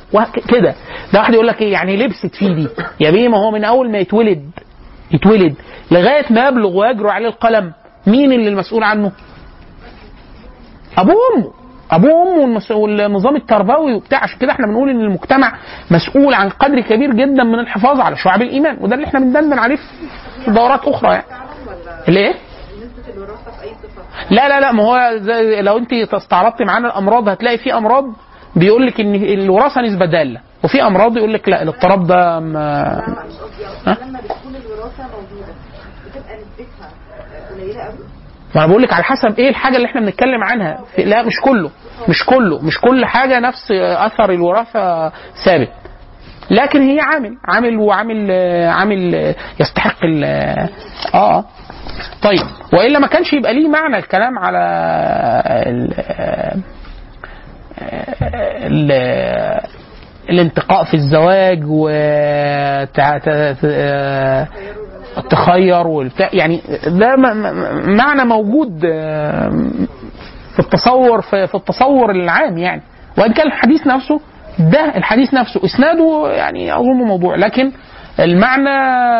[0.47, 0.75] كده.
[1.13, 2.67] ده واحد يقول لك إيه؟ يعني لبست فيه دي.
[2.99, 4.49] يا بيه ما هو من أول ما يتولد
[5.11, 5.55] يتولد
[5.91, 7.73] لغاية ما يبلغ ويجرؤ عليه القلم.
[8.07, 9.11] مين اللي المسؤول عنه؟
[10.97, 11.51] أبوه وأمه.
[11.91, 14.23] أبوه وأمه والنظام التربوي وبتاع.
[14.23, 15.53] عشان كده إحنا بنقول إن المجتمع
[15.91, 18.77] مسؤول عن قدر كبير جدا من الحفاظ على شعب الإيمان.
[18.81, 19.75] وده اللي إحنا بندندن عليه
[20.45, 21.25] في دورات أخرى يعني.
[22.07, 22.33] ليه؟
[24.31, 24.71] لا لا لا.
[24.71, 25.19] ما هو
[25.61, 28.05] لو أنت استعرضت معانا الأمراض هتلاقي في أمراض
[28.55, 30.39] بيقول لك إن الوراثة نسبة دالة.
[30.63, 35.53] وفي أمراض يقول لك لا الاضطراب ده ما قصدي اقصد لما بتكون الوراثه موجوده
[36.05, 36.89] بتبقى نسبتها
[37.51, 37.97] قليله قوي
[38.55, 40.77] ما أنا بقول لك على حسب إيه الحاجة اللي إحنا بنتكلم عنها.
[40.95, 41.71] في لا مش كله.
[42.09, 42.59] مش كله.
[42.61, 45.09] مش كل حاجة نفس أثر الوراثة
[45.45, 45.69] ثابت.
[46.51, 47.37] لكن هي عامل.
[47.47, 50.23] عامل وعامل آه، عامل آه، يستحق ال
[51.13, 51.45] آه.
[52.21, 52.41] طيب.
[52.73, 54.59] وإلا ما كانش يبقى ليه معنى الكلام على
[55.47, 55.93] ال
[58.65, 58.91] ال
[60.29, 61.89] الانتقاء في الزواج و
[65.15, 67.15] تع- ت- ت- التخير والبتاع يعني ده
[67.85, 69.49] معنى موجود آه،
[70.53, 72.81] في التصور في, التصور العام يعني.
[73.17, 74.19] وإن كان الحديث نفسه
[74.59, 77.35] ده الحديث نفسه إسناده يعني أظن موضوع.
[77.35, 77.71] لكن
[78.19, 78.69] المعنى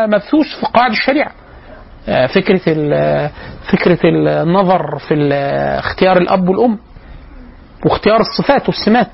[0.07, 1.31] مبثوث في قواعد الشريعة.
[2.09, 2.57] آه، فكرة
[3.71, 3.99] فكرة
[4.43, 5.33] النظر في
[5.79, 6.77] اختيار الأب والأم
[7.85, 9.11] واختيار الصفات والسمات.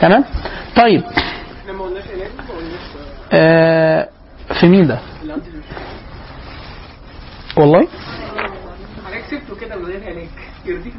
[0.00, 0.24] تمام؟
[0.76, 1.02] طيب.
[1.02, 2.04] إحنا علاج ما قلناش
[3.32, 4.08] آه
[4.60, 4.98] في مين ده؟
[7.56, 7.88] والله؟
[9.06, 10.28] حضرتك سبته كده من غير علاج
[10.66, 10.94] يرضيك.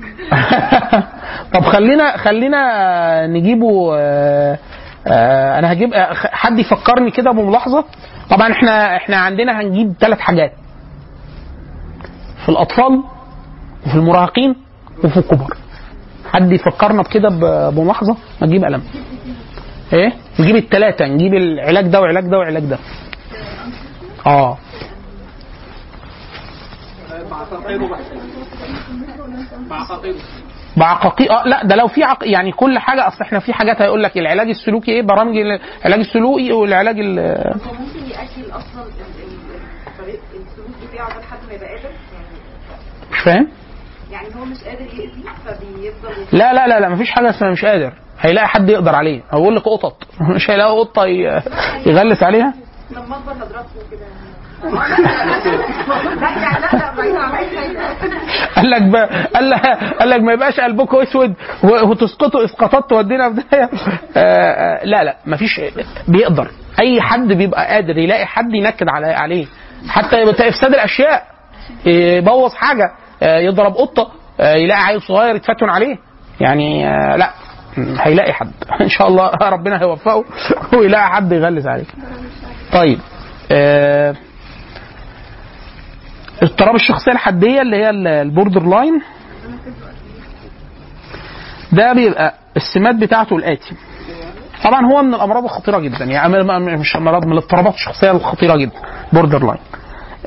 [1.53, 4.59] طب خلينا خلينا نجيبه آه
[5.07, 7.85] آه أنا هجيب آه، حد يفكرني كده بملاحظة؟
[8.29, 10.53] طبعا إحنا إحنا عندنا هنجيب ثلاث حاجات.
[12.43, 13.03] في الأطفال
[13.85, 14.55] وفي المراهقين
[15.03, 15.57] وفي الكبار.
[16.33, 17.29] حد يفكرنا بكده
[17.69, 18.83] بملاحظة؟ نجيب قلم.
[19.93, 22.77] إيه؟ نجيب الثلاثه نجيب العلاج ده وعلاج ده وعلاج ده.
[24.25, 24.57] آه.
[29.69, 30.17] بعقاقيره
[30.77, 32.17] بعقاقير آه لا ده لو في عق...
[32.21, 36.51] يعني كل حاجة أصل إحنا في حاجات هيقول لك العلاج السلوكي إيه؟ برامج العلاج السلوكي
[36.51, 37.19] والعلاج ال...
[37.19, 42.27] هو ممكن يأجل أصلا ال- ال- الطريق السلوك بتاعه ده لحد ما يبقى قادر؟ يعني
[43.11, 43.47] مش فاهم.
[44.11, 47.93] يعني هو مش قادر يأذي فبيفضل لا لا لا لا مفيش حاجة اسمها مش قادر.
[48.19, 49.21] هيلاقي حد يقدر عليه.
[49.31, 50.03] هقول لك قطط
[50.35, 51.05] مش هيلاقي قطة.
[51.85, 52.53] يغلس عليها.
[52.91, 54.05] لما أكبر هضربه كده
[58.55, 59.09] قال لك بقى
[59.99, 61.33] قال لك ما يبقاش قلبكم أسود
[61.63, 63.69] وتسقطوا اسقاطات تودينا في داهية.
[64.17, 65.61] آه، آه، لا لا مفيش
[66.07, 66.47] بيقدر.
[66.79, 69.45] أي حد بيبقى قادر يلاقي حد ينكد على عليه.
[69.87, 71.23] حتى افساد الاشياء
[71.85, 72.91] يبوظ حاجة
[73.23, 75.97] آه، يضرب قطة يلاقي عيل صغير يتفتن عليه.
[76.39, 76.83] يعني
[77.17, 77.29] لا
[77.77, 78.51] هيلاقي حد.
[78.81, 80.23] إن شاء الله ربنا هيوفقه
[80.77, 81.85] ويلاقي حد يغلس عليه.
[82.73, 82.99] طيب
[83.51, 84.15] آه،
[86.41, 89.01] اضطراب الشخصية الحدية اللي هي ال- borderline.
[91.71, 93.75] ده بيبقى السمات بتاعته الآتي.
[94.63, 96.05] طبعا هو من الأمراض الخطيرة جدا.
[96.05, 96.43] يعني
[96.77, 98.79] مش أمراض من الاضطرابات الشخصية الخطيرة جدا.
[99.13, 99.59] borderline.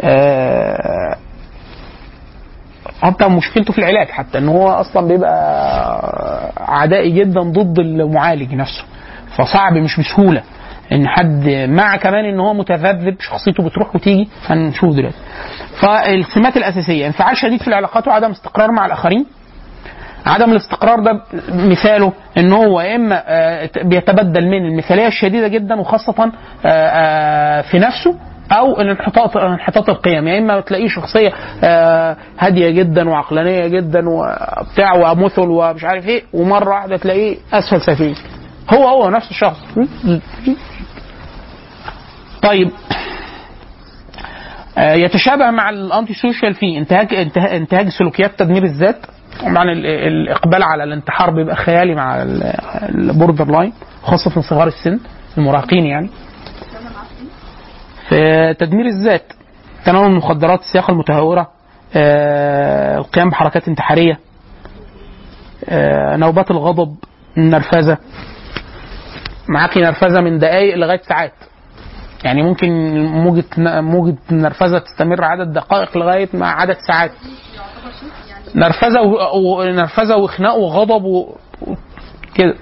[0.01, 1.16] آه
[3.03, 8.85] حتى مشكلته في العلاج حتى إن هو أصلا بيبقى عدائي جدا ضد المعالج نفسه.
[9.37, 10.43] فصعب مش بسهولة.
[10.93, 15.17] إن حد مع كمان إن هو متذبذب شخصيته بتروح وتيجي هنشوف دلوقتي.
[15.81, 19.27] فالسمات الأساسية انفعال شديد في العلاقات وعدم استقرار مع الآخرين.
[20.27, 21.21] عدم الاستقرار ده
[21.53, 27.79] مثاله إن هو يا إما آه، بيتبدل من المثالية الشديدة جدا وخاصة آه، آه، في
[27.79, 28.15] نفسه
[28.53, 30.29] أو الانحطاط انحطاط القيم.
[30.29, 31.33] يا إما تلاقيه شخصية
[32.39, 38.16] هادية جدا وعقلانية جدا وبتاع ومثل ومش عارف إيه ومرة واحدة تلاقيه أسفل سافلين
[38.75, 39.61] هو هو نفس الشخص.
[42.47, 42.70] طيب
[44.78, 48.97] آه، يتشابه مع ال anti-social في انتهاج, انتهاج سلوكيات تدمير الذات
[49.40, 52.23] طبعا ال- الاقبال على الانتحار بيبقى خيالي مع
[52.89, 55.01] ال borderline خاصة صغار السن
[55.39, 56.09] المراهقين يعني.
[58.09, 59.32] في تدمير الذات
[59.85, 61.48] تناول المخدرات السياقه المتهورة
[61.94, 64.18] آه، القيام بحركات انتحارية
[65.68, 66.97] آه، نوبات الغضب
[67.39, 67.98] النرفزه
[69.48, 71.32] معاكي نرفزة من دقائق لغاية ساعات.
[72.24, 72.70] يعني ممكن
[73.06, 73.44] موجة
[73.80, 77.10] موجة نرفزة تستمر عدد دقائق لغاية مع عدد ساعات.
[78.55, 79.01] نرفزة.
[79.34, 81.34] ونرفزة وخناق وغضب و...
[82.34, 82.55] كده.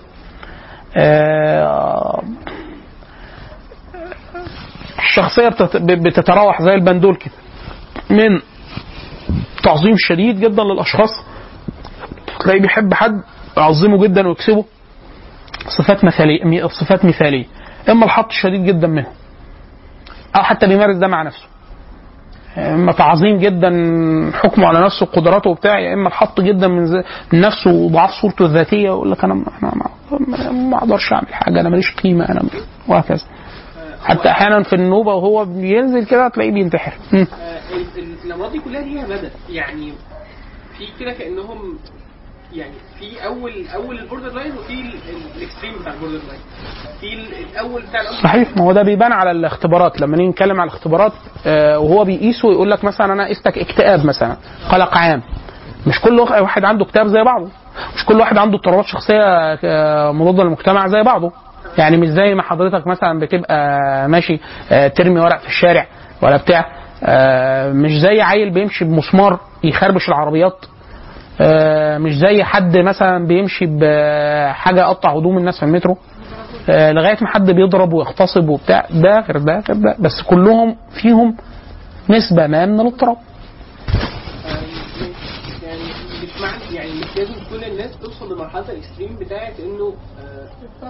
[0.97, 2.23] آه...
[4.99, 5.77] الشخصية بتت...
[5.77, 7.35] بتتراوح زي البندول كده.
[8.11, 8.41] من
[9.63, 11.11] تعظيم شديد جدا للأشخاص.
[12.41, 13.23] تلاقيه بيحب حد
[13.57, 14.65] يعظمه جدا ويكسبه.
[15.79, 17.45] صفات مثالية صفات مثالية.
[17.89, 19.07] إما الحط شديد جدا منه.
[20.37, 21.47] أو حتى بيمارس ده مع نفسه.
[22.57, 23.71] إما تعظيم جدا
[24.35, 27.03] حكمه على نفسه وقدراته وبتاع يا إما الحط جدا من,
[27.33, 32.43] نفسه وإضعاف صورته الذاتية ويقول لك أنا ما, أقدرش أعمل حاجة أنا ماليش قيمة أنا
[32.89, 33.25] وهكذا.
[34.05, 36.93] حتى أحيانا في النوبة وهو بينزل كده تلاقيه بينتحر.
[37.13, 37.27] آه، ال-
[37.99, 39.29] ال- الامراض دي كلها ليها مدى.
[39.51, 39.93] يعني
[40.79, 41.59] في كده كأنهم
[42.55, 46.41] يعني في أول أول ال borderline وفي ال- ال- extreme بتاع ال borderline
[47.01, 50.01] في ال- الأول بتاع الأمر صحيح ما هو ده بيبان على الاختبارات.
[50.01, 51.13] لما نيجي نتكلم على الاختبارات
[51.47, 54.37] آه، وهو بيقيسه يقول لك مثلا أنا قستك اكتئاب مثلا
[54.71, 55.23] قلق عام.
[55.87, 57.49] مش كل واحد- عنده اكتئاب زي بعضه.
[57.97, 59.23] مش كل واحد عنده اضطرابات شخصية
[59.65, 61.33] آه، مضادة للمجتمع زي بعضه.
[61.79, 64.41] يعني مش زي ما حضرتك مثلا بتبقى ماشي
[64.73, 65.87] آه، ترمي ورق في الشارع
[66.23, 66.67] ولا بتاع.
[67.05, 70.65] آه، مش زي عيل بيمشي بمسمار يخربش العربيات.
[71.99, 75.97] مش زي حد مثلا بيمشي بحاجة يقطع هدوم الناس في المترو
[76.69, 78.87] آه، لغاية ما حد بيضرب ويغتصب وبتاع.
[78.91, 79.97] ده غير ده غير ده.
[79.99, 81.37] بس كلهم فيهم
[82.11, 83.17] نسبة ما من الاضطراب.
[86.73, 89.95] يعني مش لازم كل الناس توصل لمرحله الاكستريم بتاعت انه
[90.83, 90.89] آه،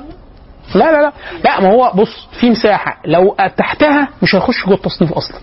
[0.78, 1.12] لا لا لا.
[1.44, 3.00] لا ما هو بص في مساحة.
[3.06, 5.40] لو تحتها مش هيخش جوه التصنيف أصلا.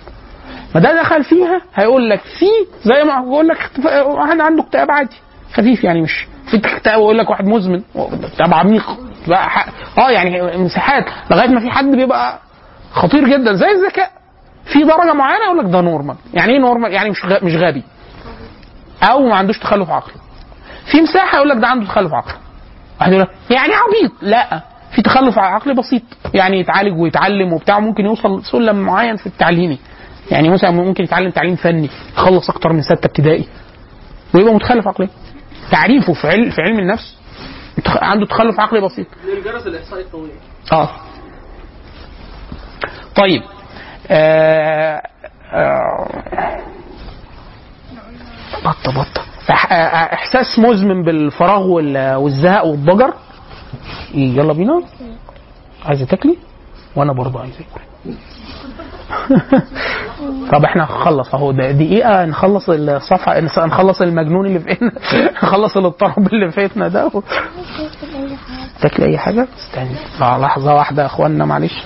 [0.75, 2.45] ما ده دخل فيها هيقول لك في
[2.83, 3.57] زي ما بقول لك
[4.05, 5.15] واحد عنده اكتئاب عادي.
[5.53, 8.85] خفيف يعني مش في اكتئاب يقول لك واحد مزمن اكتئاب عميق.
[9.27, 9.49] بقى
[9.97, 12.39] آه يعني مساحات لغاية ما في حد بيبقى
[12.91, 13.53] خطير جدا.
[13.53, 14.11] زي الذكاء.
[14.65, 16.15] في درجة معينة يقول لك ده normal.
[16.33, 17.83] يعني إيه normal؟ يعني مش مش غبي.
[19.03, 20.13] أو ما عندوش تخلف عقلي.
[20.91, 22.33] في مساحة يقول لك ده عنده تخلف عقلي.
[22.99, 24.11] واحد يقول لك يعني عبيط.
[24.21, 24.61] لا
[24.95, 26.01] في تخلف عقلي بسيط.
[26.33, 29.79] يعني يتعالج ويتعلم وبتاع ممكن يوصل سلم معين في التعليمي.
[30.31, 33.47] يعني مثلا ممكن يتعلم تعليم فني يخلص أكتر من ستة ابتدائي
[34.35, 35.09] ويبقى متخلف عقليا
[35.71, 37.17] تعريفه في علم في علم النفس
[37.87, 39.07] عنده تخلف عقلي بسيط.
[39.37, 40.31] الجرس الإحصائي الطويل.
[40.71, 40.89] آه.
[43.15, 43.41] طيب
[44.11, 45.01] آه
[45.53, 46.07] آه
[48.65, 49.21] بطة بطة.
[49.47, 53.13] إح- آه، إحساس مزمن بالفراغ وال- والزهق والضجر.
[54.13, 54.83] يلا بينا.
[55.85, 56.37] عايزة تاكلي؟
[56.95, 57.81] وأنا برضه عايز أكل.
[60.51, 61.51] طب إحنا هنخلص اهو.
[61.51, 64.91] ده دقيقة نخلص الصفحة نخلص المجنون اللي فينا.
[65.43, 67.11] نخلص الاضطراب اللي فاتنا ده.
[68.81, 69.95] تاكل أي حاجة؟ استني.
[70.21, 71.83] آه، لحظة واحدة يا اخوانا معلش.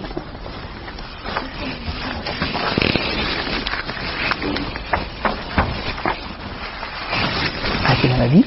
[7.85, 8.45] هاتي مناديل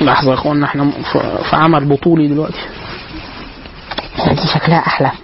[0.00, 2.58] لحظة يا اخوانا إحنا في- في عمل بطولي دلوقتي.
[4.26, 5.10] دي شكلها أحلى.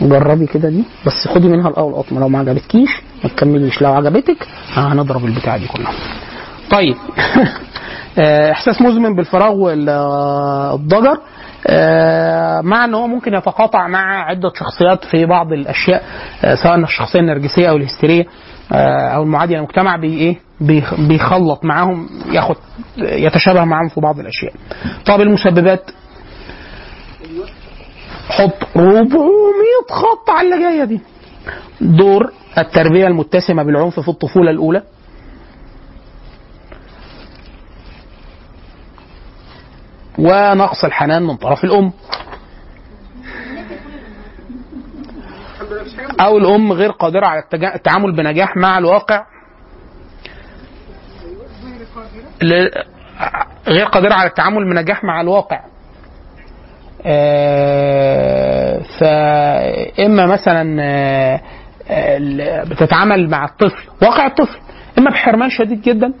[0.00, 2.20] جربي كده دي بس خدي منها الأول قطمة.
[2.20, 2.90] لو ما عجبتكيش
[3.24, 3.82] ما تكمليش.
[3.82, 5.92] لو عجبتك هنضرب البتاع دي كلها.
[6.70, 6.96] طيب.
[8.18, 11.18] آه، إحساس مزمن بالفراغ والضجر.
[11.66, 16.02] آه، مع ان هو ممكن يتقاطع مع عدة شخصيات في بعض الأشياء
[16.44, 18.26] آه، سواء الشخصية النرجسية أو الهستيرية.
[18.72, 22.56] أو المعاديه للمجتمع بي إيه بيخ- بيخلط معاهم ياخد
[22.98, 24.52] يتشابه معاهم في بعض الأشياء.
[25.06, 25.90] طب المسببات
[28.28, 29.06] حط 400
[29.90, 31.00] خط على اللي جاية دي.
[31.80, 34.82] دور التربية المتسمة بالعنف في الطفولة الأولى
[40.18, 41.92] ونقص الحنان من طرف الأم
[46.20, 47.42] أو الأم غير قادرة على
[47.74, 49.24] التعامل بنجاح مع الواقع؟
[53.68, 55.60] غير قادرة على التعامل بنجاح مع الواقع.
[59.00, 61.40] فاما مثلا آه،
[62.64, 64.58] بتتعامل مع الطفل واقع الطفل
[64.98, 66.12] إما بحرمان شديد جدا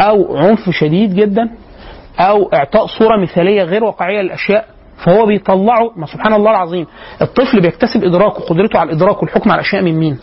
[0.00, 1.50] أو عنف شديد جدا
[2.18, 4.66] أو إعطاء صورة مثالية غير واقعية للأشياء.
[5.04, 6.86] فهو بيطلعه ما سبحان الله العظيم
[7.22, 10.18] الطفل بيكتسب ادراك وقدرته على الإدراك والحكم على الاشياء من مين؟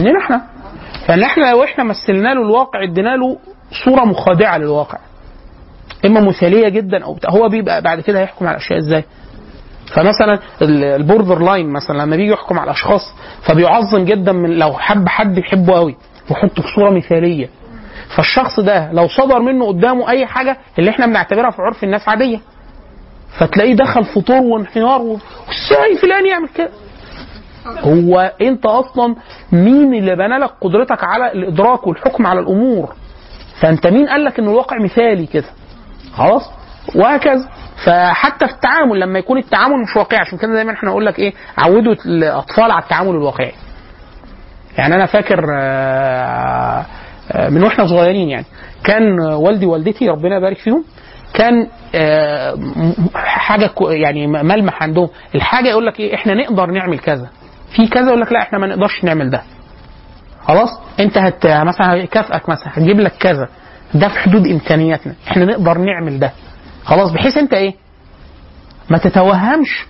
[0.00, 0.42] مننا إحنا
[1.06, 3.36] فإن إحنا لو إحنا مثلنا له الواقع إدينا له
[3.84, 4.98] صورة مخادعة للواقع
[6.06, 9.04] إما مثالية جدا أو هو بيبقى بعد كده هيحكم على الاشياء إزاي؟
[9.94, 15.38] فمثلا ال- borderline مثلا لما بيجي يحكم على الاشخاص فبيعظم جدا من لو حب حد
[15.38, 15.96] يحبه قوي
[16.30, 17.48] ويحطه في صورة مثالية
[18.16, 22.38] فالشخص ده لو صدر منه قدامه أي حاجة اللي إحنا بنعتبرها في عرف الناس عادية
[23.38, 25.18] فتلاقيه دخل في طور وانهيار و-
[25.48, 26.70] وازاي فلان يعمل كده.
[27.80, 29.14] هو انت أصلا
[29.52, 32.94] مين اللي بنى لك قدرتك على الإدراك والحكم على الأمور؟
[33.60, 35.48] فأنت مين قال لك إن الواقع مثالي كده؟
[36.14, 36.50] خلاص؟
[36.94, 37.48] وهكذا.
[37.86, 41.32] فحتى في التعامل لما يكون التعامل مش واقعي عشان كده دايما إحنا نقول لك إيه؟
[41.58, 43.52] عودوا الأطفال على التعامل الواقعي.
[44.78, 46.86] يعني أنا فاكر آه،
[47.32, 48.46] آه، من وإحنا صغيرين يعني
[48.84, 50.84] كان والدي ووالدتي ربنا يبارك فيهم
[51.34, 52.54] كان آه،
[53.14, 55.08] حاجة يعني ملمح عندهم.
[55.34, 57.28] الحاجة يقول لك إيه إحنا نقدر نعمل كذا.
[57.76, 59.42] في كذا يقول لك لا إحنا ما نقدرش نعمل ده.
[60.44, 60.68] خلاص؟
[61.00, 63.48] أنت هت مثلا هيكافئك مثلا هتجيب لك كذا.
[63.94, 65.14] ده في حدود إمكانياتنا.
[65.28, 66.32] إحنا نقدر نعمل ده.
[66.84, 67.74] خلاص؟ بحيث أنت إيه؟
[68.90, 69.86] ما تتوهمش.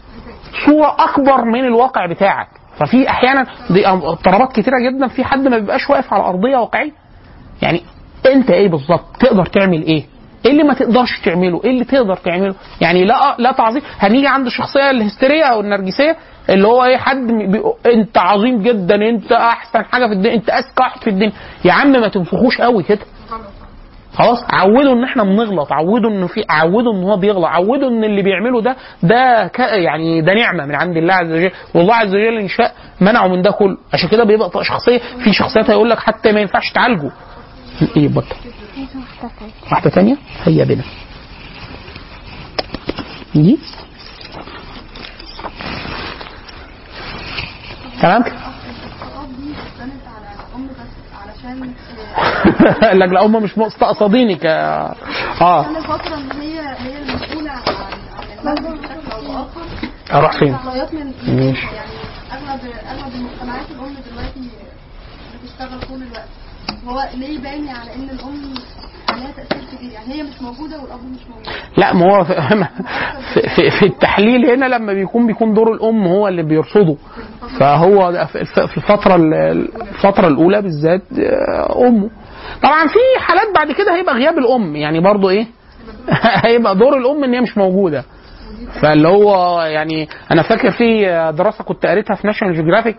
[0.67, 2.49] صورة أكبر من الواقع بتاعك.
[2.77, 5.09] ففي أحيانا دي اضطرابات كتيرة جدا.
[5.09, 6.93] في حد ما بيبقاش واقف على أرضية واقعية.
[7.63, 7.83] يعني
[8.27, 10.05] أنت إيه بالظبط؟ تقدر تعمل إيه؟
[10.45, 13.83] إيه اللي ما تقدرش تعمله؟ إيه اللي تقدر تعمله؟ يعني لا لا تعظيم.
[13.99, 16.17] هنيجي عند الشخصية الهستيرية أو النرجسية
[16.51, 17.31] اللي هو إيه حد.
[17.87, 21.33] أنت عظيم جدا أنت أحسن حاجة في الدنيا أنت أذكى واحد في الدنيا.
[21.65, 23.01] يا عم ما تنفخوش قوي كده.
[24.15, 28.23] خلاص عودوا إن إحنا بنغلط عودوا إن في عودوا إن هو بيغلط عودوا إن اللي
[28.23, 29.59] بيعمله ده ده ك...
[29.59, 31.51] يعني ده نعمة من عند الله عز وجل.
[31.75, 33.77] والله عز وجل إن شاء منعه من ده كله.
[33.93, 37.11] عشان كده بيبقى شخصية في شخصيات هيقول لك حتى ما ينفعش تعالجه.
[37.97, 38.09] إيه
[39.23, 40.17] بطل واحدة تانية.
[40.45, 40.83] هيا بنا.
[43.35, 43.59] دي
[48.03, 48.41] تمام؟ الام
[52.99, 54.95] لك لا هم مش مستقصدينك آه.
[56.19, 57.07] إن هي هي عن
[60.13, 60.57] أروح فين؟
[61.27, 61.67] ماشي.
[61.67, 61.91] يعني
[62.33, 64.51] اغلب أغلب المجتمعات الأم دلوقتي
[65.45, 66.29] بتشتغل طول الوقت.
[66.87, 68.55] هو ليه باين على إن الأم
[69.37, 71.47] تأثير كبير؟ يعني هي مش موجودة والأب مش موجود.
[71.77, 72.35] لا ما هو في,
[73.57, 76.97] في, في التحليل هنا لما بيكون بيكون دور الأم هو اللي بيرصده.
[77.61, 82.11] فهو في الفترة الفترة الأولى بالذات آه، أمه.
[82.63, 84.77] طبعا في حالات بعد كده هيبقى غياب الأم.
[84.77, 85.47] يعني برضو إيه؟
[86.45, 88.05] هيبقى دور الأم إن هي مش موجودة.
[88.83, 91.05] فاللي هو يعني أنا فاكر في
[91.39, 92.97] دراسة كنت قريتها في ناشونال جيوغرافيك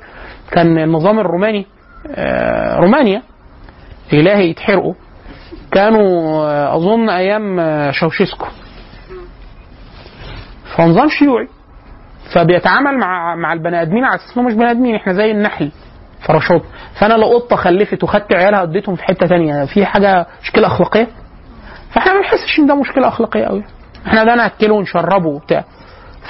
[0.52, 1.66] كان النظام الروماني
[2.16, 3.22] آه، رومانيا.
[4.14, 4.94] إلهي يتحرقوا.
[5.72, 8.48] كانوا آه، أظن أيام آه، شاوشيسكو.
[10.78, 11.48] فنظام شيوعي.
[12.36, 15.72] فبيتعامل مع مع البني آدمين على أساس مش بني آدمين إحنا زي النحل
[16.28, 16.62] فراشات.
[17.00, 19.66] فأنا لو قطة خلفت وخدت عيالها وديتهم في حتة تانية.
[19.66, 21.08] في حاجة مشكلة أخلاقية؟
[21.92, 23.64] فإحنا ما بنحسش إن ده مشكلة أخلاقية قوي
[24.08, 25.64] إحنا ده نأكله ونشربه وبتاع.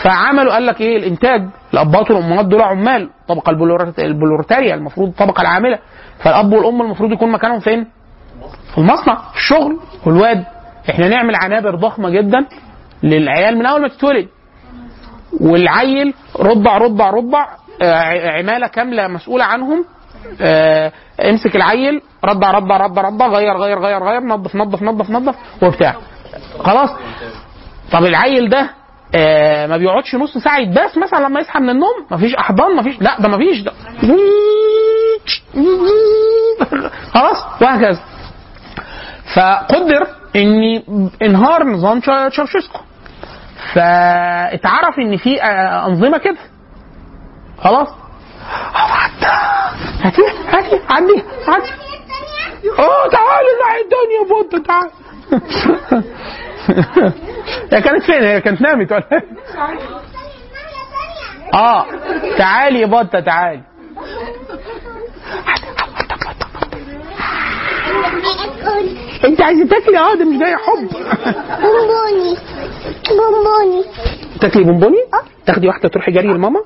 [0.03, 1.41] فعملوا قال لك إيه الإنتاج؟
[1.73, 5.79] الابات والأمهات دول عمال الطبقه البلورت- البلورتاريا المفروض الطبقه العاملة.
[6.19, 7.87] فالأب والأم المفروض يكون مكانهم فين؟
[8.71, 9.79] في المصنع في الشغل.
[10.05, 10.45] والواد
[10.89, 12.45] إحنا نعمل عنابر ضخمة جدا
[13.03, 14.27] للعيال من أول ما تتولد.
[15.41, 17.45] والعيل رضع رضع رضع
[17.81, 19.85] آه، عمالة كاملة مسؤولة عنهم.
[20.41, 20.91] آه،
[21.29, 25.95] امسك العيل رضع رضع رضع رضع غير غير غير غير نظف نظف نظف نظف وبتاع.
[26.59, 26.89] خلاص.
[27.91, 28.69] طب العيل ده
[29.15, 33.21] آه ما بيقعدش نص ساعة يتباس مثلا لما يصحى من النوم مفيش أحضان مفيش لا
[33.21, 33.71] ده مفيش ده
[37.13, 37.99] خلاص وهكذا.
[39.35, 40.81] فقدر ان
[41.21, 42.79] انهار نظام تشا- تشاوشيسكو.
[43.73, 46.37] فاتعرف إن في آه، أنظمة كده.
[47.63, 47.87] خلاص.
[50.03, 51.69] هاتي هاتي عدي عدي
[52.79, 54.91] آه تعالي ناحية الدنيا فوت تعالي
[57.73, 59.23] هي كانت فين؟ هي كانت نامت ولا إيه؟
[61.53, 61.85] آه
[62.37, 63.61] تعالي يا بطة تعالي
[69.25, 70.87] انت عايزة تاكلي آه ده مش جاي حب
[71.61, 72.37] بونبوني
[73.09, 73.83] بونبوني
[74.41, 74.97] تاكلي بونبوني؟
[75.45, 76.59] تاخدي واحدة تروحي جري لماما؟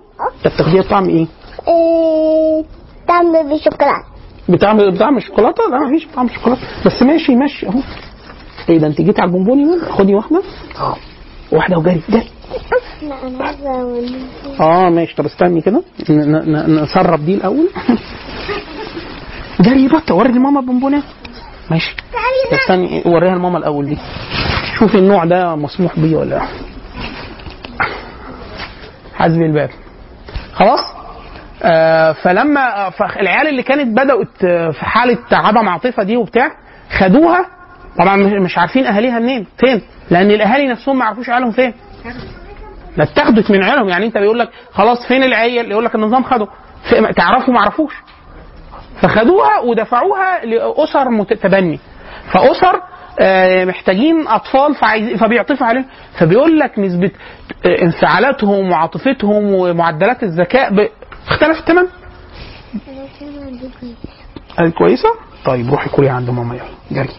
[0.44, 1.28] طب تاخديها طعم إيه؟
[1.68, 2.64] إيه،
[3.08, 4.04] طعم بالشوكولاتة
[4.50, 7.80] بطعم بطعم الشوكولاتة؟ لا مفيش طعم الشوكولاتة بس ماشي ماشي أهو
[8.70, 10.42] إيه ده انت جيتي على البونبوني؟ خدي واحدة.
[11.52, 12.30] واحدة وجري جري
[13.66, 14.10] أقول.
[14.60, 15.16] آه ماشي.
[15.16, 15.84] طب استني كده.
[16.10, 17.70] ن- ن- ن- نسرب دي الأول.
[19.66, 21.04] جري بطه وري لماما البونبونات
[21.72, 21.96] ماشي.
[22.54, 23.98] استني وريها لماما الأول دي.
[24.80, 26.42] شوفي النوع ده مسموح بيه ولا لأ.
[29.16, 29.70] حسبي الباب.
[30.54, 30.80] خلاص؟
[31.64, 36.52] آه فلما فالعيال اللي كانت بدأت آه، في حالة عدم عاطفة دي وبتاع
[36.98, 37.46] خدوها
[37.98, 41.74] طبعا مش- عارفين أهاليها منين فين؟ لأن الأهالي نفسهم ما يعرفوش عيالهم فين.
[42.98, 46.48] ده اتاخدت من عيالهم يعني أنت بيقول لك خلاص فين العيال؟ يقول لك النظام خده.
[47.16, 47.94] تعرفوا ما عرفوش.
[49.02, 51.80] فخدوها ودفعوها لأسر مت- تبني
[52.32, 52.82] فأسر
[53.20, 55.86] آه، محتاجين أطفال فعايز فبيعطفوا عليهم.
[56.20, 57.12] فبيقول لك نسبة
[57.66, 60.90] آه، انفعالاتهم وعاطفتهم ومعدلات الذكاء
[61.28, 61.88] اختلفت تماما؟
[64.78, 65.10] كويسة؟
[65.46, 66.66] طيب روحي كلي عند ماما يلا.
[67.04, 67.14] جري.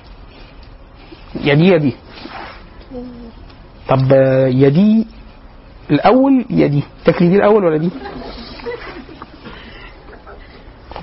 [1.35, 1.95] يا دي يا دي
[3.89, 5.07] طب آه، يا دي
[5.91, 7.91] الأول يا دي تاكلي دي الأول ولا دي؟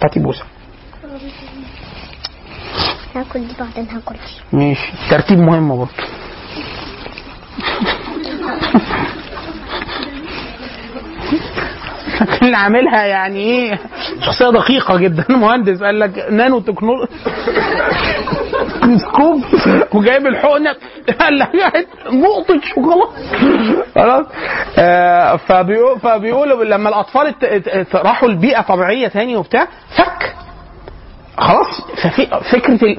[0.04, 0.44] هاتي بوسة.
[3.16, 4.16] هاكل دي بعدين هاكل.
[4.16, 4.92] دي ماشي.
[5.10, 5.92] ترتيب مهم برضه.
[12.42, 13.80] اللي عاملها يعني إيه؟
[14.22, 15.26] شخصية دقيقة جدا.
[15.38, 17.12] مهندس قال لك nanotechnology
[18.98, 19.44] scope
[19.94, 20.76] وجايب الحقنة.
[21.20, 21.50] قال لك
[22.12, 23.12] نقطه شوكولاته.
[23.96, 24.26] خلاص.
[24.78, 27.34] آه فبيقول فبيقولوا لما الأطفال
[27.96, 29.68] راحوا لبيئة طبيعية تاني وبتاع
[29.98, 30.36] فك.
[31.38, 32.28] خلاص ففي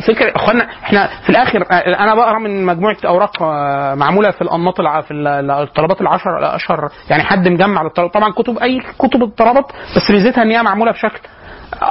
[0.07, 4.75] فكرة أخوانا إحنا في الآخر آه، أنا بقرأ من مجموعة أوراق آه، معمولة في الأنماط
[4.81, 9.65] في ال- ال- الطلبات العشر الأشهر يعني حد مجمع للطلبات طبعا كتب أي كتب الطلبات
[9.97, 11.19] بس ميزتها إن هي معمولة بشكل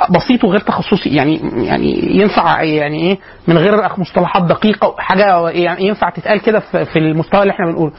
[0.10, 3.18] بسيط وغير تخصصي يعني يعني ينفع يعني إيه
[3.48, 7.92] من غير مصطلحات دقيقة حاجة يعني ينفع تتقال كده في المستوى اللي إحنا بنقوله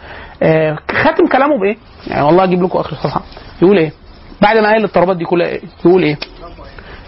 [0.42, 3.20] آه، خاتم كلامه بإيه؟ يعني والله أجيب لكم آخر صفحه
[3.62, 3.92] يقول إيه؟
[4.42, 6.16] بعد ما قال الطلبات دي كلها إيه؟ يقول إيه؟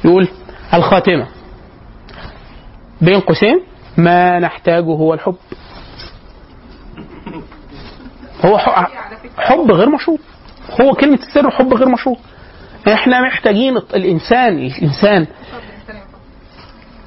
[0.04, 0.28] يقول
[0.74, 1.26] الخاتمة.
[3.00, 3.60] بين قوسين
[3.96, 5.36] ما نحتاجه هو الحب.
[8.44, 8.58] هو
[9.38, 10.20] حب غير مشروط.
[10.80, 12.18] هو كلمة السر حب غير مشروط.
[12.88, 15.26] إحنا محتاجين الإنسان الإنسان.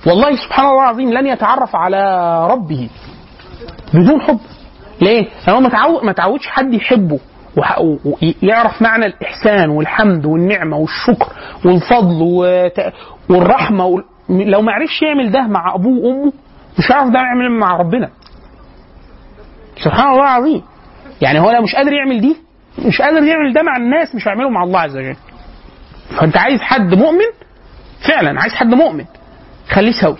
[0.07, 2.01] والله سبحان الله العظيم لن يتعرف على
[2.47, 2.89] ربه
[3.93, 4.39] بدون حب.
[5.01, 7.19] ليه؟ لأنه ما تعود ما تعودش حد يحبه.
[7.57, 11.27] ويعرف معنى الإحسان والحمد والنعمة والشكر
[11.65, 12.21] والفضل
[13.29, 14.03] والرحمة وال...
[14.29, 16.33] لو ما عرفش يعمل ده مع أبوه وأمه
[16.79, 18.09] مش هيعرف ده يعمل مع ربنا.
[19.83, 20.61] سبحان الله العظيم.
[21.21, 22.35] يعني هو لو مش قادر يعمل دي
[22.85, 25.15] مش قادر يعمل ده مع الناس مش هيعمله مع الله عز وجل.
[26.17, 27.31] فأنت عايز حد مؤمن؟
[28.07, 29.05] فعلا عايز حد مؤمن.
[29.69, 30.17] خليه سوي.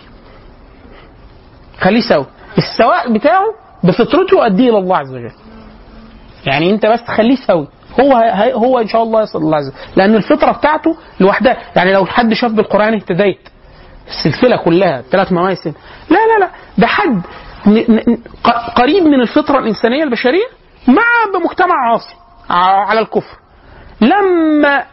[1.79, 2.25] خليه سوي.
[2.57, 3.45] السواء بتاعه
[3.83, 5.31] بفطرته أديه إلى الله عز وجل؟
[6.45, 7.67] يعني انت بس تخليه سوي
[7.99, 8.13] هو
[8.53, 11.57] هو ان شاء الله يصل الله عز وجل لأن الفطرة بتاعته لوحدها.
[11.75, 13.49] يعني لو حد شاف بالقرآن اهتديت.
[14.07, 15.73] السلسلة كلها ثلاث مواسم.
[16.09, 16.49] لا لا لا.
[16.77, 17.21] ده حد
[18.75, 20.45] قريب من الفطرة الإنسانية البشرية؟
[20.87, 21.03] مع
[21.33, 22.15] بمجتمع عاصي.
[22.89, 23.37] على الكفر.
[24.01, 24.83] لما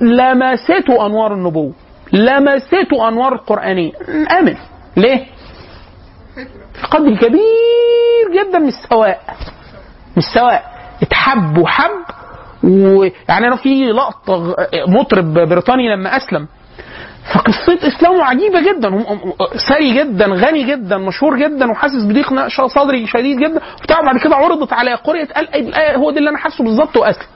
[0.00, 1.72] لمسته أنوار النبوة.
[2.12, 3.92] لمسته أنوار القرانيه
[4.38, 4.56] آمن.
[4.96, 5.26] ليه؟
[6.74, 9.20] في قدر كبير جدا من السواء.
[10.18, 10.64] مش سواء
[11.02, 11.90] اتحب وحب
[12.64, 14.56] ويعني أنا في لقطة
[14.88, 16.46] مطرب بريطاني لما أسلم.
[17.34, 19.04] فقصة إسلامه عجيبة جدا
[19.68, 23.60] ثري جدا غني جدا مشهور جدا وحاسس بضيق صدري شديد جدا.
[23.80, 25.48] وبتاع بعد كده عرضت على قرية قال
[25.96, 27.26] هو ده اللي أنا حاسه بالظبط واسلم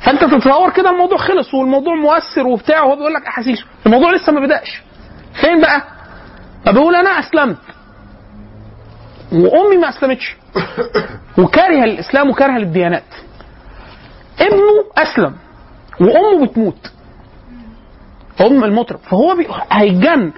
[0.00, 4.40] فأنت تتصور كده الموضوع خلص والموضوع مؤثر وبتاع وهو بيقول لك احاسيسه الموضوع لسه ما
[4.40, 4.82] بدأش.
[5.40, 5.82] فين بقى؟
[6.64, 7.56] فبيقول أنا أسلمت.
[9.32, 10.36] وأمي ما أسلمتش.
[11.38, 13.04] وكاره الإسلام وكاره للديانات
[14.40, 15.34] ابنه أسلم
[16.00, 16.90] وأمه بتموت.
[18.40, 18.98] ام المطرب.
[18.98, 19.46] فهو بي...
[19.72, 20.32] هيتجن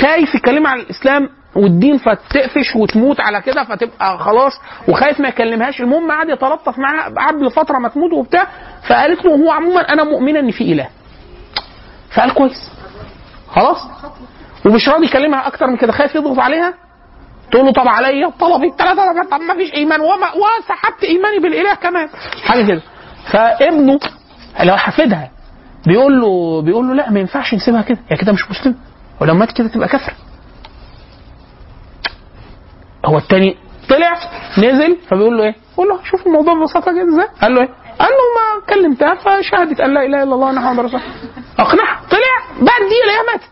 [0.00, 4.52] خايف يتكلم عن الإسلام والدين فتقفش وتموت على كده فتبقى خلاص
[4.88, 5.80] وخايف ما يكلمهاش.
[5.80, 8.46] المهم قعد يتلطف معاها قبل فترة ما تموت وبتاع
[8.88, 10.88] فقالت له هو عموما أنا مؤمنه ان في إله.
[12.14, 12.70] فقال كويس.
[13.48, 13.78] خلاص.
[14.66, 15.92] ومش راضي يكلمها أكتر من كده.
[15.92, 16.74] خايف يضغط عليها.
[17.50, 20.00] تقول له طب عليا؟ طلبي ثلاثة طب ما فيش إيمان.
[20.00, 22.08] وما وسحبت إيماني بالإله كمان.
[22.44, 22.82] حاجة كده.
[23.32, 23.98] فابنه
[24.64, 25.30] لو حفيدها
[25.86, 27.98] بيقول له بيقول له لا ما ينفعش نسيبها كده.
[28.10, 28.74] هي كده مش مسلمه
[29.20, 30.14] ولو مات كده تبقى كافره
[33.06, 33.56] هو التاني
[33.88, 34.14] طلع
[34.58, 37.68] نزل فبيقول له إيه؟ بيقول له شوف الموضوع ببساطة كده إزاي؟ قال له إيه؟
[37.98, 41.12] قال له ما كلمتها فشهدت أن لا إله إلا الله محمد رسول الله.
[41.58, 42.00] أقنعها.
[42.10, 42.60] طلع.
[42.60, 43.50] بعد دي هي ماتت.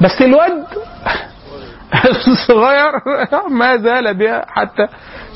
[0.00, 0.66] بس الواد
[2.32, 2.92] الصغير
[3.60, 4.86] ما زال بها حتى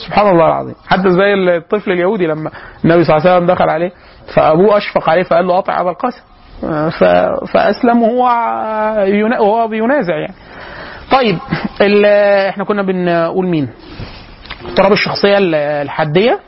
[0.06, 0.74] سبحان الله العظيم.
[0.88, 2.50] حتى زي الطفل اليهودي لما
[2.84, 3.90] النبي صلى الله عليه وسلم دخل عليه
[4.34, 6.22] فأبوه أشفق عليه فقال له اطع أبا القاسم.
[6.90, 8.24] ف- فاسلم وهو
[9.40, 10.34] وهو بينازع يعني.
[11.12, 11.38] طيب
[12.48, 13.68] إحنا كنا بنقول مين؟
[14.68, 16.40] اضطراب الشخصية ال- الحاديه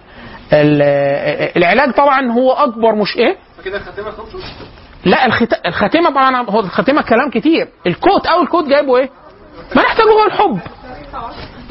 [0.52, 4.12] ال- العلاج طبعا هو أكبر مش إيه؟ فكده الخاتمة
[5.04, 5.66] لا الخت...
[5.66, 7.68] الخاتمة طبعا هو الخاتمة كلام كتير.
[7.86, 9.10] الكوت أو الكوت جايبه إيه؟
[9.76, 10.60] ما نحتاجه هو الحب.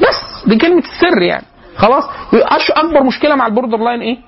[0.00, 1.44] بس دي كلمة السر يعني.
[1.76, 2.04] خلاص؟
[2.70, 4.18] أكبر مشكلة مع ال borderline إيه؟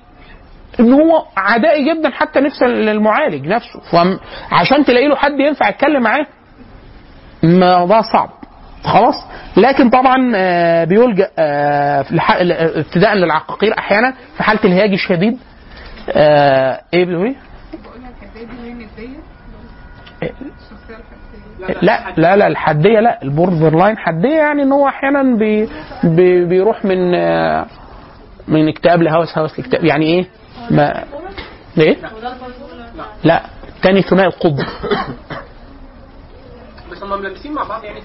[0.79, 3.79] إن هو عدائي جدا حتى نفس المعالج نفسه.
[3.79, 6.25] فعشان تلاقي له حد ينفع يتكلم معاه
[7.43, 8.29] الموضوع صعب.
[8.83, 9.15] خلاص؟
[9.57, 12.05] لكن طبعا آه، بيلجأ آه،
[12.79, 15.39] ابتداء للعقاقير أحيانا في حالة الهياج الشديد.
[16.09, 17.35] آه، إيه بتقول إيه؟
[21.81, 25.69] لا لا لا الحدية لا ال borderline حدية يعني إن هو أحيانا بي
[26.03, 27.11] بي بيروح من
[28.47, 30.27] من اكتئاب لهوس هوس لاكتئاب يعني إيه؟
[30.71, 31.03] ما
[31.77, 31.97] إيه؟
[33.23, 33.43] لا
[33.81, 34.65] تاني ثنائي القطب
[36.91, 37.99] بس هم ملمسين مع بعض يعني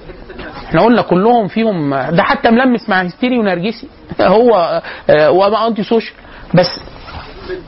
[0.66, 3.88] إحنا قلنا كلهم فيهم ده حتى ملمس مع هستيري ونرجسي
[4.20, 6.16] هو آه، وما antisocial
[6.54, 6.80] بس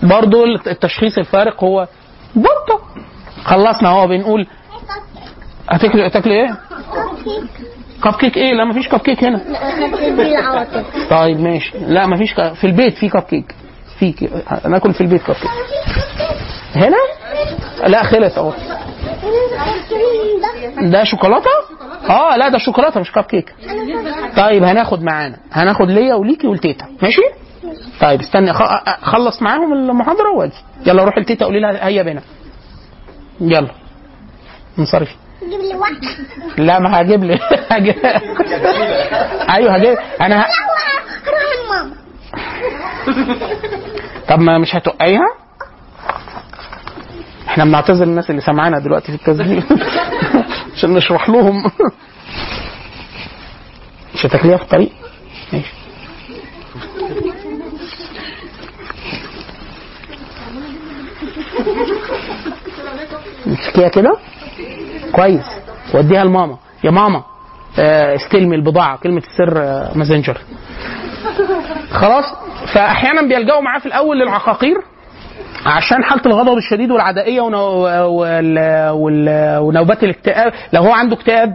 [0.02, 1.88] برضه التشخيص الفارق هو
[2.36, 2.82] برضه
[3.44, 4.46] خلصنا هو بنقول
[5.72, 6.56] هتاكل هتاكل إيه؟
[8.04, 9.40] كب كيك إيه؟ لا مفيش كب كيك هنا.
[11.10, 11.72] طيب ماشي.
[11.78, 12.52] لا مفيش ك...
[12.52, 13.54] في البيت في كب كيك
[13.98, 14.28] في.
[14.68, 15.50] ناكل في البيت كب كيك
[16.74, 16.96] هنا؟
[17.88, 18.52] لا خلص أهو.
[20.82, 21.50] ده شوكولاتة؟
[22.10, 23.54] آه لا ده شوكولاتة مش كب كيك
[24.36, 25.36] طيب هناخد معانا.
[25.52, 27.22] هناخد ليا وليكي ولتيتا ماشي؟
[28.00, 30.52] طيب استني اخلص معاهم المحاضرة وأجي.
[30.86, 32.22] يلا روح لتيتا قولي لها هيا بنا
[33.40, 33.68] يلا.
[34.78, 35.14] انصرفي
[35.50, 35.98] جيب لي واحدة
[36.58, 37.38] لا ما هجيب لي.
[37.70, 37.94] هجيب
[39.50, 39.96] أيوه هجيب.
[40.20, 40.46] أنا ه...
[41.26, 41.94] هروح لماما.
[44.28, 45.26] طب ما مش هتوقعيها
[47.48, 49.62] إحنا بنعتذر الناس اللي سامعانا دلوقتي في التسجيل.
[50.76, 51.70] عشان نشرح لهم.
[54.14, 54.92] مش هتاكليها في الطريق؟
[55.52, 55.72] ماشي.
[63.46, 64.16] امسكيها كده؟
[65.12, 65.46] كويس.
[65.94, 66.56] وديها لماما.
[66.84, 67.22] يا ماما
[67.78, 70.38] آه، استلمي البضاعة كلمة السر آه، ماسنجر.
[71.92, 72.24] خلاص؟
[72.74, 74.76] فأحيانا بيلجأوا معاه في الأول للعقاقير
[75.66, 77.58] عشان حالة الغضب الشديد والعدائية ونو...
[78.20, 78.58] وال...
[78.90, 79.58] وال...
[79.58, 80.52] ونوبات الاكتئاب.
[80.72, 81.54] لو هو عنده اكتئاب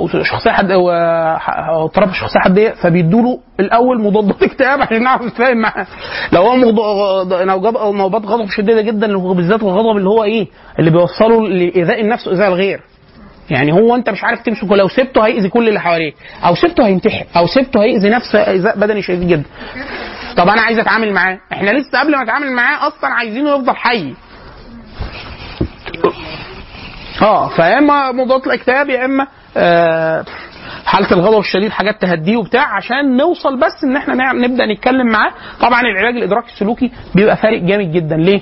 [0.00, 5.86] وشخصية حد واضطراب الشخصيه حديه فبيدوا له الأول مضادات اكتئاب عشان نعرف نتفاهم معاه
[6.32, 6.56] لو هو
[7.92, 10.46] نوبات غضب شديدة جدا بالذات الغضب اللي هو إيه؟
[10.78, 12.80] اللي بيوصله لايذاء النفس وايذاء الغير.
[13.50, 16.12] يعني هو أنت مش عارف تمسكه لو سبته هيأذي كل اللي حواليه.
[16.46, 19.44] أو سبته هينتحر أو سبته هيأذي نفسه ايذاء بدني شديد جدا.
[20.36, 21.38] طب أنا عايز أتعامل معاه.
[21.52, 24.14] إحنا لسه قبل ما أتعامل معاه أصلا عايزينه يفضل حي.
[27.22, 29.26] آه فيا اما مضادات الاكتئاب يا اما
[29.56, 30.24] آه
[30.86, 35.30] حالة الغضب الشديد حاجات تهديه وبتاع عشان نوصل بس ان إحنا نبدأ نتكلم معاه.
[35.60, 38.16] طبعا العلاج الادراكي السلوكي بيبقى فارق جامد جدا.
[38.16, 38.40] ليه؟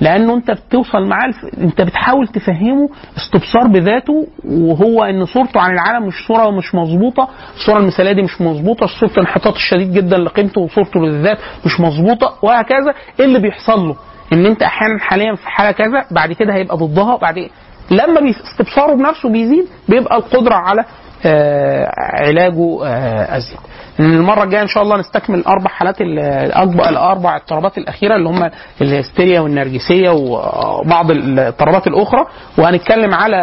[0.00, 1.36] لأنه انت بتوصل معاه الف...
[1.58, 7.28] انت بتحاول تفهمه استبصار بذاته وهو إن صورته عن العالم مش صورة مش مظبوطة.
[7.56, 12.94] الصورة المثالية دي مش مظبوطة صورة الانحطاط الشديد جدا لقيمته وصورته للذات مش مظبوطة وهكذا.
[13.20, 13.96] إيه اللي بيحصل له؟
[14.32, 17.48] إن انت أحيانا حاليا في حالة كذا بعد كده هيبقى ضدها بعد
[17.90, 20.84] لما استبصاره بنفسه بيزيد بيبقى القدرة على
[21.24, 23.58] آه علاجه آه أزيد.
[24.00, 28.50] المرة الجاية إن شاء الله نستكمل أربع حالات الأربع اضطرابات الأخيرة اللي هم
[28.80, 32.26] الهستيريا والنرجسية وبعض الاضطرابات الأخرى.
[32.58, 33.38] وهنتكلم على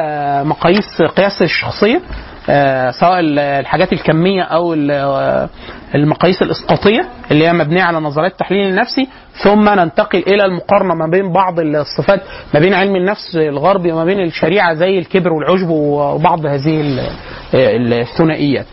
[0.45, 2.01] مقاييس قياس الشخصية.
[2.99, 5.49] سواء ال- الحاجات الكمية أو ال- آه،
[5.95, 9.07] المقاييس الإسقاطية اللي هي مبنية على نظريات التحليل النفسي
[9.43, 12.21] ثم ننتقل إلى المقارنة ما بين بعض الصفات
[12.53, 16.81] ما بين علم النفس الغربي وما بين الشريعة زي الكبر والعجب وبعض هذه
[17.53, 18.67] ال- الثنائيات.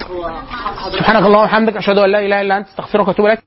[0.99, 3.39] سبحانك اللهم وبحمدك أشهد أن لا إله إلا أنت أستغفرك وأتوب إليك.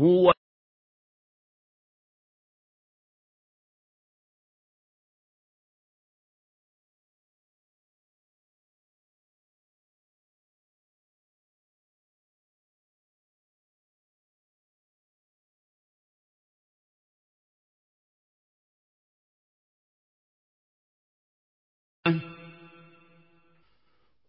[0.00, 0.32] هو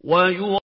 [0.04, 0.61] ويو